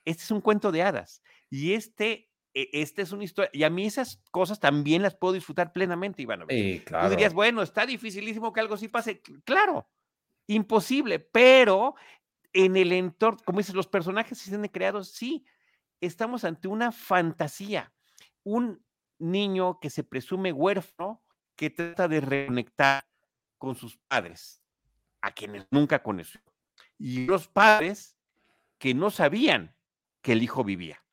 este 0.05 0.23
es 0.23 0.31
un 0.31 0.41
cuento 0.41 0.71
de 0.71 0.83
hadas. 0.83 1.23
Y 1.51 1.73
este 1.73 2.31
esta 2.55 3.03
es 3.03 3.11
una 3.11 3.25
historia, 3.25 3.51
y 3.53 3.65
a 3.65 3.71
mí 3.71 3.85
esas 3.85 4.23
cosas 4.31 4.61
también 4.61 5.03
las 5.03 5.17
puedo 5.17 5.35
disfrutar 5.35 5.73
plenamente, 5.73 6.23
Iván. 6.23 6.45
Sí, 6.49 6.83
claro. 6.87 7.09
Tú 7.09 7.11
dirías, 7.11 7.35
bueno, 7.35 7.63
está 7.63 7.85
dificilísimo 7.85 8.53
que 8.53 8.61
algo 8.61 8.77
sí 8.77 8.87
pase. 8.87 9.21
Claro, 9.45 9.89
imposible, 10.47 11.19
pero 11.19 11.97
en 12.53 12.77
el 12.77 12.93
entorno, 12.93 13.41
como 13.45 13.59
dices, 13.59 13.75
los 13.75 13.89
personajes 13.89 14.39
se 14.39 14.55
han 14.55 14.69
creados, 14.69 15.09
sí. 15.09 15.45
estamos 16.01 16.45
ante 16.45 16.69
una 16.69 16.93
fantasía, 16.93 17.93
un 18.45 18.85
niño 19.19 19.81
que 19.81 19.91
se 19.91 20.05
presume 20.05 20.53
huérfano, 20.53 21.25
que 21.57 21.71
trata 21.71 22.07
de 22.07 22.21
reconectar 22.21 23.05
con 23.59 23.75
sus 23.75 23.97
padres, 23.97 24.63
a 25.21 25.33
quienes 25.33 25.67
nunca 25.71 26.03
conoció, 26.03 26.41
y 26.99 27.27
los 27.27 27.49
padres 27.49 28.17
que 28.79 28.95
no 28.95 29.11
sabían 29.11 29.75
que 30.21 30.33
el 30.33 30.43
hijo 30.43 30.63
vivía 30.63 31.04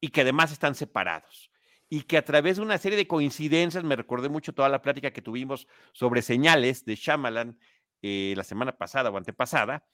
y 0.00 0.08
que 0.08 0.22
además 0.22 0.52
están 0.52 0.74
separados 0.74 1.50
y 1.88 2.02
que 2.02 2.18
a 2.18 2.24
través 2.24 2.56
de 2.56 2.62
una 2.62 2.78
serie 2.78 2.98
de 2.98 3.06
coincidencias, 3.06 3.82
me 3.82 3.96
recordé 3.96 4.28
mucho 4.28 4.52
toda 4.52 4.68
la 4.68 4.82
plática 4.82 5.10
que 5.10 5.22
tuvimos 5.22 5.66
sobre 5.92 6.22
señales 6.22 6.84
de 6.84 6.96
Shyamalan 6.96 7.58
eh, 8.02 8.34
la 8.36 8.44
semana 8.44 8.76
pasada 8.76 9.10
o 9.10 9.16
antepasada, 9.16 9.88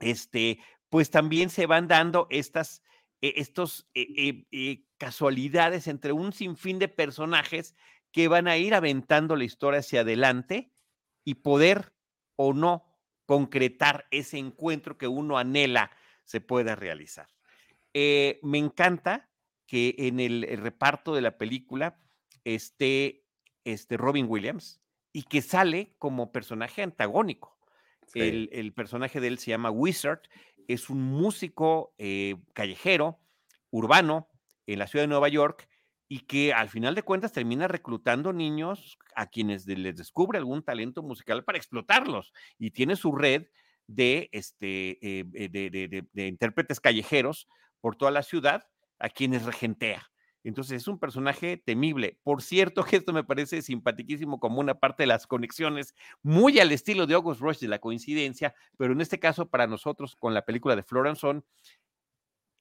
este, 0.00 0.58
pues 0.88 1.10
también 1.10 1.50
se 1.50 1.66
van 1.66 1.88
dando 1.88 2.26
estas 2.30 2.82
eh, 3.20 3.34
estos 3.36 3.88
eh, 3.94 4.84
casualidades 4.98 5.86
entre 5.88 6.12
un 6.12 6.32
sinfín 6.32 6.78
de 6.78 6.88
personajes 6.88 7.74
que 8.10 8.28
van 8.28 8.48
a 8.48 8.56
ir 8.56 8.74
aventando 8.74 9.36
la 9.36 9.44
historia 9.44 9.80
hacia 9.80 10.00
adelante 10.00 10.72
y 11.24 11.36
poder 11.36 11.94
o 12.36 12.52
no 12.52 12.84
concretar 13.26 14.06
ese 14.10 14.38
encuentro 14.38 14.98
que 14.98 15.08
uno 15.08 15.38
anhela 15.38 15.90
se 16.24 16.40
pueda 16.40 16.74
realizar. 16.74 17.33
Me 17.94 18.58
encanta 18.58 19.28
que 19.66 19.94
en 19.98 20.20
el, 20.20 20.46
reparto 20.58 21.14
de 21.14 21.22
la 21.22 21.38
película 21.38 21.98
esté 22.44 23.24
este 23.64 23.96
Robin 23.96 24.26
Williams 24.28 24.80
y 25.12 25.22
que 25.22 25.42
sale 25.42 25.94
como 25.98 26.32
personaje 26.32 26.82
antagónico. 26.82 27.58
El, 28.14 28.72
personaje 28.74 29.20
de 29.20 29.28
él 29.28 29.38
se 29.38 29.50
llama 29.50 29.70
Wizard, 29.70 30.20
es 30.68 30.90
un 30.90 31.02
músico 31.02 31.94
eh, 31.98 32.36
callejero, 32.52 33.18
urbano, 33.70 34.28
en 34.66 34.78
la 34.78 34.86
ciudad 34.86 35.04
de 35.04 35.08
Nueva 35.08 35.28
York, 35.28 35.68
y 36.06 36.20
que 36.20 36.52
al 36.52 36.68
final 36.68 36.94
de 36.94 37.02
cuentas 37.02 37.32
termina 37.32 37.66
reclutando 37.66 38.32
niños 38.32 38.98
a 39.16 39.26
quienes 39.26 39.66
les 39.66 39.96
descubre 39.96 40.38
algún 40.38 40.62
talento 40.62 41.02
musical 41.02 41.44
para 41.44 41.58
explotarlos. 41.58 42.32
Y 42.58 42.70
tiene 42.70 42.94
su 42.94 43.12
red 43.12 43.46
de, 43.86 44.28
este, 44.32 44.90
eh, 45.02 45.24
eh, 45.34 46.06
de 46.12 46.26
intérpretes 46.26 46.78
callejeros 46.78 47.48
por 47.84 47.96
toda 47.96 48.10
la 48.10 48.22
ciudad 48.22 48.66
a 48.98 49.10
quienes 49.10 49.44
regentea. 49.44 50.10
Entonces 50.42 50.80
es 50.80 50.88
un 50.88 50.98
personaje 50.98 51.58
temible. 51.58 52.18
Por 52.22 52.40
cierto, 52.40 52.82
que 52.82 52.96
esto 52.96 53.12
me 53.12 53.24
parece 53.24 53.60
simpaticísimo 53.60 54.40
como 54.40 54.60
una 54.60 54.80
parte 54.80 55.02
de 55.02 55.06
las 55.08 55.26
conexiones, 55.26 55.94
muy 56.22 56.58
al 56.60 56.72
estilo 56.72 57.06
de 57.06 57.12
August 57.12 57.42
Rush 57.42 57.58
de 57.58 57.68
la 57.68 57.80
coincidencia, 57.80 58.54
pero 58.78 58.94
en 58.94 59.02
este 59.02 59.20
caso 59.20 59.50
para 59.50 59.66
nosotros 59.66 60.16
con 60.16 60.32
la 60.32 60.46
película 60.46 60.74
de 60.76 60.82
Florence 60.82 61.20
Son, 61.20 61.44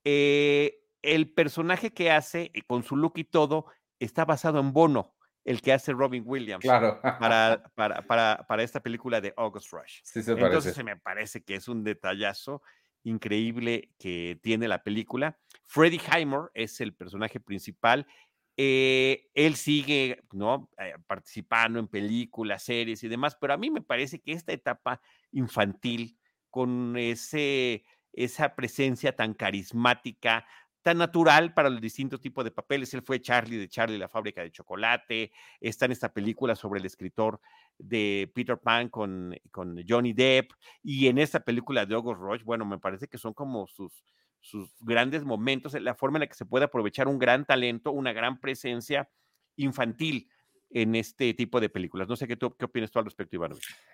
eh, 0.03 0.81
el 1.01 1.31
personaje 1.31 1.93
que 1.93 2.11
hace 2.11 2.51
con 2.67 2.83
su 2.83 2.97
look 2.97 3.13
y 3.15 3.23
todo 3.23 3.67
está 3.99 4.25
basado 4.25 4.59
en 4.59 4.73
Bono, 4.73 5.15
el 5.45 5.61
que 5.61 5.71
hace 5.71 5.93
Robin 5.93 6.23
Williams 6.25 6.63
claro. 6.63 6.99
para, 7.21 7.63
para, 7.75 8.45
para, 8.45 8.63
esta 8.63 8.81
película 8.81 9.21
de 9.21 9.33
August 9.37 9.71
Rush. 9.71 10.01
Entonces 10.15 10.83
me 10.83 10.97
parece 10.97 11.45
que 11.45 11.55
es 11.55 11.69
un 11.69 11.81
detallazo 11.85 12.61
increíble 13.03 13.91
que 13.99 14.39
tiene 14.41 14.67
la 14.67 14.83
película. 14.83 15.37
Freddie 15.65 15.99
Highmore 15.99 16.51
es 16.53 16.81
el 16.81 16.93
personaje 16.93 17.39
principal. 17.39 18.07
Eh, 18.55 19.29
él 19.33 19.55
sigue 19.55 20.23
¿no? 20.31 20.69
Eh, 20.77 20.93
participando 21.07 21.79
en 21.79 21.87
películas, 21.87 22.63
series 22.63 23.03
y 23.03 23.07
demás, 23.07 23.35
pero 23.39 23.53
a 23.53 23.57
mí 23.57 23.71
me 23.71 23.81
parece 23.81 24.19
que 24.19 24.31
esta 24.31 24.53
etapa 24.53 25.01
infantil, 25.31 26.17
con 26.51 26.95
ese, 26.97 27.83
esa 28.11 28.55
presencia 28.55 29.15
tan 29.15 29.33
carismática, 29.33 30.45
tan 30.83 30.97
natural 30.97 31.53
para 31.53 31.69
los 31.69 31.81
distintos 31.81 32.19
tipos 32.19 32.43
de 32.43 32.51
papeles. 32.51 32.93
Él 32.93 33.01
fue 33.01 33.21
Charlie 33.21 33.57
de 33.57 33.69
Charlie 33.69 33.97
la 33.97 34.09
fábrica 34.09 34.41
de 34.43 34.51
chocolate. 34.51 35.31
Está 35.59 35.85
en 35.85 35.93
esta 35.93 36.13
película 36.13 36.55
sobre 36.55 36.79
el 36.79 36.85
escritor 36.85 37.39
de 37.77 38.31
Peter 38.35 38.57
Pan 38.57 38.89
con, 38.89 39.35
con 39.49 39.81
Johnny 39.87 40.13
Depp. 40.13 40.51
Y 40.83 41.07
en 41.07 41.17
esta 41.17 41.39
película 41.39 41.85
de 41.85 41.95
August 41.95 42.19
Rush, 42.19 42.43
bueno, 42.43 42.65
me 42.65 42.77
parece 42.77 43.07
que 43.07 43.17
son 43.17 43.33
como 43.33 43.65
sus, 43.67 44.03
sus 44.41 44.69
grandes 44.81 45.23
momentos, 45.23 45.73
la 45.73 45.95
forma 45.95 46.17
en 46.17 46.21
la 46.21 46.27
que 46.27 46.35
se 46.35 46.45
puede 46.45 46.65
aprovechar 46.65 47.07
un 47.07 47.17
gran 47.17 47.45
talento, 47.45 47.91
una 47.91 48.11
gran 48.11 48.39
presencia 48.39 49.09
infantil 49.55 50.29
en 50.69 50.95
este 50.95 51.33
tipo 51.33 51.61
de 51.61 51.69
películas. 51.69 52.07
No 52.09 52.15
sé 52.17 52.27
qué, 52.27 52.35
tú, 52.35 52.55
qué 52.57 52.65
opinas 52.65 52.91
tú 52.91 52.99
al 52.99 53.05
respecto, 53.05 53.35
Iván. 53.37 53.53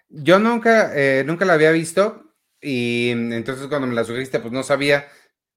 Yo 0.10 0.40
nunca, 0.40 0.92
eh, 0.96 1.24
nunca 1.24 1.46
la 1.46 1.54
había 1.54 1.72
visto 1.72 2.34
y 2.60 3.10
entonces 3.10 3.68
cuando 3.68 3.88
me 3.88 3.94
la 3.94 4.04
sugeriste, 4.04 4.40
pues 4.40 4.52
no 4.52 4.64
sabía 4.64 5.06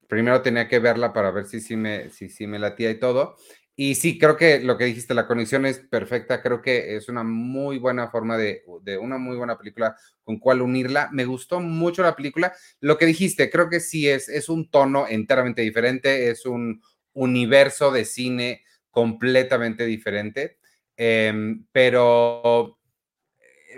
primero 0.07 0.41
tenía 0.41 0.67
que 0.67 0.79
verla 0.79 1.13
para 1.13 1.31
ver 1.31 1.45
si 1.45 1.59
sí 1.59 1.75
me, 1.75 2.09
si, 2.09 2.29
si 2.29 2.47
me 2.47 2.59
latía 2.59 2.89
y 2.91 2.99
todo. 2.99 3.35
Y 3.75 3.95
sí, 3.95 4.19
creo 4.19 4.37
que 4.37 4.59
lo 4.59 4.77
que 4.77 4.85
dijiste, 4.85 5.15
la 5.15 5.25
conexión 5.25 5.65
es 5.65 5.79
perfecta. 5.79 6.43
Creo 6.43 6.61
que 6.61 6.95
es 6.95 7.09
una 7.09 7.23
muy 7.23 7.79
buena 7.79 8.09
forma 8.09 8.37
de, 8.37 8.63
de, 8.81 8.97
una 8.99 9.17
muy 9.17 9.35
buena 9.35 9.57
película 9.57 9.95
con 10.23 10.37
cual 10.37 10.61
unirla. 10.61 11.09
Me 11.11 11.25
gustó 11.25 11.59
mucho 11.59 12.03
la 12.03 12.15
película. 12.15 12.53
Lo 12.81 12.97
que 12.97 13.07
dijiste, 13.07 13.49
creo 13.49 13.69
que 13.69 13.79
sí 13.79 14.07
es, 14.07 14.29
es 14.29 14.47
un 14.47 14.69
tono 14.69 15.07
enteramente 15.07 15.63
diferente, 15.63 16.29
es 16.29 16.45
un 16.45 16.81
universo 17.13 17.91
de 17.91 18.05
cine 18.05 18.61
completamente 18.91 19.85
diferente. 19.85 20.59
Em, 20.95 21.65
pero 21.71 22.77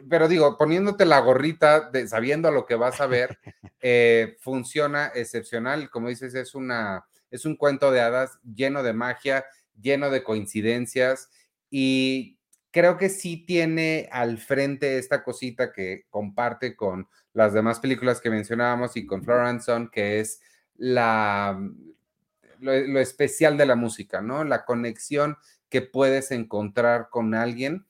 pero 0.09 0.27
digo, 0.27 0.57
poniéndote 0.57 1.05
la 1.05 1.19
gorrita, 1.19 1.89
de, 1.89 2.07
sabiendo 2.07 2.51
lo 2.51 2.65
que 2.65 2.75
vas 2.75 3.01
a 3.01 3.07
ver, 3.07 3.39
eh, 3.81 4.37
funciona 4.39 5.11
excepcional. 5.13 5.89
Como 5.89 6.09
dices, 6.09 6.35
es, 6.35 6.55
una, 6.55 7.05
es 7.31 7.45
un 7.45 7.55
cuento 7.55 7.91
de 7.91 8.01
hadas 8.01 8.39
lleno 8.43 8.83
de 8.83 8.93
magia, 8.93 9.45
lleno 9.79 10.09
de 10.09 10.23
coincidencias 10.23 11.29
y 11.69 12.37
creo 12.71 12.97
que 12.97 13.09
sí 13.09 13.37
tiene 13.37 14.09
al 14.11 14.37
frente 14.37 14.97
esta 14.97 15.23
cosita 15.23 15.71
que 15.71 16.05
comparte 16.09 16.75
con 16.75 17.07
las 17.33 17.53
demás 17.53 17.79
películas 17.79 18.21
que 18.21 18.29
mencionábamos 18.29 18.95
y 18.97 19.05
con 19.05 19.23
Florence 19.23 19.71
que 19.91 20.19
es 20.19 20.41
la, 20.75 21.59
lo 22.59 22.99
especial 22.99 23.57
de 23.57 23.65
la 23.65 23.75
música, 23.75 24.21
¿no? 24.21 24.43
La 24.43 24.65
conexión 24.65 25.37
que 25.69 25.81
puedes 25.81 26.31
encontrar 26.31 27.09
con 27.09 27.33
alguien 27.33 27.85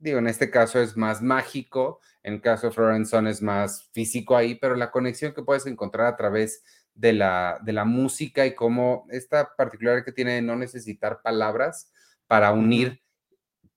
digo, 0.00 0.18
en 0.18 0.26
este 0.26 0.50
caso 0.50 0.80
es 0.80 0.96
más 0.96 1.22
mágico, 1.22 2.00
en 2.22 2.34
el 2.34 2.40
caso 2.40 2.66
de 2.66 2.72
Florence 2.72 3.16
es 3.28 3.42
más 3.42 3.88
físico 3.92 4.36
ahí, 4.36 4.56
pero 4.56 4.74
la 4.74 4.90
conexión 4.90 5.32
que 5.32 5.42
puedes 5.42 5.66
encontrar 5.66 6.06
a 6.06 6.16
través 6.16 6.64
de 6.94 7.12
la, 7.12 7.58
de 7.62 7.72
la 7.72 7.84
música 7.84 8.46
y 8.46 8.54
cómo 8.54 9.06
esta 9.10 9.54
particularidad 9.56 10.04
que 10.04 10.12
tiene 10.12 10.34
de 10.34 10.42
no 10.42 10.56
necesitar 10.56 11.22
palabras 11.22 11.92
para 12.26 12.52
unir 12.52 13.02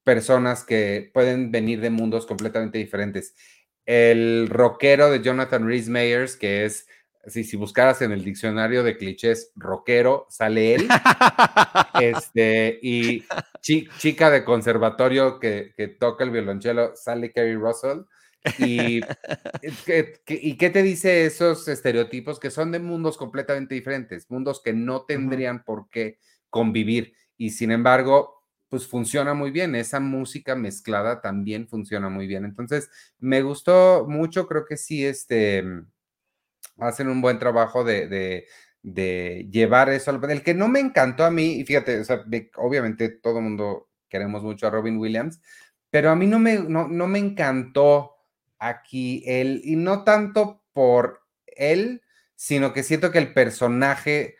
personas 0.03 0.63
que 0.63 1.11
pueden 1.13 1.51
venir 1.51 1.79
de 1.79 1.89
mundos 1.89 2.25
completamente 2.25 2.77
diferentes. 2.77 3.35
El 3.85 4.47
rockero 4.49 5.09
de 5.09 5.21
Jonathan 5.21 5.65
Rhys 5.65 5.89
Meyers, 5.89 6.35
que 6.35 6.65
es 6.65 6.87
si, 7.27 7.43
si 7.43 7.55
buscaras 7.55 8.01
en 8.01 8.11
el 8.11 8.23
diccionario 8.23 8.83
de 8.83 8.97
clichés 8.97 9.51
rockero, 9.55 10.27
sale 10.29 10.75
él. 10.75 10.87
este, 12.01 12.79
y 12.81 13.23
chica 13.61 14.29
de 14.29 14.43
conservatorio 14.43 15.39
que, 15.39 15.73
toca 15.99 16.23
el 16.23 16.31
violonchelo, 16.31 16.95
sale 16.95 17.31
Kerry 17.31 17.55
Russell. 17.55 18.01
Y, 18.59 18.99
¿Y 20.27 20.57
qué 20.57 20.69
te 20.69 20.83
dice 20.83 21.25
esos 21.25 21.67
estereotipos 21.69 22.39
que 22.39 22.51
son 22.51 22.71
de 22.71 22.79
mundos 22.79 23.17
completamente 23.17 23.73
diferentes? 23.73 24.29
Mundos 24.29 24.61
que 24.61 24.73
no 24.73 25.05
tendrían 25.05 25.63
por 25.63 25.89
qué 25.89 26.19
convivir. 26.49 27.13
Y 27.37 27.51
sin 27.51 27.71
embargo, 27.71 28.43
pues 28.67 28.85
funciona 28.85 29.33
muy 29.33 29.51
bien. 29.51 29.75
Esa 29.75 30.01
música 30.01 30.55
mezclada 30.55 31.21
también 31.21 31.69
funciona 31.69 32.09
muy 32.09 32.27
bien. 32.27 32.43
Entonces, 32.43 32.89
me 33.17 33.41
gustó 33.41 34.05
mucho. 34.09 34.45
Creo 34.45 34.65
que 34.65 34.75
sí, 34.75 35.05
este 35.05 35.63
hacen 36.79 37.09
un 37.09 37.21
buen 37.21 37.39
trabajo 37.39 37.83
de, 37.83 38.45
llevar 38.83 39.89
eso 39.89 40.11
al 40.11 40.43
que 40.43 40.53
no 40.53 40.67
me 40.67 40.79
encantó 40.79 41.23
a 41.25 41.31
mí, 41.31 41.59
y 41.59 41.65
fíjate, 41.65 42.03
obviamente 42.57 43.09
todo 43.09 43.37
el 43.37 43.43
mundo 43.45 43.89
queremos 44.09 44.43
mucho 44.43 44.67
a 44.67 44.69
Robin 44.69 44.97
Williams, 44.97 45.41
pero 45.89 46.09
a 46.09 46.15
mí 46.15 46.27
no 46.27 46.39
me, 46.39 46.55
no, 46.59 46.87
me 46.87 47.19
encantó 47.19 48.15
aquí 48.59 49.23
él, 49.25 49.61
y 49.63 49.75
no 49.75 50.03
tanto 50.03 50.63
por 50.73 51.21
él, 51.45 52.01
sino 52.35 52.73
que 52.73 52.83
siento 52.83 53.11
que 53.11 53.19
el 53.19 53.33
personaje 53.33 54.35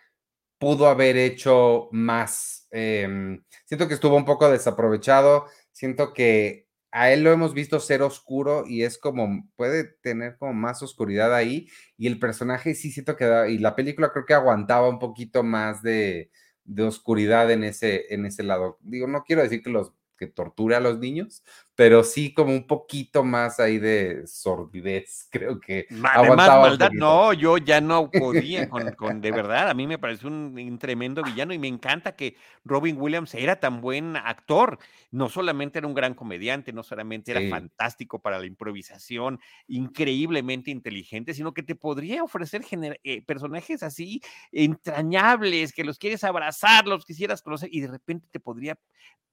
pudo 0.58 0.88
haber 0.88 1.18
hecho 1.18 1.90
más. 1.92 2.68
Em, 2.72 3.44
siento 3.66 3.88
que 3.88 3.94
estuvo 3.94 4.16
un 4.16 4.26
poco 4.26 4.50
desaprovechado, 4.50 5.46
siento 5.72 6.14
que 6.14 6.68
a 6.96 7.12
él 7.12 7.24
lo 7.24 7.32
hemos 7.32 7.56
visto 7.56 7.80
ser 7.80 8.04
oscuro 8.04 8.66
y 8.68 8.84
es 8.84 9.00
como, 9.00 9.50
puede 9.56 9.84
tener 9.84 10.38
como 10.38 10.54
más 10.54 10.84
oscuridad 10.84 11.34
ahí 11.34 11.68
y 11.98 12.06
el 12.06 12.20
personaje 12.20 12.76
sí 12.76 12.92
siento 12.92 13.16
que, 13.16 13.26
y 13.50 13.58
la 13.58 13.76
película 13.76 14.12
creo 14.12 14.26
que 14.28 14.36
aguantaba 14.36 14.88
un 14.90 15.00
poquito 15.00 15.42
más 15.42 15.82
de, 15.82 16.30
oscuridad 16.78 17.50
en 17.50 17.64
ese, 17.64 18.14
en 18.14 18.28
ese 18.28 18.44
lado. 18.44 18.78
Digo, 18.82 19.08
no 19.08 19.24
quiero 19.24 19.42
decir 19.42 19.64
que 19.64 19.72
los, 19.72 19.92
que 20.18 20.28
tortura 20.28 20.78
a 20.78 20.82
los 20.82 21.00
niños, 21.00 21.44
pero 21.76 22.04
sí 22.04 22.34
como 22.34 22.52
un 22.52 22.68
poquito 22.68 23.24
más 23.24 23.60
ahí 23.60 23.80
de 23.80 24.28
sordidez, 24.28 25.28
creo 25.32 25.60
que 25.60 25.88
aguantaba 26.04 26.70
maldad, 26.70 26.92
no, 26.92 27.34
yo 27.34 27.58
ya 27.58 27.82
no 27.82 28.12
podía 28.12 28.70
con, 28.98 29.22
de 29.22 29.32
verdad, 29.32 29.70
a 29.70 29.74
mí 29.74 29.88
me 29.88 29.98
parece 29.98 30.28
un, 30.28 30.56
un, 30.58 30.78
tremendo 30.78 31.24
villano 31.24 31.54
y 31.54 31.60
me 31.60 31.68
encanta 31.68 32.16
que 32.16 32.36
Robin 32.64 33.00
Williams 33.00 33.34
era 33.34 33.60
tan 33.60 33.82
buen 33.82 34.16
actor, 34.16 34.78
no 35.12 35.30
solamente 35.30 35.80
era 35.80 35.88
un 35.88 35.94
gran 35.94 36.14
comediante, 36.14 36.74
no 36.74 36.84
solamente 36.84 37.32
era 37.32 37.42
fantástico 37.50 38.22
para 38.22 38.40
la 38.40 38.46
improvisación, 38.46 39.40
increíblemente 39.68 40.72
inteligente, 40.72 41.34
sino 41.34 41.54
que 41.54 41.64
te 41.64 41.76
podría 41.76 42.24
ofrecer 42.24 42.64
eh, 43.04 43.22
personajes 43.24 43.84
así 43.84 44.22
entrañables, 44.52 45.74
que 45.74 45.84
los 45.84 45.98
quieres 45.98 46.24
abrazar, 46.24 46.88
los 46.88 47.06
quisieras 47.06 47.42
conocer 47.42 47.70
y 47.72 47.82
de 47.82 47.88
repente 47.88 48.28
te 48.32 48.40
podría 48.40 48.78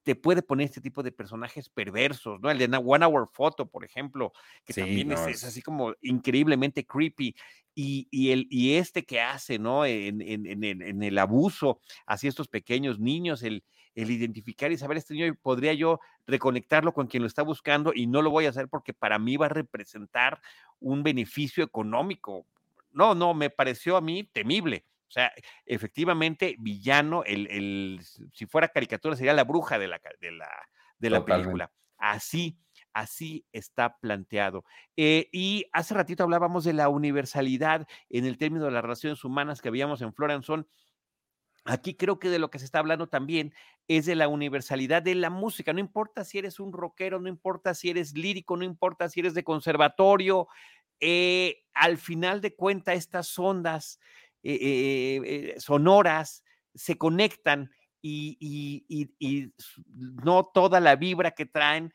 te 0.03 0.15
puede 0.15 0.41
poner 0.41 0.65
este 0.65 0.81
tipo 0.81 1.03
de 1.03 1.11
personajes 1.11 1.69
perversos, 1.69 2.30
¿no? 2.39 2.51
El 2.51 2.57
de 2.57 2.65
One 2.77 3.05
Hour 3.05 3.29
Photo, 3.31 3.67
por 3.67 3.83
ejemplo, 3.83 4.31
que 4.65 4.73
también 4.73 5.11
es, 5.11 5.43
así 5.43 5.61
como 5.61 5.93
increíblemente 6.01 6.85
creepy. 6.85 7.35
Y, 7.73 8.07
y, 8.11 8.31
el, 8.31 8.47
y 8.49 8.75
este 8.75 9.05
que 9.05 9.21
hace, 9.21 9.57
¿no? 9.57 9.85
En, 9.85 10.21
en, 10.21 10.63
en, 10.63 11.03
el 11.03 11.17
abuso 11.17 11.79
hacia 12.05 12.27
estos 12.27 12.49
pequeños 12.49 12.99
niños, 12.99 13.43
el, 13.43 13.63
el 13.95 14.11
identificar 14.11 14.71
y 14.71 14.77
saber 14.77 14.97
este 14.97 15.13
niño, 15.13 15.33
podría 15.41 15.73
yo 15.73 15.99
reconectarlo 16.27 16.93
con 16.93 17.07
quien 17.07 17.23
lo 17.23 17.27
está 17.27 17.43
buscando 17.43 17.93
y 17.95 18.07
no 18.07 18.21
lo 18.21 18.29
voy 18.29 18.45
a 18.45 18.49
hacer 18.49 18.67
porque 18.67 18.93
para 18.93 19.19
mí 19.19 19.37
va 19.37 19.45
a 19.47 19.49
representar 19.49 20.41
un 20.79 21.01
beneficio 21.03 21.63
económico. 21.63 22.45
No, 22.91 23.15
no, 23.15 23.33
me 23.33 23.49
pareció 23.49 23.95
a 23.95 24.01
mí 24.01 24.23
temible. 24.23 24.85
O 25.07 25.13
sea, 25.13 25.31
efectivamente, 25.65 26.55
villano, 26.57 27.23
el, 27.25 27.47
el, 27.47 27.99
si 28.31 28.45
fuera 28.45 28.69
caricatura, 28.69 29.15
sería 29.15 29.33
la 29.33 29.43
bruja 29.43 29.77
de 29.77 29.89
la, 29.89 29.99
de 30.21 30.31
la, 30.31 30.49
de 30.99 31.09
la 31.09 31.25
película. 31.25 31.69
Así, 32.01 32.57
así 32.93 33.45
está 33.53 33.97
planteado. 33.99 34.65
Eh, 34.97 35.29
y 35.31 35.65
hace 35.71 35.93
ratito 35.93 36.23
hablábamos 36.23 36.63
de 36.63 36.73
la 36.73 36.89
universalidad 36.89 37.87
en 38.09 38.25
el 38.25 38.37
término 38.37 38.65
de 38.65 38.71
las 38.71 38.81
relaciones 38.81 39.23
humanas 39.23 39.61
que 39.61 39.69
habíamos 39.69 40.01
en 40.01 40.13
Floranzón. 40.13 40.67
Aquí 41.63 41.93
creo 41.95 42.17
que 42.17 42.29
de 42.29 42.39
lo 42.39 42.49
que 42.49 42.57
se 42.57 42.65
está 42.65 42.79
hablando 42.79 43.07
también 43.07 43.53
es 43.87 44.07
de 44.07 44.15
la 44.15 44.27
universalidad 44.27 45.03
de 45.03 45.13
la 45.13 45.29
música. 45.29 45.73
No 45.73 45.79
importa 45.79 46.25
si 46.25 46.39
eres 46.39 46.59
un 46.59 46.73
rockero, 46.73 47.19
no 47.19 47.29
importa 47.29 47.75
si 47.75 47.91
eres 47.91 48.17
lírico, 48.17 48.57
no 48.57 48.65
importa 48.65 49.09
si 49.09 49.19
eres 49.19 49.35
de 49.35 49.43
conservatorio. 49.43 50.47
Eh, 50.99 51.63
al 51.73 51.97
final 51.97 52.41
de 52.41 52.55
cuentas, 52.55 52.95
estas 52.97 53.37
ondas 53.37 53.99
eh, 54.41 55.19
eh, 55.23 55.59
sonoras 55.59 56.43
se 56.73 56.97
conectan 56.97 57.69
y, 58.01 59.53
no 60.23 60.45
toda 60.53 60.79
la 60.79 60.95
vibra 60.95 61.31
que 61.31 61.45
traen 61.45 61.93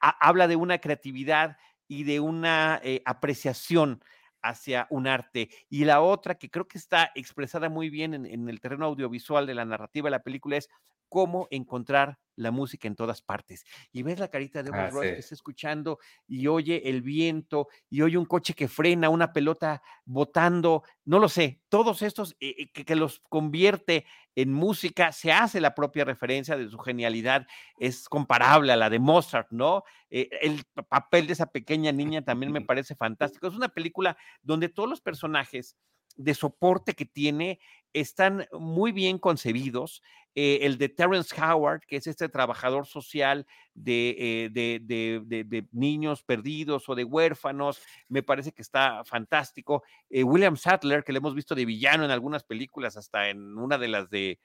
habla 0.00 0.48
de 0.48 0.56
una 0.56 0.78
creatividad 0.78 1.56
y 1.88 2.04
de 2.04 2.20
una 2.20 2.80
eh, 2.82 3.02
apreciación 3.04 4.02
hacia 4.42 4.86
un 4.90 5.06
arte. 5.06 5.50
Y 5.68 5.84
la 5.84 6.00
otra 6.00 6.36
que 6.36 6.50
creo 6.50 6.66
que 6.66 6.78
está 6.78 7.12
expresada 7.14 7.68
muy 7.68 7.90
bien 7.90 8.14
en, 8.14 8.48
el 8.48 8.60
terreno 8.60 8.86
audiovisual 8.86 9.46
de 9.46 9.54
la 9.54 9.64
narrativa 9.64 10.06
de 10.06 10.12
la 10.12 10.22
película 10.22 10.56
es 10.56 10.68
cómo 11.12 11.46
encontrar 11.50 12.18
la 12.36 12.50
música 12.50 12.88
en 12.88 12.96
todas 12.96 13.20
partes. 13.20 13.66
Y 13.92 14.02
ves 14.02 14.18
la 14.18 14.28
carita 14.28 14.62
de 14.62 14.70
ah, 14.72 14.88
que 14.90 15.18
está 15.18 15.34
escuchando 15.34 15.98
y 16.26 16.46
oye 16.46 16.88
el 16.88 17.02
viento 17.02 17.68
y 17.90 18.00
oye 18.00 18.16
un 18.16 18.24
coche 18.24 18.54
que 18.54 18.66
frena, 18.66 19.10
una 19.10 19.34
pelota 19.34 19.82
botando, 20.06 20.84
no 21.04 21.18
lo 21.18 21.28
sé, 21.28 21.60
todos 21.68 22.00
estos 22.00 22.34
eh, 22.40 22.54
eh, 22.74 22.84
que, 22.84 22.96
los 22.96 23.20
convierte 23.28 24.06
en 24.34 24.54
música, 24.54 25.12
se 25.12 25.32
hace 25.32 25.60
la 25.60 25.74
propia 25.74 26.06
referencia 26.06 26.56
de 26.56 26.70
su 26.70 26.78
genialidad, 26.78 27.46
es 27.78 28.08
comparable 28.08 28.72
a 28.72 28.76
la 28.76 28.88
de 28.88 28.98
Mozart, 28.98 29.48
¿no? 29.50 29.84
Eh, 30.08 30.30
el 30.40 30.64
papel 30.88 31.26
de 31.26 31.34
esa 31.34 31.44
pequeña 31.44 31.92
niña 31.92 32.22
también 32.22 32.52
me 32.52 32.62
parece 32.66 32.94
fantástico. 32.94 33.48
Es 33.48 33.54
una 33.54 33.68
película 33.68 34.16
donde 34.40 34.70
todos 34.70 34.88
los 34.88 35.02
personajes 35.02 35.76
de 36.16 36.34
soporte 36.34 36.94
que 36.94 37.04
tiene 37.04 37.60
están 37.92 38.46
muy 38.52 38.92
bien 38.92 39.18
concebidos. 39.18 40.02
Eh, 40.34 40.60
el 40.62 40.78
de 40.78 40.88
Terence 40.88 41.34
Howard, 41.38 41.82
que 41.86 41.96
es 41.96 42.06
este 42.06 42.28
trabajador 42.28 42.86
social 42.86 43.46
de, 43.74 44.16
eh, 44.18 44.48
de, 44.50 45.66
niños 45.72 46.22
perdidos 46.22 46.88
o 46.88 46.94
de 46.94 47.04
huérfanos, 47.04 47.82
me 48.08 48.22
parece 48.22 48.52
que 48.52 48.62
está 48.62 49.04
fantástico. 49.04 49.82
Eh, 50.08 50.22
William 50.22 50.56
Sattler, 50.56 51.04
que 51.04 51.12
le 51.12 51.18
hemos 51.18 51.34
visto 51.34 51.54
de 51.54 51.66
villano 51.66 52.04
en 52.04 52.10
algunas 52.10 52.44
películas, 52.44 52.96
hasta 52.96 53.28
en 53.28 53.58
una 53.58 53.76
de 53.76 53.88
las 53.88 54.08
de 54.08 54.40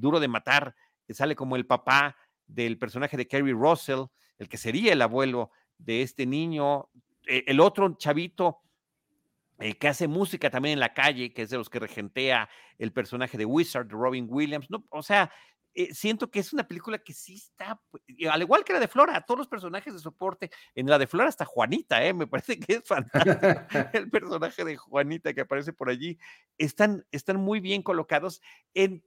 Duro 0.00 0.20
de 0.20 0.28
Matar, 0.28 0.74
sale 1.08 1.34
como 1.34 1.56
el 1.56 1.66
papá 1.66 2.16
del 2.46 2.78
personaje 2.78 3.16
de 3.16 3.26
Kerry 3.26 3.52
Russell, 3.52 4.04
el 4.38 4.48
que 4.48 4.58
sería 4.58 4.92
el 4.92 5.02
abuelo 5.02 5.50
de 5.78 6.02
este 6.02 6.26
niño. 6.26 6.90
el 7.24 7.60
otro 7.60 7.96
chavito 7.96 8.60
eh, 9.58 9.74
que 9.74 9.88
hace 9.88 10.06
música 10.06 10.50
también 10.50 10.74
en 10.74 10.80
la 10.80 10.94
calle, 10.94 11.32
que 11.32 11.42
es 11.42 11.50
de 11.50 11.56
los 11.56 11.68
que 11.68 11.80
regentea 11.80 12.48
el 12.78 12.92
personaje 12.92 13.36
de 13.36 13.44
Wizard, 13.44 13.88
Robin 13.88 14.26
Williams. 14.28 14.70
No, 14.70 14.84
o 14.90 15.02
sea, 15.02 15.32
eh, 15.74 15.92
siento 15.94 16.30
que 16.30 16.38
es 16.38 16.52
una 16.52 16.66
película 16.66 16.98
que 16.98 17.12
sí 17.12 17.34
está, 17.34 17.80
pues, 17.90 18.02
al 18.30 18.42
igual 18.42 18.64
que 18.64 18.72
la 18.72 18.78
de 18.78 18.86
Flora, 18.86 19.20
todos 19.26 19.38
los 19.38 19.48
personajes 19.48 19.92
de 19.92 19.98
soporte, 19.98 20.50
en 20.76 20.86
la 20.86 20.98
de 20.98 21.08
Flora 21.08 21.28
está 21.28 21.44
Juanita, 21.44 22.04
¿eh? 22.04 22.14
me 22.14 22.28
parece 22.28 22.58
que 22.60 22.74
es 22.74 22.82
fantástico 22.84 23.38
el 23.92 24.10
personaje 24.10 24.64
de 24.64 24.76
Juanita 24.76 25.34
que 25.34 25.40
aparece 25.40 25.72
por 25.72 25.88
allí, 25.88 26.18
están, 26.56 27.04
están 27.10 27.36
muy 27.36 27.58
bien 27.58 27.82
colocados 27.82 28.40
en, 28.74 29.04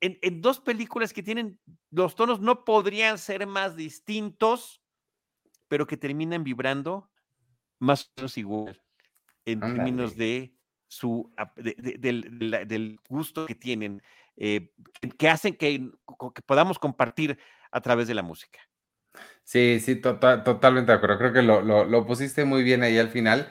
en, 0.00 0.18
en 0.22 0.40
dos 0.40 0.60
películas 0.60 1.12
que 1.12 1.24
tienen, 1.24 1.60
los 1.90 2.14
tonos 2.14 2.40
no 2.40 2.64
podrían 2.64 3.18
ser 3.18 3.46
más 3.48 3.74
distintos, 3.74 4.80
pero 5.66 5.88
que 5.88 5.96
terminan 5.96 6.44
vibrando 6.44 7.10
más 7.80 8.04
o 8.04 8.12
menos 8.16 8.38
igual 8.38 8.80
en 9.52 9.60
términos 9.60 10.16
de 10.16 10.52
su 10.86 11.30
del, 11.56 12.98
gusto 13.08 13.46
que 13.46 13.54
tienen, 13.54 14.02
eh, 14.36 14.72
que 15.18 15.28
hacen 15.28 15.54
que, 15.54 15.90
podamos 16.46 16.78
compartir 16.78 17.38
a 17.70 17.80
través 17.80 18.08
de 18.08 18.14
la 18.14 18.22
música. 18.22 18.60
Sí, 19.42 19.80
sí, 19.80 19.96
tota, 19.96 20.44
totalmente 20.44 20.92
de 20.92 20.98
acuerdo. 20.98 21.18
Creo 21.18 21.32
que 21.32 21.42
lo, 21.42 21.62
lo, 21.62 22.06
pusiste 22.06 22.44
muy 22.44 22.62
bien 22.62 22.82
ahí 22.82 22.98
al 22.98 23.08
final. 23.08 23.48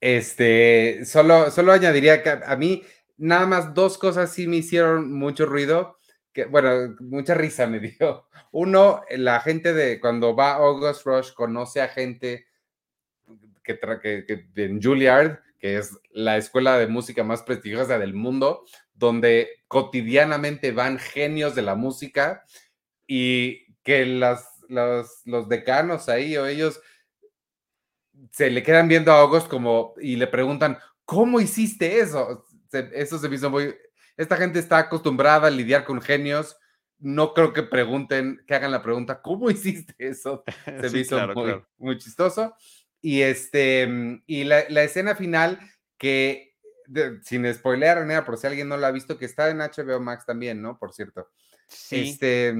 Este, 0.00 1.04
solo, 1.04 1.50
solo 1.50 1.72
añadiría 1.72 2.22
que 2.22 2.30
a, 2.30 2.56
mí 2.56 2.82
nada 3.16 3.46
más 3.46 3.74
dos 3.74 3.96
cosas 3.98 4.32
sí 4.32 4.46
me 4.46 4.56
hicieron 4.56 5.12
mucho 5.12 5.46
ruido, 5.46 5.98
que 6.32 6.46
bueno, 6.46 6.96
mucha 7.00 7.34
risa 7.34 7.66
me 7.66 7.80
dio. 7.98 8.28
Uno, 8.52 9.02
la 9.10 9.40
gente 9.40 9.72
de 9.72 10.00
cuando 10.00 10.34
va 10.34 10.54
August 10.54 11.06
Rush 11.06 11.32
conoce 11.32 11.80
a 11.80 11.88
gente 11.88 12.46
que, 13.64 13.78
que, 14.26 14.46
en 14.56 14.80
Juilliard, 14.80 15.40
que 15.58 15.78
es 15.78 15.98
la 16.12 16.36
escuela 16.36 16.78
de 16.78 16.86
música 16.86 17.24
más 17.24 17.42
prestigiosa 17.42 17.98
del 17.98 18.14
mundo, 18.14 18.64
donde 18.94 19.48
cotidianamente 19.66 20.72
van 20.72 20.98
genios 20.98 21.54
de 21.54 21.62
la 21.62 21.74
música 21.74 22.44
y 23.06 23.74
que 23.82 24.06
las, 24.06 24.46
los, 24.68 25.48
decanos 25.48 26.08
ahí 26.08 26.36
o 26.36 26.46
ellos 26.46 26.80
se 28.30 28.50
le 28.50 28.62
quedan 28.62 28.88
viendo 28.88 29.12
a 29.12 29.20
August 29.20 29.48
como 29.48 29.94
y 30.00 30.16
le 30.16 30.26
preguntan, 30.26 30.78
¿cómo 31.04 31.40
hiciste 31.40 31.98
eso? 31.98 32.46
eso 32.70 33.18
se 33.18 33.28
me 33.28 33.36
hizo 33.36 33.50
muy... 33.50 33.74
Esta 34.16 34.36
gente 34.36 34.58
está 34.58 34.78
acostumbrada 34.78 35.48
a 35.48 35.50
lidiar 35.50 35.84
con 35.84 36.00
genios. 36.00 36.56
No 36.98 37.34
creo 37.34 37.52
que 37.52 37.62
pregunten, 37.62 38.42
que 38.46 38.54
hagan 38.54 38.70
la 38.70 38.82
pregunta, 38.82 39.20
¿cómo 39.20 39.50
hiciste 39.50 39.94
eso? 39.98 40.44
Se 40.80 40.90
me 40.90 41.00
hizo 41.00 41.18
muy, 41.34 41.62
muy 41.76 41.98
chistoso. 41.98 42.54
Y, 43.04 43.20
este, 43.20 43.86
mm, 43.86 44.22
y 44.26 44.44
la, 44.44 44.60
escena 44.60 45.14
final 45.14 45.60
que, 45.98 46.56
sin 47.22 47.52
spoilear, 47.52 48.06
nada, 48.06 48.24
por 48.24 48.38
si 48.38 48.46
alguien 48.46 48.66
no 48.66 48.78
la 48.78 48.86
ha 48.86 48.92
visto, 48.92 49.18
que 49.18 49.26
está 49.26 49.50
en 49.50 49.58
HBO 49.58 50.00
Max 50.00 50.24
también, 50.24 50.62
¿no? 50.62 50.78
Por 50.78 50.94
cierto. 50.94 51.28
Sí. 51.68 52.12
Este, 52.12 52.54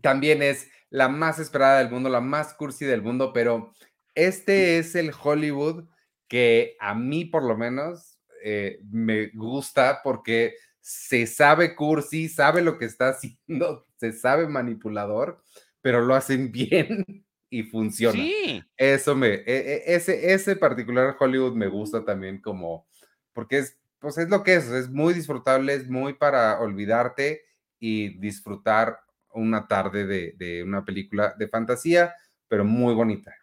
también 0.00 0.42
es 0.42 0.70
la 0.88 1.10
más 1.10 1.38
esperada 1.38 1.80
del 1.80 1.90
mundo, 1.90 2.08
la 2.08 2.22
más 2.22 2.54
cursi 2.54 2.86
del 2.86 3.02
mundo, 3.02 3.34
pero 3.34 3.74
este 4.14 4.78
es 4.78 4.94
el 4.94 5.12
Hollywood 5.12 5.84
que 6.26 6.78
a 6.80 6.94
mí 6.94 7.26
por 7.26 7.42
lo 7.42 7.58
menos 7.58 8.18
eh, 8.42 8.80
me 8.90 9.26
gusta 9.34 10.00
porque 10.02 10.54
se 10.80 11.26
sabe 11.26 11.76
cursi, 11.76 12.30
sabe 12.30 12.62
lo 12.62 12.78
que 12.78 12.86
está 12.86 13.10
haciendo, 13.10 13.86
se 13.96 14.14
sabe 14.14 14.48
manipulador, 14.48 15.44
pero 15.82 16.00
lo 16.00 16.14
hacen 16.14 16.50
bien 16.52 17.26
y 17.50 17.64
funciona. 17.64 18.14
Sí. 18.14 18.62
Eso 18.76 19.14
me, 19.16 19.28
e, 19.28 19.42
e, 19.46 19.94
ese, 19.94 20.32
ese 20.32 20.56
particular 20.56 21.16
Hollywood 21.18 21.54
me 21.54 21.66
gusta 21.66 22.04
también 22.04 22.40
como, 22.40 22.86
porque 23.32 23.58
es, 23.58 23.78
pues 23.98 24.16
es 24.18 24.30
lo 24.30 24.42
que 24.42 24.54
es, 24.54 24.68
es 24.68 24.88
muy 24.88 25.12
disfrutable, 25.12 25.74
es 25.74 25.88
muy 25.88 26.14
para 26.14 26.60
olvidarte 26.60 27.42
y 27.78 28.18
disfrutar 28.18 29.00
una 29.32 29.66
tarde 29.66 30.06
de, 30.06 30.34
de 30.38 30.62
una 30.62 30.84
película 30.84 31.34
de 31.38 31.48
fantasía, 31.48 32.14
pero 32.48 32.64
muy 32.64 32.94
bonita. 32.94 33.34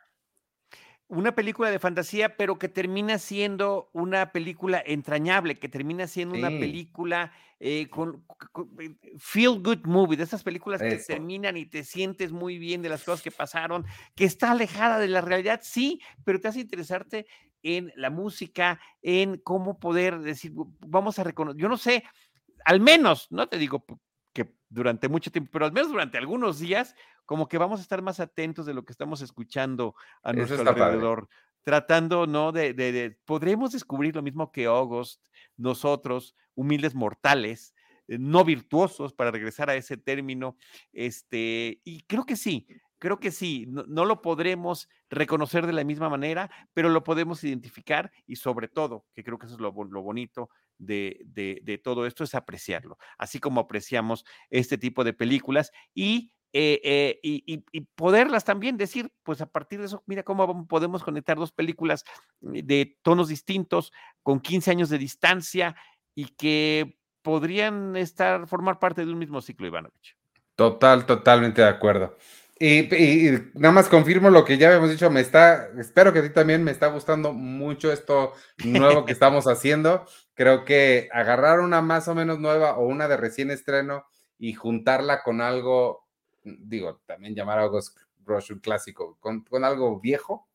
Una 1.10 1.34
película 1.36 1.72
de 1.72 1.80
fantasía, 1.80 2.36
pero 2.36 2.60
que 2.60 2.68
termina 2.70 3.18
siendo 3.20 3.90
una 3.94 4.32
película 4.34 4.82
entrañable, 4.86 5.58
que 5.58 5.70
termina 5.70 6.08
siendo 6.08 6.36
una 6.36 6.58
película 6.58 7.32
eh, 7.60 7.88
con, 7.90 8.26
con- 8.52 8.70
eh, 8.82 8.96
feel 9.18 9.62
good 9.64 9.86
movie, 9.86 10.18
de 10.18 10.24
esas 10.24 10.44
películas 10.44 10.84
que 10.84 10.98
terminan 11.00 11.56
y 11.58 11.66
te 11.66 11.84
sientes 11.84 12.32
muy 12.32 12.58
bien 12.58 12.82
de 12.82 12.90
las 12.90 13.04
cosas 13.04 13.22
que 13.22 13.32
pasaron, 13.32 13.86
que 14.16 14.26
está 14.26 14.52
alejada 14.52 15.00
de 15.00 15.08
la 15.08 15.22
realidad, 15.22 15.62
sí, 15.64 16.02
pero 16.26 16.40
te 16.42 16.50
hace 16.50 16.60
interesarte 16.62 17.26
en 17.64 17.92
la 17.96 18.10
música, 18.10 18.80
en 19.02 19.38
cómo 19.38 19.80
poder 19.80 20.20
decir, 20.20 20.52
"Bu- 20.54 20.76
vamos 20.80 21.20
a 21.20 21.24
reconocer, 21.24 21.62
yo 21.62 21.70
no 21.70 21.78
sé, 21.78 22.04
al 22.66 22.82
menos, 22.82 23.28
no 23.32 23.48
te 23.48 23.58
digo 23.58 23.86
durante 24.70 25.08
mucho 25.10 25.32
tiempo, 25.32 25.50
pero 25.52 25.66
al 25.66 25.72
menos 25.72 25.90
durante 25.92 26.18
algunos 26.18 26.60
días, 26.60 26.96
como 27.26 27.48
que 27.48 27.58
vamos 27.58 27.80
a 27.80 27.84
estar 27.84 28.02
más 28.02 28.20
atentos 28.20 28.66
de 28.66 28.74
lo 28.74 28.84
que 28.86 28.92
estamos 28.94 29.22
escuchando 29.22 29.96
a 30.24 30.32
Eso 30.32 30.38
nuestro 30.40 30.64
padre. 30.66 30.82
alrededor, 30.84 31.30
tratando, 31.64 32.28
¿no? 32.28 32.52
De, 32.52 32.74
de- 32.74 32.92
de- 32.92 33.12
podremos 33.26 33.72
descubrir 33.72 34.16
lo 34.16 34.22
mismo 34.22 34.52
que 34.52 34.66
August, 34.66 35.26
nosotros, 35.58 36.36
humildes 36.56 36.96
mortales, 36.96 37.74
eh, 38.08 38.18
no 38.20 38.44
virtuosos, 38.46 39.14
para 39.14 39.32
regresar 39.32 39.70
a 39.70 39.76
ese 39.76 39.98
término, 39.98 40.58
este, 40.94 41.82
y 41.84 42.04
creo 42.04 42.26
que 42.26 42.36
sí, 42.36 42.68
creo 43.00 43.20
que 43.20 43.32
sí, 43.32 43.66
no, 43.68 44.06
lo 44.06 44.22
podremos 44.22 44.90
reconocer 45.10 45.66
de 45.66 45.74
la 45.74 45.84
misma 45.84 46.10
manera, 46.10 46.50
pero 46.74 46.90
lo 46.90 47.04
podemos 47.04 47.44
identificar 47.44 48.12
y 48.26 48.38
sobre 48.38 48.68
todo, 48.68 49.06
que 49.14 49.24
creo 49.24 49.38
que 49.38 49.46
eso 49.46 49.56
es 49.56 49.62
lo, 49.62 49.72
bo- 49.72 49.86
lo 49.86 50.02
bonito 50.02 50.50
de, 50.78 51.80
todo 51.84 52.06
esto, 52.06 52.24
es 52.24 52.36
apreciarlo, 52.36 52.98
así 53.18 53.40
como 53.40 53.62
apreciamos 53.62 54.26
este 54.50 54.78
tipo 54.78 55.04
de 55.04 55.14
películas 55.14 55.72
y, 55.94 56.32
eh, 56.54 56.82
eh, 56.84 57.20
y, 57.24 57.82
poderlas 57.96 58.46
también 58.46 58.78
decir, 58.78 59.12
pues 59.24 59.42
a 59.42 59.48
partir 59.48 59.80
de 59.80 59.86
eso, 59.86 60.04
mira 60.06 60.24
cómo 60.24 60.68
podemos 60.68 61.04
conectar 61.04 61.38
dos 61.38 61.52
películas 61.52 62.04
eh, 62.54 62.64
de 62.64 62.98
tonos 63.02 63.28
distintos, 63.28 63.92
con 64.24 64.40
15 64.40 64.72
años 64.72 64.90
de 64.90 64.98
distancia 64.98 65.76
y 66.16 66.26
que 66.36 66.98
podrían 67.22 67.96
estar, 67.96 68.48
formar 68.48 68.80
parte 68.80 69.06
de 69.06 69.12
un 69.12 69.20
mismo 69.20 69.42
ciclo, 69.42 69.68
Ivanovich. 69.68 70.16
Total, 70.56 71.06
totalmente 71.06 71.62
de 71.62 71.68
acuerdo. 71.68 72.18
Y, 72.60 72.94
y- 72.96 73.52
nada 73.54 73.72
más 73.72 73.88
confirmo 73.90 74.30
lo 74.32 74.44
que 74.44 74.58
ya 74.58 74.68
habíamos 74.68 74.90
dicho, 74.90 75.12
me 75.12 75.22
está, 75.22 75.70
espero 75.80 76.12
que 76.12 76.20
a 76.20 76.24
ti 76.24 76.30
también 76.30 76.64
me 76.64 76.72
está 76.72 76.88
gustando 76.88 77.32
mucho 77.34 77.92
esto 77.92 78.34
nuevo 78.64 79.06
que 79.06 79.12
estamos 79.14 79.46
haciendo. 79.46 80.06
Creo 80.34 80.66
que 80.66 81.08
agarrar 81.14 81.60
una 81.60 81.82
más 81.82 82.08
o 82.08 82.16
menos 82.16 82.40
nueva 82.40 82.78
o 82.78 82.88
una 82.88 83.08
de 83.08 83.18
recién 83.18 83.52
estreno 83.52 84.06
y 84.40 84.54
juntarla 84.54 85.22
con 85.24 85.42
algo, 85.42 86.08
digo, 86.44 87.02
también 87.06 87.36
llamar 87.36 87.60
a 87.60 87.66
Ghost 87.68 87.98
Rush 88.26 88.52
un 88.54 88.60
clásico, 88.60 89.18
con, 89.20 89.44
con 89.44 89.64
algo 89.64 90.00
viejo, 90.00 90.48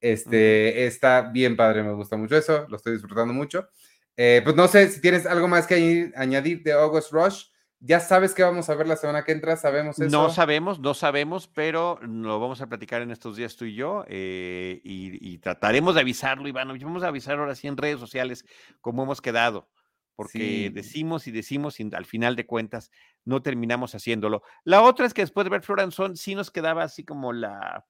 este, 0.00 0.86
está 0.86 1.22
bien 1.30 1.56
padre, 1.56 1.82
me 1.82 1.92
gusta 1.92 2.16
mucho 2.16 2.36
eso, 2.36 2.66
lo 2.68 2.76
estoy 2.76 2.94
disfrutando 2.94 3.34
mucho. 3.34 3.68
Eh, 4.16 4.40
pues 4.44 4.56
no 4.56 4.66
sé 4.68 4.88
si 4.88 5.00
tienes 5.00 5.26
algo 5.26 5.46
más 5.48 5.66
que 5.66 6.10
añadir 6.16 6.62
de 6.62 6.72
August 6.72 7.12
Rush. 7.12 7.44
Ya 7.82 7.98
sabes 7.98 8.34
que 8.34 8.42
vamos 8.42 8.68
a 8.68 8.74
ver 8.74 8.86
la 8.86 8.96
semana 8.96 9.24
que 9.24 9.32
entra, 9.32 9.56
sabemos 9.56 9.98
eso. 9.98 10.14
No 10.14 10.28
sabemos, 10.28 10.80
no 10.80 10.92
sabemos, 10.92 11.48
pero 11.48 11.98
lo 12.02 12.38
vamos 12.38 12.60
a 12.60 12.66
platicar 12.68 13.00
en 13.00 13.10
estos 13.10 13.36
días 13.36 13.56
tú 13.56 13.64
y 13.64 13.74
yo 13.74 14.04
eh, 14.06 14.82
y, 14.84 15.32
y 15.32 15.38
trataremos 15.38 15.94
de 15.94 16.02
avisarlo, 16.02 16.46
Ivanovich. 16.46 16.82
Vamos 16.84 17.02
a 17.02 17.08
avisar 17.08 17.38
ahora 17.38 17.54
sí 17.54 17.68
en 17.68 17.78
redes 17.78 17.98
sociales 17.98 18.44
cómo 18.82 19.04
hemos 19.04 19.22
quedado, 19.22 19.70
porque 20.14 20.38
Sí. 20.38 20.68
decimos 20.68 21.26
y 21.26 21.30
decimos 21.30 21.80
y 21.80 21.88
al 21.94 22.04
final 22.04 22.36
de 22.36 22.44
cuentas 22.46 22.90
no 23.24 23.40
terminamos 23.40 23.94
haciéndolo. 23.94 24.42
La 24.64 24.82
otra 24.82 25.06
es 25.06 25.14
que 25.14 25.22
después 25.22 25.44
de 25.44 25.50
ver 25.50 25.62
Floranzón 25.62 26.16
sí 26.18 26.34
nos 26.34 26.50
quedaba 26.50 26.82
así 26.82 27.02
como 27.06 27.32
la, 27.32 27.86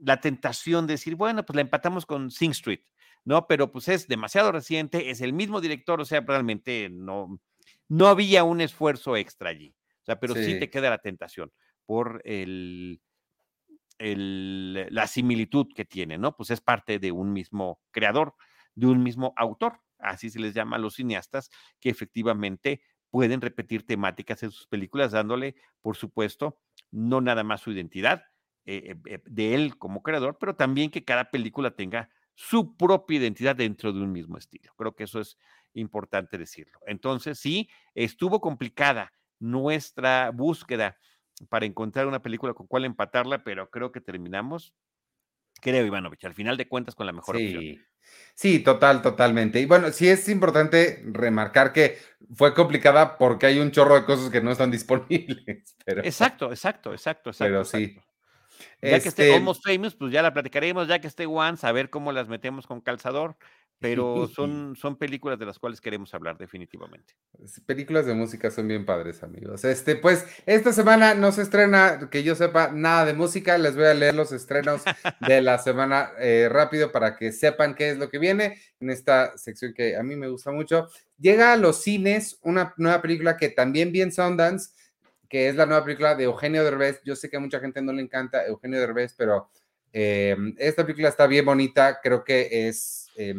la 0.00 0.20
tentación 0.20 0.86
de 0.86 0.94
decir, 0.94 1.16
bueno, 1.16 1.44
pues 1.44 1.56
la 1.56 1.62
empatamos 1.62 2.06
con 2.06 2.30
Sing 2.30 2.52
Street, 2.52 2.82
¿no? 3.24 3.48
Pero 3.48 3.72
pues 3.72 3.88
es 3.88 4.06
demasiado 4.06 4.52
reciente, 4.52 5.10
es 5.10 5.20
el 5.20 5.32
mismo 5.32 5.60
director, 5.60 6.00
o 6.00 6.04
sea, 6.04 6.20
realmente 6.20 6.88
no, 6.88 7.40
no 7.88 8.06
había 8.08 8.44
un 8.44 8.60
esfuerzo 8.60 9.16
extra 9.16 9.50
allí. 9.50 9.74
O 10.02 10.04
sea, 10.06 10.18
pero 10.20 10.36
sí, 10.36 10.54
Sí. 10.54 10.58
te 10.58 10.70
queda 10.70 10.90
la 10.90 10.98
tentación 10.98 11.52
por 11.86 12.22
el, 12.24 13.00
el- 13.98 14.86
la 14.90 15.06
similitud 15.06 15.66
que 15.74 15.84
tiene, 15.84 16.18
¿no? 16.18 16.36
Pues 16.36 16.50
es 16.50 16.60
parte 16.60 16.98
de 16.98 17.12
un 17.12 17.32
mismo 17.32 17.80
creador, 17.90 18.34
de 18.74 18.86
un 18.86 19.02
mismo 19.02 19.32
autor, 19.36 19.80
así 19.98 20.30
se 20.30 20.40
les 20.40 20.54
llama 20.54 20.76
a 20.76 20.78
los 20.78 20.94
cineastas, 20.94 21.50
que 21.80 21.90
efectivamente 21.90 22.82
pueden 23.10 23.40
repetir 23.40 23.84
temáticas 23.86 24.42
en 24.42 24.50
sus 24.50 24.66
películas, 24.68 25.12
dándole, 25.12 25.56
por 25.82 25.96
supuesto, 25.96 26.60
no 26.90 27.20
nada 27.20 27.42
más 27.44 27.60
su 27.60 27.72
identidad 27.72 28.22
eh, 28.64 28.94
eh, 29.06 29.20
de 29.24 29.54
él 29.54 29.76
como 29.78 30.02
creador, 30.02 30.38
pero 30.38 30.54
también 30.56 30.90
que 30.90 31.04
cada 31.04 31.30
película 31.30 31.72
tenga 31.72 32.10
su 32.34 32.76
propia 32.76 33.18
identidad 33.18 33.56
dentro 33.56 33.92
de 33.92 34.00
un 34.00 34.12
mismo 34.12 34.38
estilo. 34.38 34.72
Creo 34.76 34.94
que 34.94 35.04
eso 35.04 35.20
es 35.20 35.36
importante 35.74 36.38
decirlo. 36.38 36.78
Entonces, 36.86 37.38
sí, 37.38 37.68
estuvo 37.94 38.40
complicada 38.40 39.12
nuestra 39.38 40.30
búsqueda 40.30 40.98
para 41.48 41.66
encontrar 41.66 42.06
una 42.06 42.22
película 42.22 42.54
con 42.54 42.66
cual 42.66 42.84
empatarla, 42.84 43.42
pero 43.42 43.70
creo 43.70 43.92
que 43.92 44.00
terminamos, 44.00 44.74
creo, 45.60 45.86
Ivanovich, 45.86 46.24
al 46.24 46.34
final 46.34 46.56
de 46.56 46.68
cuentas 46.68 46.94
con 46.94 47.06
la 47.06 47.12
mejor 47.12 47.36
opción. 47.36 47.62
Sí, 47.62 47.80
sí, 48.34 48.58
total, 48.60 49.00
totalmente. 49.00 49.60
Y 49.60 49.66
bueno, 49.66 49.90
sí 49.90 50.08
es 50.08 50.28
importante 50.28 51.02
remarcar 51.06 51.72
que 51.72 51.98
fue 52.34 52.54
complicada 52.54 53.16
porque 53.16 53.46
hay 53.46 53.58
un 53.58 53.70
chorro 53.70 53.94
de 53.94 54.04
cosas 54.04 54.30
que 54.30 54.42
no 54.42 54.50
están 54.50 54.70
disponibles. 54.70 55.74
Pero, 55.84 56.04
Exacto, 56.04 56.50
exacto, 56.50 56.92
exacto, 56.92 57.30
exacto. 57.30 57.52
pero 57.52 57.64
sí. 57.64 57.84
exacto. 57.84 58.10
Ya 58.82 59.00
que 59.00 59.08
esté 59.08 59.24
Este, 59.24 59.34
Almost 59.34 59.66
Famous, 59.66 59.94
pues 59.94 60.12
ya 60.12 60.22
la 60.22 60.32
platicaremos, 60.32 60.88
ya 60.88 61.00
que 61.00 61.06
esté 61.06 61.26
Once, 61.26 61.66
a 61.66 61.72
ver 61.72 61.90
cómo 61.90 62.12
las 62.12 62.28
metemos 62.28 62.66
con 62.66 62.80
calzador, 62.80 63.36
pero 63.90 64.28
son, 64.28 64.76
son 64.76 64.96
películas 64.96 65.38
de 65.38 65.46
las 65.46 65.58
cuales 65.58 65.80
queremos 65.80 66.12
hablar 66.12 66.36
definitivamente. 66.36 67.14
Películas 67.64 68.04
de 68.04 68.12
música 68.12 68.50
son 68.50 68.68
bien 68.68 68.84
padres, 68.84 69.22
amigos. 69.22 69.64
Este, 69.64 69.96
pues, 69.96 70.26
esta 70.44 70.72
semana 70.72 71.14
no 71.14 71.32
se 71.32 71.42
estrena, 71.42 72.10
que 72.10 72.22
yo 72.22 72.34
sepa, 72.34 72.70
nada 72.72 73.06
de 73.06 73.14
música. 73.14 73.56
Les 73.56 73.74
voy 73.74 73.86
a 73.86 73.94
leer 73.94 74.14
los 74.14 74.32
estrenos 74.32 74.82
de 75.26 75.40
la 75.40 75.58
semana 75.58 76.10
eh, 76.18 76.48
rápido 76.50 76.92
para 76.92 77.16
que 77.16 77.32
sepan 77.32 77.74
qué 77.74 77.90
es 77.90 77.98
lo 77.98 78.10
que 78.10 78.18
viene 78.18 78.60
en 78.80 78.90
esta 78.90 79.36
sección 79.38 79.72
que 79.72 79.96
a 79.96 80.02
mí 80.02 80.14
me 80.14 80.28
gusta 80.28 80.52
mucho. 80.52 80.88
Llega 81.18 81.54
a 81.54 81.56
los 81.56 81.82
cines 81.82 82.38
una 82.42 82.74
nueva 82.76 83.00
película 83.00 83.38
que 83.38 83.48
también 83.48 83.92
vi 83.92 84.02
en 84.02 84.12
Sundance, 84.12 84.72
que 85.26 85.48
es 85.48 85.56
la 85.56 85.64
nueva 85.64 85.84
película 85.84 86.14
de 86.14 86.24
Eugenio 86.24 86.64
Derbez. 86.64 87.00
Yo 87.02 87.16
sé 87.16 87.30
que 87.30 87.38
a 87.38 87.40
mucha 87.40 87.60
gente 87.60 87.80
no 87.80 87.92
le 87.94 88.02
encanta 88.02 88.44
Eugenio 88.46 88.78
Derbez, 88.78 89.14
pero 89.16 89.48
eh, 89.90 90.36
esta 90.58 90.84
película 90.84 91.08
está 91.08 91.26
bien 91.26 91.46
bonita. 91.46 91.98
Creo 92.02 92.22
que 92.22 92.68
es. 92.68 93.08
eh, 93.16 93.34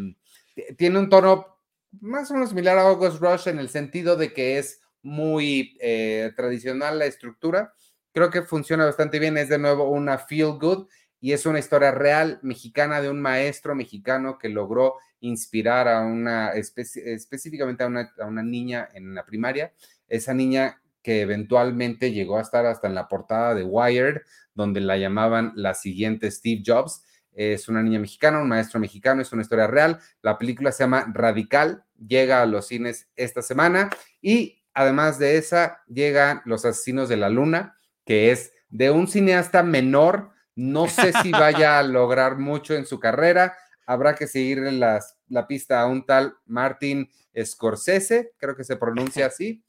tiene 0.77 0.99
un 0.99 1.09
tono 1.09 1.57
más 1.99 2.29
o 2.31 2.33
menos 2.33 2.49
similar 2.49 2.77
a 2.77 2.83
August 2.83 3.21
Rush 3.21 3.47
en 3.47 3.59
el 3.59 3.69
sentido 3.69 4.15
de 4.15 4.33
que 4.33 4.57
es 4.57 4.81
muy 5.01 5.77
eh, 5.81 6.31
tradicional 6.35 6.99
la 6.99 7.05
estructura. 7.05 7.73
Creo 8.13 8.29
que 8.29 8.43
funciona 8.43 8.85
bastante 8.85 9.19
bien. 9.19 9.37
Es 9.37 9.49
de 9.49 9.57
nuevo 9.57 9.89
una 9.89 10.17
feel 10.17 10.57
good 10.59 10.87
y 11.19 11.33
es 11.33 11.45
una 11.45 11.59
historia 11.59 11.91
real 11.91 12.39
mexicana 12.41 13.01
de 13.01 13.09
un 13.09 13.21
maestro 13.21 13.75
mexicano 13.75 14.37
que 14.37 14.49
logró 14.49 14.95
inspirar 15.19 15.87
a 15.87 16.01
una, 16.01 16.51
específicamente 16.53 17.83
a 17.83 17.87
una, 17.87 18.11
a 18.19 18.25
una 18.25 18.41
niña 18.41 18.89
en 18.93 19.13
la 19.13 19.25
primaria. 19.25 19.73
Esa 20.07 20.33
niña 20.33 20.81
que 21.03 21.21
eventualmente 21.21 22.11
llegó 22.11 22.37
a 22.37 22.41
estar 22.41 22.65
hasta 22.65 22.87
en 22.87 22.95
la 22.95 23.07
portada 23.07 23.55
de 23.55 23.63
Wired, 23.63 24.21
donde 24.53 24.81
la 24.81 24.97
llamaban 24.97 25.51
la 25.55 25.73
siguiente 25.73 26.29
Steve 26.31 26.63
Jobs. 26.65 27.03
Es 27.33 27.69
una 27.69 27.81
niña 27.81 27.99
mexicana, 27.99 28.39
un 28.39 28.49
maestro 28.49 28.79
mexicano, 28.79 29.21
es 29.21 29.31
una 29.31 29.41
historia 29.41 29.67
real. 29.67 29.99
La 30.21 30.37
película 30.37 30.71
se 30.71 30.83
llama 30.83 31.11
Radical, 31.13 31.85
llega 31.95 32.41
a 32.41 32.45
los 32.45 32.67
cines 32.67 33.09
esta 33.15 33.41
semana 33.41 33.89
y 34.21 34.63
además 34.73 35.19
de 35.19 35.37
esa 35.37 35.81
llegan 35.87 36.41
Los 36.45 36.65
Asesinos 36.65 37.09
de 37.09 37.17
la 37.17 37.29
Luna, 37.29 37.77
que 38.05 38.31
es 38.31 38.53
de 38.69 38.91
un 38.91 39.07
cineasta 39.07 39.63
menor. 39.63 40.31
No 40.55 40.87
sé 40.87 41.13
si 41.21 41.31
vaya 41.31 41.79
a 41.79 41.83
lograr 41.83 42.37
mucho 42.37 42.75
en 42.75 42.85
su 42.85 42.99
carrera. 42.99 43.55
Habrá 43.85 44.15
que 44.15 44.27
seguirle 44.27 44.71
las, 44.71 45.17
la 45.27 45.47
pista 45.47 45.81
a 45.81 45.87
un 45.87 46.05
tal 46.05 46.35
Martin 46.45 47.09
Scorsese, 47.41 48.33
creo 48.37 48.55
que 48.55 48.63
se 48.63 48.75
pronuncia 48.75 49.25
así. 49.27 49.63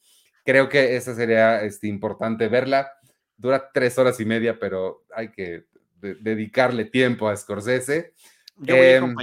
Creo 0.45 0.69
que 0.69 0.97
esa 0.97 1.15
sería 1.15 1.63
este, 1.63 1.87
importante 1.87 2.49
verla. 2.49 2.93
Dura 3.37 3.71
tres 3.73 3.97
horas 3.99 4.19
y 4.21 4.25
media, 4.25 4.59
pero 4.59 5.05
hay 5.15 5.31
que 5.31 5.67
de- 6.03 6.17
dedicarle 6.17 6.85
tiempo 6.85 7.29
a 7.29 7.37
Scorsese. 7.37 8.13
Yo 8.59 8.77
voy 8.77 8.87
a 8.87 8.97
Em, 8.97 9.15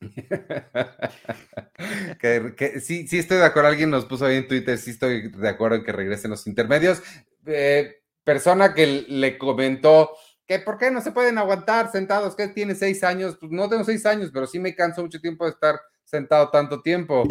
que 2.56 2.80
sí, 2.80 3.06
sí 3.08 3.18
estoy 3.18 3.38
de 3.38 3.44
acuerdo. 3.44 3.68
Alguien 3.68 3.90
nos 3.90 4.04
puso 4.04 4.26
ahí 4.26 4.36
en 4.36 4.48
Twitter, 4.48 4.78
sí 4.78 4.90
estoy 4.90 5.30
de 5.30 5.48
acuerdo 5.48 5.76
en 5.76 5.84
que 5.84 5.92
regresen 5.92 6.30
los 6.30 6.46
intermedios. 6.46 7.02
Eh, 7.46 8.02
persona 8.24 8.74
que 8.74 9.04
le 9.08 9.38
comentó 9.38 10.10
que 10.46 10.58
por 10.58 10.78
qué 10.78 10.90
no 10.90 11.00
se 11.00 11.12
pueden 11.12 11.38
aguantar 11.38 11.90
sentados, 11.92 12.34
que 12.34 12.48
tiene 12.48 12.74
seis 12.74 13.04
años. 13.04 13.36
Pues 13.38 13.52
no 13.52 13.68
tengo 13.68 13.84
seis 13.84 14.04
años, 14.06 14.30
pero 14.32 14.46
sí 14.46 14.58
me 14.58 14.74
canso 14.74 15.02
mucho 15.02 15.20
tiempo 15.20 15.44
de 15.44 15.50
estar 15.50 15.78
sentado 16.04 16.50
tanto 16.50 16.82
tiempo. 16.82 17.24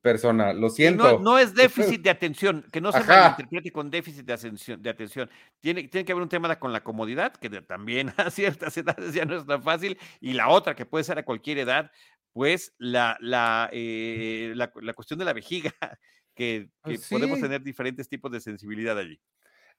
Persona, 0.00 0.52
lo 0.52 0.70
siento. 0.70 1.04
No, 1.04 1.18
no 1.18 1.38
es 1.38 1.54
déficit 1.54 2.02
de 2.02 2.10
atención, 2.10 2.64
que 2.72 2.80
no 2.80 2.92
se 2.92 2.98
Ajá. 2.98 3.22
malinterprete 3.22 3.70
con 3.70 3.90
déficit 3.90 4.24
de 4.24 4.32
atención. 4.32 4.82
De 4.82 4.90
atención. 4.90 5.30
Tiene, 5.60 5.88
tiene 5.88 6.04
que 6.04 6.12
haber 6.12 6.22
un 6.22 6.28
tema 6.28 6.58
con 6.58 6.72
la 6.72 6.82
comodidad, 6.82 7.32
que 7.34 7.50
también 7.62 8.12
a 8.16 8.30
ciertas 8.30 8.76
edades 8.76 9.14
ya 9.14 9.24
no 9.24 9.36
es 9.36 9.46
tan 9.46 9.62
fácil, 9.62 9.98
y 10.20 10.32
la 10.32 10.48
otra, 10.48 10.74
que 10.74 10.86
puede 10.86 11.04
ser 11.04 11.18
a 11.18 11.24
cualquier 11.24 11.58
edad, 11.58 11.90
pues 12.32 12.74
la, 12.78 13.16
la, 13.20 13.68
eh, 13.72 14.52
la, 14.54 14.72
la 14.80 14.92
cuestión 14.92 15.18
de 15.18 15.24
la 15.24 15.32
vejiga, 15.32 15.72
que, 16.34 16.70
que 16.84 16.98
podemos 17.10 17.40
tener 17.40 17.62
diferentes 17.62 18.08
tipos 18.08 18.30
de 18.30 18.40
sensibilidad 18.40 18.96
allí. 18.96 19.20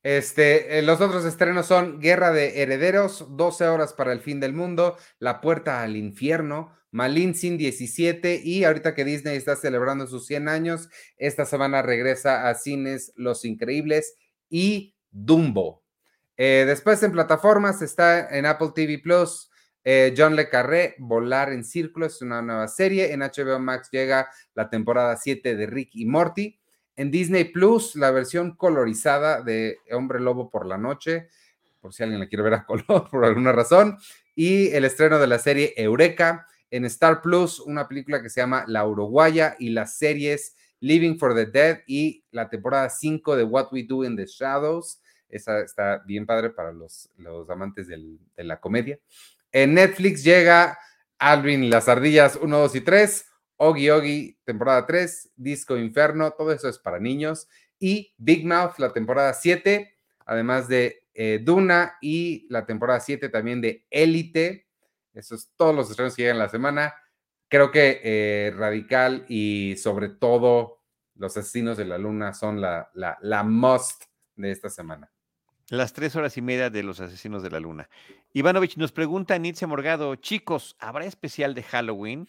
Este, 0.01 0.79
eh, 0.79 0.81
los 0.81 1.01
otros 1.01 1.25
estrenos 1.25 1.65
son 1.65 1.99
Guerra 1.99 2.31
de 2.31 2.61
Herederos, 2.61 3.25
12 3.35 3.67
horas 3.67 3.93
para 3.93 4.13
el 4.13 4.21
fin 4.21 4.39
del 4.39 4.53
mundo, 4.53 4.97
La 5.19 5.41
Puerta 5.41 5.81
al 5.81 5.97
Infierno, 5.97 6.73
Malin 6.91 7.35
Sin 7.35 7.57
17 7.57 8.41
y 8.43 8.63
ahorita 8.63 8.95
que 8.95 9.05
Disney 9.05 9.37
está 9.37 9.55
celebrando 9.55 10.07
sus 10.07 10.25
100 10.25 10.49
años, 10.49 10.89
esta 11.17 11.45
semana 11.45 11.81
regresa 11.81 12.49
a 12.49 12.55
cines 12.55 13.13
Los 13.15 13.45
Increíbles 13.45 14.15
y 14.49 14.95
Dumbo. 15.11 15.83
Eh, 16.37 16.63
después 16.65 17.03
en 17.03 17.11
plataformas 17.11 17.81
está 17.81 18.29
en 18.35 18.45
Apple 18.45 18.69
TV 18.73 18.99
Plus 18.99 19.49
eh, 19.83 20.13
John 20.15 20.35
Le 20.35 20.49
Carré, 20.49 20.95
Volar 20.99 21.51
en 21.51 21.63
Círculo, 21.63 22.05
es 22.05 22.21
una 22.21 22.41
nueva 22.41 22.67
serie. 22.67 23.13
En 23.13 23.21
HBO 23.21 23.59
Max 23.59 23.89
llega 23.91 24.29
la 24.53 24.69
temporada 24.69 25.15
7 25.15 25.55
de 25.55 25.65
Rick 25.65 25.89
y 25.93 26.05
Morty. 26.05 26.59
En 26.95 27.11
Disney 27.11 27.45
Plus, 27.45 27.95
la 27.95 28.11
versión 28.11 28.55
colorizada 28.55 29.41
de 29.41 29.77
Hombre 29.91 30.19
Lobo 30.19 30.49
por 30.49 30.65
la 30.65 30.77
Noche, 30.77 31.29
por 31.79 31.93
si 31.93 32.03
alguien 32.03 32.19
la 32.19 32.27
quiere 32.27 32.43
ver 32.43 32.55
a 32.55 32.65
color 32.67 33.09
por 33.09 33.23
alguna 33.23 33.51
razón. 33.51 33.97
Y 34.35 34.69
el 34.69 34.85
estreno 34.85 35.17
de 35.19 35.27
la 35.27 35.39
serie 35.39 35.73
Eureka. 35.77 36.45
En 36.71 36.85
Star 36.85 37.21
Plus, 37.21 37.59
una 37.59 37.87
película 37.87 38.21
que 38.21 38.29
se 38.29 38.41
llama 38.41 38.63
La 38.67 38.85
Uruguaya 38.87 39.55
y 39.59 39.69
las 39.69 39.97
series 39.97 40.55
Living 40.81 41.17
for 41.17 41.33
the 41.35 41.45
Dead 41.45 41.79
y 41.87 42.23
la 42.31 42.49
temporada 42.49 42.89
5 42.89 43.35
de 43.35 43.43
What 43.43 43.69
We 43.71 43.83
Do 43.83 44.03
in 44.05 44.15
the 44.15 44.25
Shadows. 44.25 45.01
Esa 45.27 45.59
está 45.61 46.01
bien 46.05 46.25
padre 46.25 46.49
para 46.51 46.71
los, 46.71 47.09
los 47.17 47.49
amantes 47.49 47.87
del- 47.87 48.19
de 48.35 48.43
la 48.43 48.59
comedia. 48.59 48.99
En 49.51 49.73
Netflix 49.73 50.23
llega 50.23 50.77
Alvin 51.17 51.69
las 51.69 51.89
ardillas 51.89 52.37
1, 52.41 52.57
2 52.59 52.75
y 52.75 52.81
3, 52.81 53.25
Ogi 53.57 53.89
Ogi 53.89 54.37
temporada 54.45 54.85
3, 54.85 55.31
Disco 55.35 55.75
Inferno, 55.75 56.31
todo 56.31 56.51
eso 56.53 56.69
es 56.69 56.79
para 56.79 56.99
niños. 56.99 57.47
Y 57.77 58.13
Big 58.17 58.45
Mouth, 58.45 58.77
la 58.77 58.93
temporada 58.93 59.33
7, 59.33 59.93
además 60.25 60.67
de 60.69 61.03
eh, 61.13 61.39
Duna 61.43 61.95
y 62.01 62.47
la 62.49 62.65
temporada 62.65 62.99
7 63.01 63.27
también 63.27 63.59
de 63.59 63.85
Élite. 63.89 64.68
Esos 65.19 65.51
todos 65.55 65.75
los 65.75 65.89
estrenos 65.89 66.15
que 66.15 66.23
llegan 66.23 66.39
la 66.39 66.49
semana. 66.49 66.95
Creo 67.47 67.71
que 67.71 68.01
eh, 68.03 68.53
Radical 68.55 69.25
y 69.27 69.75
sobre 69.77 70.09
todo 70.09 70.81
Los 71.15 71.37
Asesinos 71.37 71.77
de 71.77 71.85
la 71.85 71.97
Luna 71.97 72.33
son 72.33 72.61
la, 72.61 72.89
la, 72.93 73.17
la 73.21 73.43
must 73.43 74.03
de 74.35 74.51
esta 74.51 74.69
semana. 74.69 75.11
Las 75.69 75.93
tres 75.93 76.15
horas 76.15 76.35
y 76.37 76.41
media 76.41 76.71
de 76.71 76.81
los 76.81 76.99
asesinos 76.99 77.43
de 77.43 77.51
la 77.51 77.59
luna. 77.59 77.89
Ivanovich 78.33 78.75
nos 78.77 78.91
pregunta 78.91 79.37
Nietzsche 79.37 79.67
Morgado, 79.67 80.15
chicos, 80.15 80.75
¿habrá 80.79 81.05
especial 81.05 81.53
de 81.53 81.61
Halloween? 81.61 82.27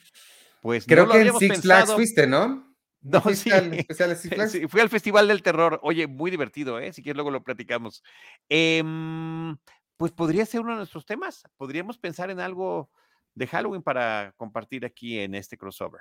Pues 0.60 0.84
Creo 0.86 1.06
no 1.06 1.12
que 1.12 1.22
en 1.22 1.34
Six 1.34 1.62
Flags 1.62 1.92
fuiste, 1.92 2.26
¿no? 2.26 2.68
No, 3.02 3.22
¿Fuiste 3.22 3.48
sí. 3.48 3.56
al 3.56 3.72
especial 3.72 4.10
de 4.10 4.16
Six 4.16 4.34
Flags? 4.34 4.52
Sí, 4.52 4.68
fui 4.68 4.78
al 4.78 4.90
Festival 4.90 5.26
del 5.26 5.42
Terror. 5.42 5.80
Oye, 5.82 6.06
muy 6.06 6.30
divertido, 6.30 6.78
¿eh? 6.78 6.92
Si 6.92 7.02
quieres, 7.02 7.16
luego 7.16 7.30
lo 7.30 7.42
platicamos. 7.42 8.02
Em, 8.46 9.56
pues 10.00 10.12
podría 10.12 10.46
ser 10.46 10.62
uno 10.62 10.70
de 10.70 10.78
nuestros 10.78 11.04
temas. 11.04 11.46
Podríamos 11.58 11.98
pensar 11.98 12.30
en 12.30 12.40
algo 12.40 12.90
de 13.34 13.46
Halloween 13.46 13.82
para 13.82 14.32
compartir 14.38 14.86
aquí 14.86 15.18
en 15.18 15.34
este 15.34 15.58
crossover. 15.58 16.00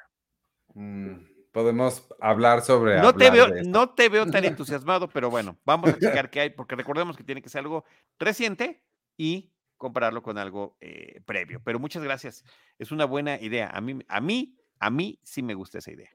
Mm, 0.74 1.16
podemos 1.52 2.08
hablar 2.22 2.62
sobre. 2.62 3.02
No 3.02 3.14
te, 3.14 3.30
veo, 3.30 3.48
de 3.48 3.64
no 3.64 3.90
te 3.90 4.08
veo 4.08 4.26
tan 4.26 4.46
entusiasmado, 4.46 5.10
pero 5.10 5.30
bueno, 5.30 5.60
vamos 5.66 5.90
a 5.90 6.00
checar 6.00 6.30
qué 6.30 6.40
hay, 6.40 6.50
porque 6.50 6.78
recordemos 6.78 7.18
que 7.18 7.26
tiene 7.26 7.42
que 7.42 7.50
ser 7.50 7.60
algo 7.60 7.84
reciente 8.18 8.86
y 9.18 9.52
compararlo 9.76 10.24
con 10.24 10.38
algo 10.38 10.78
eh, 10.80 11.20
previo. 11.26 11.62
Pero 11.62 11.78
muchas 11.78 12.02
gracias. 12.02 12.46
Es 12.78 12.94
una 12.94 13.04
buena 13.04 13.38
idea. 13.42 13.68
A 13.68 13.82
mí, 13.82 14.00
a 14.08 14.22
mí, 14.22 14.58
a 14.80 14.90
mí 14.90 15.20
sí 15.24 15.44
me 15.44 15.56
gusta 15.56 15.80
esa 15.80 15.92
idea. 15.92 16.12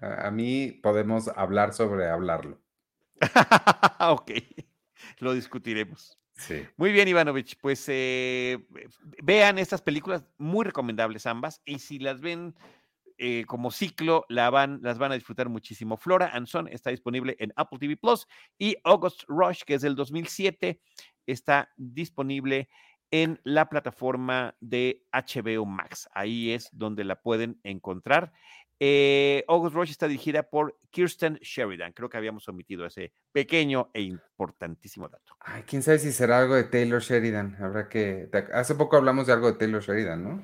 A 0.00 0.28
a 0.28 0.30
mí 0.30 0.72
podemos 0.82 1.28
hablar 1.28 1.74
sobre 1.74 2.08
hablarlo. 2.08 2.58
ok, 4.00 4.30
lo 5.18 5.34
discutiremos. 5.34 6.19
Muy 6.76 6.92
bien, 6.92 7.08
Ivanovich. 7.08 7.56
Pues 7.60 7.84
eh, 7.88 8.58
vean 9.22 9.58
estas 9.58 9.82
películas, 9.82 10.24
muy 10.38 10.64
recomendables 10.64 11.26
ambas, 11.26 11.60
y 11.64 11.78
si 11.78 11.98
las 11.98 12.20
ven 12.20 12.54
eh, 13.18 13.44
como 13.46 13.70
ciclo, 13.70 14.24
la 14.30 14.48
van, 14.48 14.80
las 14.82 14.98
van 14.98 15.12
a 15.12 15.14
disfrutar 15.14 15.48
muchísimo. 15.50 15.98
Flora 15.98 16.30
and 16.32 16.46
Son 16.46 16.68
está 16.68 16.88
disponible 16.88 17.36
en 17.38 17.52
Apple 17.56 17.78
TV 17.78 17.96
Plus 17.96 18.26
y 18.58 18.76
August 18.84 19.24
Rush, 19.28 19.62
que 19.64 19.74
es 19.74 19.82
del 19.82 19.94
2007, 19.94 20.80
está 21.26 21.68
disponible 21.76 22.70
en 23.10 23.38
la 23.44 23.68
plataforma 23.68 24.56
de 24.60 25.04
HBO 25.12 25.66
Max. 25.66 26.08
Ahí 26.14 26.52
es 26.52 26.70
donde 26.72 27.04
la 27.04 27.20
pueden 27.20 27.60
encontrar. 27.62 28.32
Eh, 28.82 29.44
August 29.46 29.74
Rush 29.74 29.90
está 29.90 30.08
dirigida 30.08 30.42
por 30.42 30.78
Kirsten 30.90 31.34
Sheridan. 31.42 31.92
Creo 31.92 32.08
que 32.08 32.16
habíamos 32.16 32.48
omitido 32.48 32.86
ese 32.86 33.12
pequeño 33.30 33.90
e 33.92 34.00
importantísimo 34.00 35.06
dato. 35.06 35.36
Ay, 35.40 35.64
quién 35.66 35.82
sabe 35.82 35.98
si 35.98 36.12
será 36.12 36.38
algo 36.38 36.54
de 36.54 36.64
Taylor 36.64 37.02
Sheridan. 37.02 37.58
Habrá 37.60 37.90
que. 37.90 38.30
Hace 38.54 38.74
poco 38.74 38.96
hablamos 38.96 39.26
de 39.26 39.34
algo 39.34 39.52
de 39.52 39.58
Taylor 39.58 39.82
Sheridan, 39.82 40.24
¿no? 40.24 40.42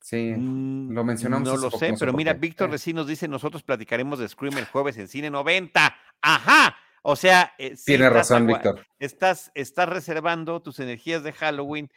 Sí, 0.00 0.34
Mm, 0.36 0.92
lo 0.92 1.04
mencionamos. 1.04 1.48
No 1.48 1.56
lo 1.56 1.70
sé, 1.72 1.94
pero 1.98 2.12
mira. 2.12 2.32
Víctor 2.32 2.68
Eh, 2.68 2.72
Recién 2.72 2.96
nos 2.96 3.08
dice, 3.08 3.26
nosotros 3.26 3.64
platicaremos 3.64 4.18
de 4.20 4.28
Scream 4.28 4.56
el 4.58 4.64
jueves 4.66 4.96
en 4.96 5.08
Cine 5.08 5.30
90. 5.30 5.96
¡Ajá! 6.22 6.76
O 7.02 7.16
sea, 7.16 7.54
eh, 7.58 7.76
sí 7.76 7.86
Tiene 7.86 8.08
razón, 8.08 8.46
Víctor. 8.46 8.86
Estás, 8.98 9.50
estás 9.54 9.88
reservando 9.88 10.62
tus 10.62 10.78
energías 10.78 11.22
de 11.24 11.32
Halloween 11.32 11.90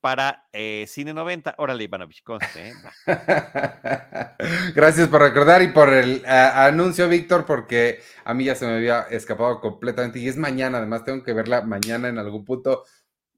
para 0.00 0.46
eh, 0.52 0.84
Cine 0.88 1.12
90. 1.12 1.54
Órale, 1.58 1.84
Ivanovich, 1.84 2.22
conste, 2.22 2.68
¿eh? 2.68 2.74
Gracias 4.74 5.08
por 5.08 5.20
recordar 5.20 5.62
y 5.62 5.68
por 5.68 5.92
el 5.92 6.24
anuncio, 6.26 7.08
Víctor, 7.08 7.44
porque 7.44 8.00
a 8.24 8.34
mí 8.34 8.44
ya 8.44 8.54
se 8.54 8.66
me 8.66 8.74
había 8.74 9.02
escapado 9.02 9.60
completamente 9.60 10.18
y 10.18 10.28
es 10.28 10.36
mañana, 10.36 10.78
además 10.78 11.04
tengo 11.04 11.22
que 11.22 11.32
verla 11.32 11.62
mañana 11.62 12.08
en 12.08 12.18
algún 12.18 12.44
punto. 12.44 12.84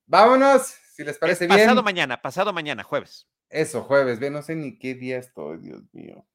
Vámonos, 0.06 0.74
si 0.94 1.04
les 1.04 1.18
parece 1.18 1.44
Es 1.44 1.48
bien. 1.48 1.60
pasado 1.60 1.82
mañana, 1.82 2.20
pasado 2.20 2.52
mañana, 2.52 2.82
jueves. 2.82 3.28
Eso, 3.48 3.82
jueves, 3.82 4.18
ve, 4.20 4.30
no 4.30 4.42
sé 4.42 4.54
ni 4.54 4.78
qué 4.78 4.94
día 4.94 5.18
estoy, 5.18 5.58
Dios 5.58 5.82
mío. 5.92 6.26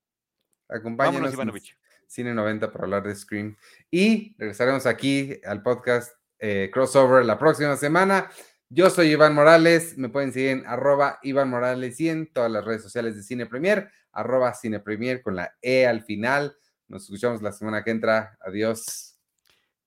Acompáñenos 0.68 1.16
Vámonos, 1.16 1.34
Ivanovich. 1.34 1.78
Cine 2.08 2.34
90 2.34 2.72
para 2.72 2.86
hablar 2.86 3.04
de 3.04 3.16
Scream. 3.16 3.58
Y 3.90 4.36
regresaremos 4.38 4.86
aquí 4.86 5.40
al 5.46 5.62
podcast 5.62 6.14
eh, 6.40 6.70
Crossover 6.74 7.26
la 7.26 7.38
próxima 7.38 7.76
semana. 7.78 8.30
Yo 8.70 8.90
soy 8.90 9.12
Iván 9.12 9.36
Morales, 9.36 9.96
me 9.98 10.10
pueden 10.10 10.34
seguir 10.34 10.50
en 10.50 10.66
arroba 10.66 11.20
Iván 11.22 11.50
Morales 11.50 12.00
y 12.00 12.10
en 12.10 12.32
todas 12.34 12.52
las 12.52 12.66
redes 12.66 12.82
sociales 12.82 13.16
de 13.16 13.22
Cine 13.22 13.46
Premier, 13.46 13.92
arroba 14.12 14.54
Cine 14.56 14.80
Premier 14.80 15.22
con 15.22 15.36
la 15.36 15.54
E 15.62 15.86
al 15.86 16.04
final. 16.04 16.58
Nos 16.88 17.04
escuchamos 17.04 17.44
la 17.44 17.52
semana 17.52 17.84
que 17.84 17.92
entra. 17.92 18.38
Adiós. 18.42 19.20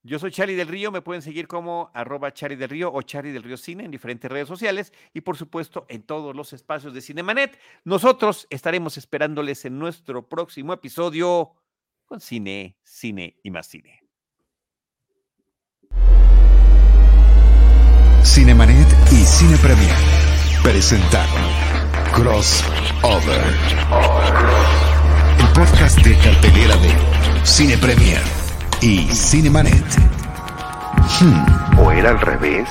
Yo 0.05 0.21
soy 0.21 0.31
Charlie 0.31 0.55
del 0.55 0.69
Río, 0.69 0.93
me 0.93 1.03
pueden 1.03 1.23
seguir 1.23 1.49
como 1.49 1.91
arroba 1.93 2.33
Charlie 2.33 2.57
del 2.57 2.71
Río 2.71 2.93
o 2.93 3.03
Charlie 3.03 3.33
del 3.33 3.43
Río 3.43 3.57
Cine 3.57 3.85
en 3.85 3.91
diferentes 3.91 4.31
redes 4.31 4.47
sociales 4.47 4.93
y 5.13 5.23
por 5.23 5.37
supuesto 5.37 5.85
en 5.89 6.05
todos 6.05 6.37
los 6.37 6.53
espacios 6.53 6.95
de 6.95 7.01
Cinemanet. 7.01 7.59
Nosotros 7.85 8.47
estaremos 8.49 8.97
esperándoles 8.97 9.65
en 9.65 9.79
nuestro 9.79 10.29
próximo 10.29 10.73
episodio 10.73 11.53
con 12.07 12.21
cine, 12.21 12.79
cine 12.85 13.39
y 13.43 13.51
más 13.51 13.67
cine. 13.67 14.08
Cinemanet 18.33 18.87
y 19.11 19.25
Cine 19.25 19.57
Premier 19.57 19.95
presentaron 20.63 21.29
Crossover. 22.13 23.57
El 25.39 25.47
podcast 25.49 25.97
de 26.01 26.17
cartelera 26.19 26.77
de 26.77 26.93
Cine 27.45 27.79
Premier 27.79 28.21
y 28.83 29.09
Cinemanet. 29.15 29.83
Hmm, 31.21 31.79
¿O 31.81 31.91
era 31.91 32.11
al 32.11 32.21
revés? 32.21 32.69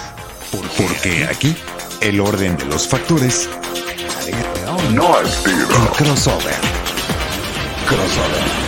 porque 0.77 1.27
aquí 1.29 1.55
el 2.01 2.19
orden 2.21 2.55
de 2.57 2.65
los 2.65 2.87
factores 2.87 3.49
No, 4.93 5.15
Arturo. 5.15 5.75
en 5.75 5.85
Crossover. 6.05 6.55
Crossover. 7.87 8.66